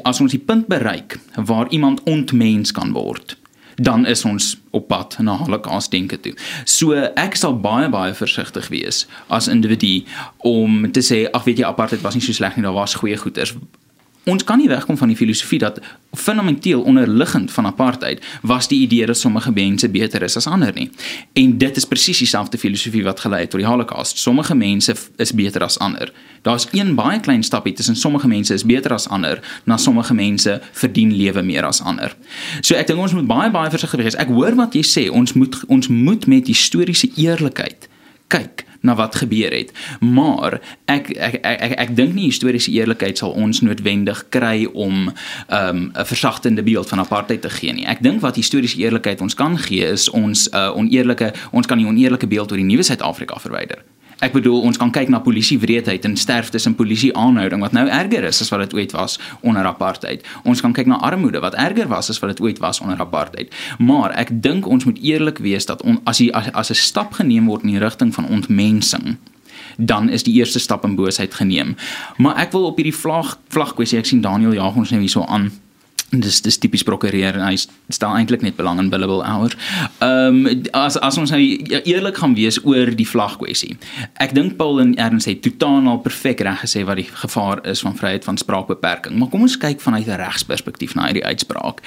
as 0.01 0.21
ons 0.21 0.31
die 0.31 0.39
punt 0.39 0.67
bereik 0.67 1.19
waar 1.35 1.69
iemand 1.69 2.03
ontmens 2.03 2.71
kan 2.71 2.91
word, 2.91 3.37
dan 3.75 4.05
is 4.05 4.25
ons 4.25 4.57
op 4.69 4.87
pad 4.87 5.17
na 5.19 5.37
Holocaust 5.37 5.91
denke 5.91 6.19
toe. 6.19 6.33
So 6.65 6.93
ek 7.15 7.35
sal 7.35 7.59
baie 7.59 7.89
baie 7.89 8.13
versigtig 8.13 8.67
wees 8.67 9.07
as 9.27 9.47
individu 9.47 10.03
om 10.37 10.91
te 10.91 11.01
sê 11.01 11.31
ag 11.31 11.43
weet 11.43 11.57
jy 11.57 11.65
apartheid 11.65 12.01
was 12.01 12.13
nie 12.13 12.23
so 12.23 12.33
sleg 12.33 12.55
nie, 12.55 12.63
daar 12.63 12.73
was 12.73 12.95
goeie 12.95 13.17
goeters 13.17 13.55
ons 14.23 14.43
kan 14.43 14.57
nie 14.57 14.69
wegkom 14.69 14.97
van 14.97 15.07
die 15.07 15.17
filosofie 15.17 15.59
dat 15.59 15.79
fundamenteel 16.13 16.81
onderliggend 16.81 17.51
van 17.51 17.65
apartheid 17.65 18.21
was 18.41 18.67
die 18.67 18.81
idee 18.81 19.05
dat 19.05 19.17
sommige 19.17 19.51
mense 19.51 19.89
beter 19.89 20.21
is 20.21 20.35
as 20.37 20.47
ander 20.47 20.73
nie. 20.73 20.89
En 21.33 21.57
dit 21.57 21.77
is 21.77 21.85
presies 21.85 22.17
dieselfde 22.17 22.57
filosofie 22.57 23.03
wat 23.03 23.19
gelei 23.19 23.41
het 23.41 23.49
tot 23.49 23.59
die 23.59 23.69
Holocaust. 23.69 24.17
Sommige 24.17 24.55
mense 24.55 24.95
is 25.15 25.33
beter 25.33 25.63
as 25.63 25.79
ander. 25.79 26.13
Daar's 26.41 26.67
een 26.71 26.95
baie 26.95 27.19
klein 27.19 27.43
stapie 27.43 27.73
tussen 27.73 27.95
sommige 27.95 28.27
mense 28.27 28.53
is 28.53 28.65
beter 28.65 28.93
as 28.93 29.07
ander 29.07 29.61
na 29.63 29.77
sommige 29.77 30.13
mense 30.13 30.61
verdien 30.71 31.15
lewe 31.15 31.41
meer 31.41 31.65
as 31.65 31.81
ander. 31.81 32.15
So 32.61 32.75
ek 32.75 32.87
dink 32.87 32.99
ons 32.99 33.13
moet 33.13 33.27
baie 33.27 33.51
baie 33.51 33.69
versigtig 33.69 34.03
wees. 34.03 34.15
Ek 34.15 34.29
hoor 34.29 34.55
wat 34.55 34.77
jy 34.77 34.83
sê, 34.85 35.09
ons 35.09 35.33
moet 35.33 35.57
ons 35.67 35.87
moet 35.87 36.27
met 36.27 36.47
historiese 36.47 37.09
eerlikheid 37.15 37.89
kyk 38.31 38.65
na 38.81 38.95
wat 38.95 39.15
gebeur 39.15 39.53
het. 39.53 39.71
Maar 39.99 40.59
ek 40.85 41.09
ek 41.09 41.35
ek 41.41 41.61
ek, 41.61 41.75
ek 41.85 41.95
dink 41.95 42.13
nie 42.13 42.29
historiese 42.29 42.71
eerlikheid 42.71 43.17
sal 43.17 43.31
ons 43.31 43.61
noodwendig 43.61 44.25
kry 44.29 44.65
om 44.73 45.09
'n 45.09 45.13
um, 45.49 45.91
'n 45.93 46.05
versagtende 46.05 46.63
beeld 46.63 46.89
van 46.89 46.99
apartheid 46.99 47.41
te 47.41 47.49
gee 47.49 47.73
nie. 47.73 47.85
Ek 47.85 48.01
dink 48.01 48.21
wat 48.21 48.35
historiese 48.35 48.77
eerlikheid 48.77 49.21
ons 49.21 49.33
kan 49.33 49.57
gee 49.57 49.85
is 49.85 50.09
ons 50.09 50.49
uh, 50.53 50.71
oneerlike 50.75 51.33
ons 51.51 51.67
kan 51.67 51.77
die 51.77 51.87
oneerlike 51.87 52.27
beeld 52.27 52.51
oor 52.51 52.57
die 52.57 52.65
nuwe 52.65 52.83
Suid-Afrika 52.83 53.39
verwyder. 53.39 53.83
Ek 54.21 54.35
bedoel 54.35 54.61
ons 54.69 54.77
kan 54.77 54.91
kyk 54.93 55.09
na 55.09 55.19
polisie 55.25 55.57
wreedheid 55.59 56.05
en 56.05 56.13
sterftes 56.19 56.67
en 56.69 56.75
polisie 56.77 57.09
aanhouding 57.17 57.63
wat 57.63 57.73
nou 57.73 57.87
erger 57.89 58.27
is 58.29 58.41
as 58.43 58.51
wat 58.53 58.61
dit 58.67 58.75
ooit 58.77 58.93
was 58.93 59.17
onder 59.41 59.65
apartheid. 59.65 60.21
Ons 60.45 60.61
kan 60.61 60.75
kyk 60.77 60.91
na 60.91 60.99
armoede 61.01 61.41
wat 61.41 61.57
erger 61.57 61.89
was 61.89 62.11
as 62.13 62.21
wat 62.21 62.35
dit 62.35 62.43
ooit 62.45 62.61
was 62.61 62.79
onder 62.85 63.01
apartheid. 63.01 63.49
Maar 63.81 64.13
ek 64.21 64.29
dink 64.45 64.69
ons 64.69 64.85
moet 64.85 65.01
eerlik 65.01 65.41
wees 65.41 65.65
dat 65.65 65.81
on, 65.81 65.97
as 66.05 66.21
jy 66.21 66.29
as 66.31 66.69
'n 66.69 66.77
stap 66.77 67.17
geneem 67.17 67.49
word 67.49 67.63
in 67.65 67.73
die 67.73 67.81
rigting 67.81 68.13
van 68.13 68.29
ontmensing 68.29 69.17
dan 69.77 70.09
is 70.09 70.23
die 70.23 70.33
eerste 70.33 70.59
stap 70.59 70.83
in 70.83 70.95
boosheid 70.95 71.33
geneem. 71.33 71.75
Maar 72.17 72.37
ek 72.37 72.51
wil 72.51 72.65
op 72.65 72.75
hierdie 72.75 72.95
vlag 72.95 73.39
vlag 73.47 73.73
kwessie 73.73 73.97
ek 73.97 74.05
sien 74.05 74.21
Daniel 74.21 74.53
jaag 74.53 74.75
ons 74.75 74.89
nou 74.89 74.99
hierso 74.99 75.25
aan 75.25 75.51
dis 76.11 76.41
dis 76.41 76.57
tipies 76.57 76.83
prokureer 76.83 77.37
en 77.39 77.45
hy 77.45 77.55
stel 77.89 78.15
eintlik 78.17 78.43
net 78.43 78.57
belang 78.59 78.79
in 78.79 78.89
billable 78.91 79.23
hours. 79.23 79.55
Ehm 80.03 80.45
um, 80.45 80.63
as 80.75 80.97
as 80.99 81.17
ons 81.17 81.31
nou 81.31 81.39
eerlik 81.39 82.17
gaan 82.17 82.35
wees 82.35 82.59
oor 82.65 82.91
die 82.95 83.07
vlag 83.07 83.37
kwessie. 83.39 83.77
Ek 84.19 84.35
dink 84.35 84.57
Paul 84.59 84.81
en 84.83 84.95
Ernst 84.99 85.29
het 85.29 85.41
totaal 85.41 86.01
perfek 86.03 86.43
reg 86.43 86.65
gesê 86.65 86.83
wat 86.85 86.99
die 86.99 87.07
gevaar 87.07 87.63
is 87.67 87.81
van 87.81 87.95
vryheid 87.95 88.27
van 88.27 88.37
spraakbeperking. 88.37 89.17
Maar 89.17 89.29
kom 89.31 89.47
ons 89.47 89.57
kyk 89.57 89.81
vanuit 89.81 90.07
'n 90.07 90.19
regsperspektief 90.19 90.95
na 90.95 91.05
hierdie 91.05 91.25
uitspraak. 91.25 91.81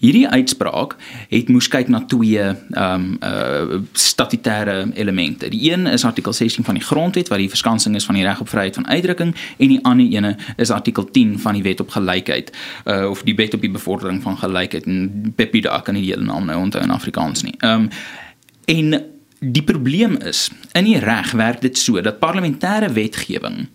Hierdie 0.00 0.28
uitspraak 0.28 0.94
het 1.28 1.48
moes 1.52 1.68
kyk 1.68 1.90
na 1.92 2.00
twee 2.08 2.40
ehm 2.40 3.02
um, 3.04 3.18
uh 3.20 3.80
statutêre 3.92 4.90
elemente. 4.94 5.48
Die 5.48 5.72
een 5.72 5.86
is 5.86 6.04
artikel 6.04 6.32
16 6.32 6.64
van 6.64 6.74
die 6.74 6.84
grondwet 6.84 7.28
wat 7.28 7.38
die 7.38 7.48
verskansing 7.48 7.94
is 7.96 8.04
van 8.04 8.14
die 8.14 8.24
reg 8.24 8.40
op 8.40 8.48
vryheid 8.48 8.74
van 8.74 8.88
uitdrukking 8.88 9.34
en 9.58 9.68
die 9.68 9.78
ander 9.84 10.06
ene 10.06 10.36
is 10.56 10.70
artikel 10.70 11.04
10 11.04 11.38
van 11.38 11.54
die 11.54 11.62
wet 11.62 11.80
op 11.80 11.90
gelykheid 11.90 12.52
uh 12.84 13.10
of 13.10 13.22
die 13.22 13.34
wet 13.34 13.54
op 13.54 13.60
die 13.60 13.70
bevordering 13.70 14.22
van 14.22 14.38
gelykheid 14.38 14.84
en 14.86 15.32
Pepida 15.36 15.80
kan 15.80 15.94
nie 15.94 16.02
die 16.02 16.12
hele 16.14 16.24
naam 16.24 16.44
nou 16.44 16.58
onthou 16.60 16.84
in 16.84 16.90
Afrikaans 16.90 17.42
nie. 17.42 17.54
Ehm 17.58 17.72
um, 17.82 17.88
en 18.64 19.09
Die 19.40 19.62
probleem 19.62 20.18
is, 20.20 20.50
in 20.76 20.84
die 20.84 20.98
reg 21.00 21.30
werk 21.32 21.62
dit 21.64 21.78
so 21.80 21.96
dat 22.04 22.18
parlementêre 22.20 22.90
wetgewing 22.92 23.70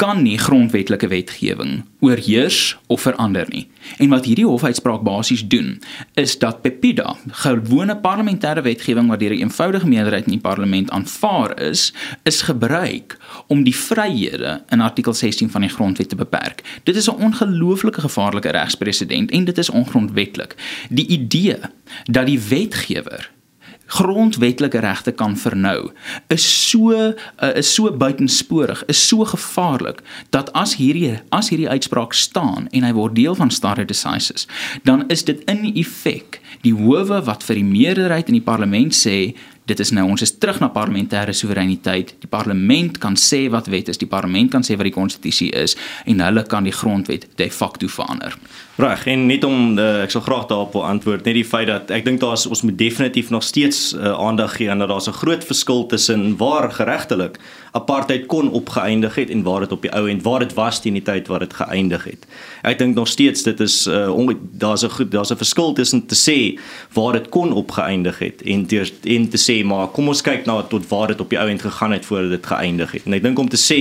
kan 0.00 0.22
nie 0.24 0.38
grondwetlike 0.40 1.10
wetgewing 1.12 1.82
oorheers 2.00 2.78
of 2.88 3.04
verander 3.04 3.44
nie. 3.52 3.66
En 4.00 4.08
wat 4.08 4.24
hierdie 4.24 4.46
hofuitspraak 4.48 5.02
basies 5.04 5.42
doen, 5.52 5.82
is 6.16 6.38
dat 6.40 6.62
Pepida, 6.64 7.12
gewone 7.44 7.98
parlementêre 8.00 8.64
wetgewing 8.64 9.10
wat 9.12 9.20
deur 9.20 9.34
'n 9.36 9.44
eenvoudige 9.44 9.88
meerderheid 9.88 10.24
in 10.24 10.40
die 10.40 10.46
parlement 10.48 10.90
aanvaar 10.90 11.60
is, 11.60 11.92
is 12.24 12.40
gebruik 12.42 13.18
om 13.46 13.62
die 13.68 13.76
vryhede 13.76 14.64
in 14.68 14.80
artikel 14.80 15.12
16 15.12 15.50
van 15.50 15.60
die 15.60 15.70
grondwet 15.70 16.08
te 16.08 16.16
beperk. 16.16 16.64
Dit 16.82 16.96
is 16.96 17.10
'n 17.10 17.20
ongelooflike 17.20 18.00
gevaarlike 18.00 18.50
regspresedent 18.50 19.30
en 19.30 19.44
dit 19.44 19.58
is 19.58 19.70
ongrondwetlik. 19.70 20.56
Die 20.88 21.06
idee 21.06 21.58
dat 22.04 22.26
die 22.26 22.40
wetgewer 22.40 23.30
grondwetlike 23.86 24.78
regte 24.78 25.12
kan 25.12 25.36
vernou 25.36 25.90
is 26.32 26.44
so 26.70 26.92
uh, 26.92 27.12
is 27.56 27.74
so 27.74 27.90
buitensporig 27.90 28.84
is 28.86 29.08
so 29.08 29.24
gevaarlik 29.24 30.02
dat 30.30 30.52
as 30.52 30.76
hierdie 30.80 31.18
as 31.28 31.50
hierdie 31.52 31.68
uitspraak 31.68 32.12
staan 32.16 32.68
en 32.72 32.86
hy 32.86 32.92
word 32.96 33.16
deel 33.18 33.34
van 33.38 33.50
stare 33.50 33.84
decisis 33.84 34.46
dan 34.88 35.08
is 35.08 35.24
dit 35.24 35.42
in 35.50 35.64
effek 35.74 36.40
die 36.62 36.74
howe 36.74 37.22
wat 37.26 37.44
vir 37.46 37.60
die 37.60 37.68
meerderheid 37.68 38.30
in 38.30 38.38
die 38.40 38.48
parlement 38.48 38.96
sê 38.96 39.34
dit 39.72 39.80
is 39.80 39.92
nou 39.96 40.04
ons 40.12 40.24
is 40.24 40.34
terug 40.38 40.60
na 40.60 40.68
parlementêre 40.72 41.32
soewereiniteit. 41.36 42.14
Die 42.20 42.30
parlement 42.30 42.98
kan 43.02 43.16
sê 43.16 43.46
wat 43.52 43.70
wet 43.72 43.88
is, 43.92 44.00
die 44.00 44.10
parlement 44.10 44.52
kan 44.52 44.66
sê 44.66 44.76
wat 44.76 44.88
die 44.88 44.94
konstitusie 44.94 45.50
is 45.56 45.76
en 46.08 46.20
hulle 46.20 46.44
kan 46.48 46.68
die 46.68 46.74
grondwet 46.76 47.28
de 47.40 47.48
facto 47.50 47.88
verander. 47.88 48.36
Reg, 48.80 49.04
en 49.12 49.26
net 49.28 49.44
om 49.44 49.76
uh, 49.76 50.02
ek 50.02 50.14
sal 50.14 50.24
graag 50.24 50.46
daarop 50.48 50.72
wil 50.76 50.86
antwoord, 50.88 51.26
net 51.28 51.36
die 51.36 51.46
feit 51.46 51.68
dat 51.68 51.90
ek 51.92 52.06
dink 52.06 52.22
daar's 52.22 52.46
ons 52.48 52.64
moet 52.64 52.78
definitief 52.80 53.28
nog 53.32 53.44
steeds 53.44 53.92
uh, 53.92 54.14
aandag 54.16 54.56
gee 54.56 54.70
aan 54.72 54.80
dat 54.80 54.88
daar's 54.88 55.08
'n 55.08 55.20
groot 55.20 55.44
verskil 55.44 55.86
tussen 55.86 56.36
waar 56.40 56.72
geregtelik 56.72 57.38
apartheid 57.72 58.26
kon 58.26 58.50
opgeëindig 58.50 59.14
het 59.14 59.30
en 59.30 59.42
waar 59.42 59.60
dit 59.60 59.72
op 59.72 59.82
die 59.82 59.92
ou 59.92 60.08
end 60.08 60.22
waar 60.22 60.38
dit 60.38 60.54
was 60.54 60.80
teen 60.80 60.92
die 60.92 61.02
tyd 61.02 61.28
waar 61.28 61.38
dit 61.38 61.52
geëindig 61.52 62.04
het. 62.04 62.26
Ek 62.62 62.78
dink 62.78 62.94
nog 62.94 63.08
steeds 63.08 63.42
dit 63.42 63.60
is 63.60 63.86
uh, 63.86 64.28
daar's 64.52 64.84
'n 64.84 65.08
daar's 65.08 65.32
'n 65.32 65.36
verskil 65.36 65.72
tussen 65.72 66.06
te 66.06 66.14
sê 66.14 66.60
waar 66.92 67.12
dit 67.12 67.28
kon 67.28 67.52
opgeëindig 67.52 68.18
het 68.18 68.42
en 68.42 68.66
te, 68.66 68.92
en 69.04 69.28
te 69.28 69.38
sê 69.38 69.61
maar 69.64 69.90
kom 69.94 70.08
ons 70.08 70.22
kyk 70.24 70.46
na 70.46 70.62
tot 70.62 70.88
waar 70.88 71.12
dit 71.12 71.20
op 71.20 71.30
die 71.30 71.38
ou 71.38 71.48
end 71.48 71.62
gegaan 71.62 71.92
het 71.92 72.06
voordat 72.06 72.30
dit 72.30 72.46
geëindig 72.46 72.92
het. 72.92 73.06
En 73.06 73.12
ek 73.18 73.22
dink 73.22 73.38
om 73.38 73.48
te 73.48 73.60
sê 73.60 73.80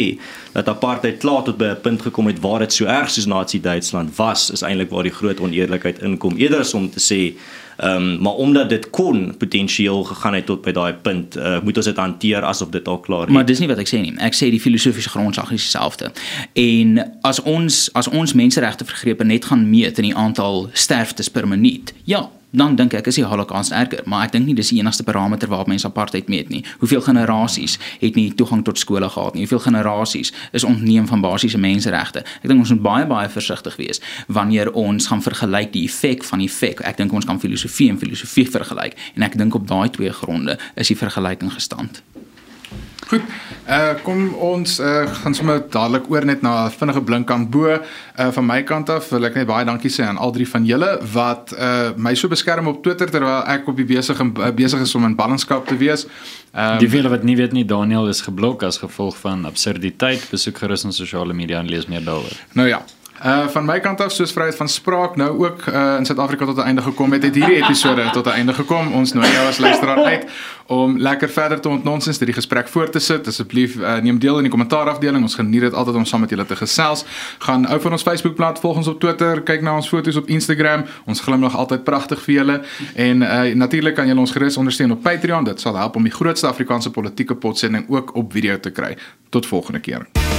dat 0.54 0.70
apartheid 0.70 1.18
klaar 1.24 1.44
tot 1.44 1.58
by 1.58 1.74
'n 1.76 1.82
punt 1.82 2.02
gekom 2.02 2.28
het 2.28 2.40
waar 2.40 2.60
dit 2.60 2.74
so 2.74 2.86
erg 2.86 3.10
soos 3.10 3.26
Nazi 3.26 3.62
Duitsland 3.62 4.16
was, 4.16 4.52
is 4.52 4.62
eintlik 4.62 4.90
waar 4.90 5.04
die 5.04 5.18
groot 5.20 5.40
oneerlikheid 5.40 6.02
inkom. 6.02 6.38
Eerder 6.38 6.60
as 6.60 6.74
om 6.74 6.90
te 6.90 7.00
sê 7.00 7.34
Ehm 7.82 7.96
um, 7.96 8.22
maar 8.22 8.34
omdat 8.34 8.70
dit 8.70 8.90
kon 8.90 9.38
potensieel 9.38 10.04
gegaan 10.04 10.34
het 10.34 10.46
tot 10.46 10.62
by 10.62 10.72
daai 10.72 10.94
punt, 10.94 11.38
uh, 11.38 11.62
moet 11.64 11.78
ons 11.78 11.86
dit 11.86 11.98
hanteer 11.98 12.44
asof 12.44 12.70
dit 12.70 12.88
al 12.88 13.00
klaar 13.00 13.28
is. 13.28 13.34
Maar 13.34 13.46
dis 13.46 13.60
nie 13.60 13.68
wat 13.68 13.80
ek 13.82 13.90
sê 13.90 14.02
nie. 14.04 14.14
Ek 14.22 14.38
sê 14.38 14.52
die 14.54 14.60
filosofiese 14.62 15.10
grondslag 15.10 15.50
is 15.52 15.64
dieselfde. 15.66 16.12
En 16.54 17.02
as 17.26 17.42
ons 17.42 17.88
as 17.98 18.08
ons 18.08 18.34
menseregte 18.38 18.86
vergrepe 18.86 19.26
net 19.26 19.46
gaan 19.50 19.66
meet 19.70 19.98
in 19.98 20.12
die 20.12 20.16
aantal 20.16 20.70
sterftes 20.74 21.30
per 21.30 21.48
minuut. 21.48 21.94
Ja, 22.06 22.28
dan 22.52 22.76
dink 22.76 22.94
ek 22.94 23.08
is 23.08 23.16
die 23.20 23.26
Holocaust 23.26 23.72
erger, 23.72 24.04
maar 24.06 24.26
ek 24.28 24.36
dink 24.36 24.46
nie 24.50 24.56
dis 24.58 24.72
die 24.74 24.80
enigste 24.82 25.06
parameter 25.08 25.50
waarop 25.52 25.70
mense 25.72 25.88
apartheid 25.88 26.30
meet 26.32 26.52
nie. 26.52 26.64
Hoeveel 26.84 27.02
generasies 27.06 27.78
het 28.02 28.20
nie 28.20 28.30
toegang 28.36 28.64
tot 28.68 28.80
skole 28.80 29.10
gehad 29.10 29.38
nie? 29.38 29.46
Hoeveel 29.46 29.64
generasies 29.72 30.34
is 30.52 30.68
ontneem 30.68 31.08
van 31.08 31.24
basiese 31.24 31.60
menseregte? 31.62 32.26
Ek 32.42 32.50
dink 32.52 32.60
ons 32.60 32.74
moet 32.76 32.84
baie 32.86 33.10
baie 33.10 33.32
versigtig 33.32 33.80
wees 33.80 34.04
wanneer 34.28 34.72
ons 34.78 35.08
gaan 35.08 35.24
vergelyk 35.24 35.74
die 35.74 35.86
effek 35.88 36.28
van 36.28 36.44
effek. 36.44 36.84
Ek 36.88 37.00
dink 37.00 37.14
ons 37.14 37.28
kan 37.28 37.40
filosofie 37.40 37.90
en 37.92 38.00
filosofie 38.02 38.48
vergelyk 38.52 38.98
en 39.16 39.28
ek 39.28 39.40
dink 39.40 39.56
op 39.56 39.68
daai 39.68 39.90
twee 39.90 40.12
gronde 40.12 40.58
is 40.76 40.92
die 40.92 41.00
vergelyking 41.00 41.54
gestand. 41.56 42.04
Goed. 43.12 43.24
Uh 43.68 43.92
kom 44.06 44.20
ons 44.40 44.78
uh 44.80 45.04
gaan 45.22 45.36
sommer 45.36 45.60
dadelik 45.74 46.08
oor 46.12 46.26
net 46.26 46.42
na 46.42 46.68
'n 46.68 46.72
vinnige 46.72 47.02
blink 47.04 47.32
aan 47.32 47.50
bo. 47.50 47.68
Uh 47.76 48.32
van 48.32 48.46
my 48.46 48.64
kant 48.64 48.90
af 48.90 49.10
wil 49.10 49.26
ek 49.26 49.36
net 49.36 49.48
baie 49.48 49.66
dankie 49.66 49.92
sê 49.92 50.08
aan 50.08 50.18
al 50.18 50.32
drie 50.32 50.48
van 50.48 50.66
julle 50.66 50.92
wat 51.14 51.52
uh 51.60 51.92
my 51.98 52.14
so 52.16 52.28
beskerm 52.28 52.68
op 52.68 52.84
Twitter 52.84 53.12
terwyl 53.12 53.44
ek 53.48 53.68
op 53.68 53.76
die 53.76 53.86
besig 53.86 54.20
en 54.20 54.32
besig 54.56 54.82
is 54.82 54.96
om 54.96 55.06
in 55.06 55.16
ballingskap 55.16 55.68
te 55.68 55.78
wees. 55.78 56.08
Um, 56.56 56.80
die 56.80 56.90
vele 56.90 57.10
wat 57.10 57.24
nie 57.24 57.36
weet 57.36 57.52
nie, 57.52 57.66
Daniel 57.66 58.08
is 58.08 58.22
geblok 58.22 58.64
as 58.64 58.78
gevolg 58.78 59.18
van 59.18 59.46
absurditeit. 59.46 60.28
Besoek 60.32 60.58
gerus 60.58 60.86
ons 60.86 60.98
sosiale 60.98 61.34
media 61.34 61.60
en 61.60 61.68
lees 61.68 61.88
meer 61.88 62.04
daaroor. 62.04 62.36
Nou 62.54 62.68
ja, 62.68 62.82
Uh 63.26 63.48
van 63.48 63.66
my 63.66 63.80
kant 63.80 64.02
af 64.02 64.12
soos 64.12 64.32
vryheid 64.34 64.56
van 64.56 64.70
spraak 64.70 65.16
nou 65.16 65.30
ook 65.46 65.66
uh 65.66 65.96
in 65.98 66.06
Suid-Afrika 66.06 66.46
tot 66.46 66.58
'n 66.58 66.60
einde 66.62 66.82
gekom 66.82 67.12
het, 67.12 67.24
het 67.24 67.36
hierdie 67.36 67.56
episode 67.56 68.10
tot 68.12 68.26
'n 68.26 68.30
einde 68.30 68.54
gekom. 68.54 68.94
Ons 68.94 69.14
nooi 69.14 69.32
jou 69.32 69.48
as 69.48 69.58
luisteraar 69.58 70.04
uit 70.04 70.26
om 70.66 70.98
lekker 70.98 71.30
verder 71.30 71.60
te 71.60 71.70
ontnonsens 71.70 72.18
hierdie 72.18 72.36
gesprek 72.36 72.68
voort 72.68 72.92
te 72.92 73.00
sit. 73.00 73.28
Asseblief 73.28 73.76
uh, 73.76 73.96
neem 73.96 74.20
deel 74.20 74.36
in 74.36 74.42
die 74.42 74.50
kommentaarafdeling. 74.50 75.24
Ons 75.24 75.36
geniet 75.36 75.62
dit 75.62 75.74
altyd 75.74 75.96
om 75.96 76.06
saam 76.06 76.20
met 76.20 76.30
julle 76.30 76.46
te 76.46 76.56
gesels. 76.56 77.06
Gaan 77.38 77.68
ou 77.68 77.82
van 77.82 77.92
ons 77.92 78.02
Facebookblad, 78.02 78.60
volg 78.60 78.78
ons 78.78 78.88
op 78.88 79.00
Twitter, 79.00 79.42
kyk 79.42 79.62
na 79.62 79.76
ons 79.76 79.88
foto's 79.88 80.16
op 80.16 80.28
Instagram. 80.28 80.86
Ons 81.06 81.20
glimlag 81.20 81.56
altyd 81.56 81.84
pragtig 81.84 82.22
vir 82.22 82.34
julle 82.34 82.62
en 82.96 83.22
uh 83.22 83.54
natuurlik 83.54 83.96
kan 83.96 84.08
julle 84.08 84.20
ons 84.20 84.32
gerus 84.32 84.58
ondersteun 84.58 84.92
op 84.92 85.02
Patreon. 85.02 85.44
Dit 85.44 85.60
sal 85.60 85.76
help 85.76 85.96
om 85.96 86.04
die 86.04 86.14
grootste 86.14 86.48
Afrikaanse 86.48 86.92
politieke 86.92 87.36
potsending 87.36 87.86
ook 87.90 88.16
op 88.16 88.32
video 88.32 88.60
te 88.60 88.70
kry. 88.70 88.98
Tot 89.30 89.46
volgende 89.46 89.80
keer. 89.80 90.31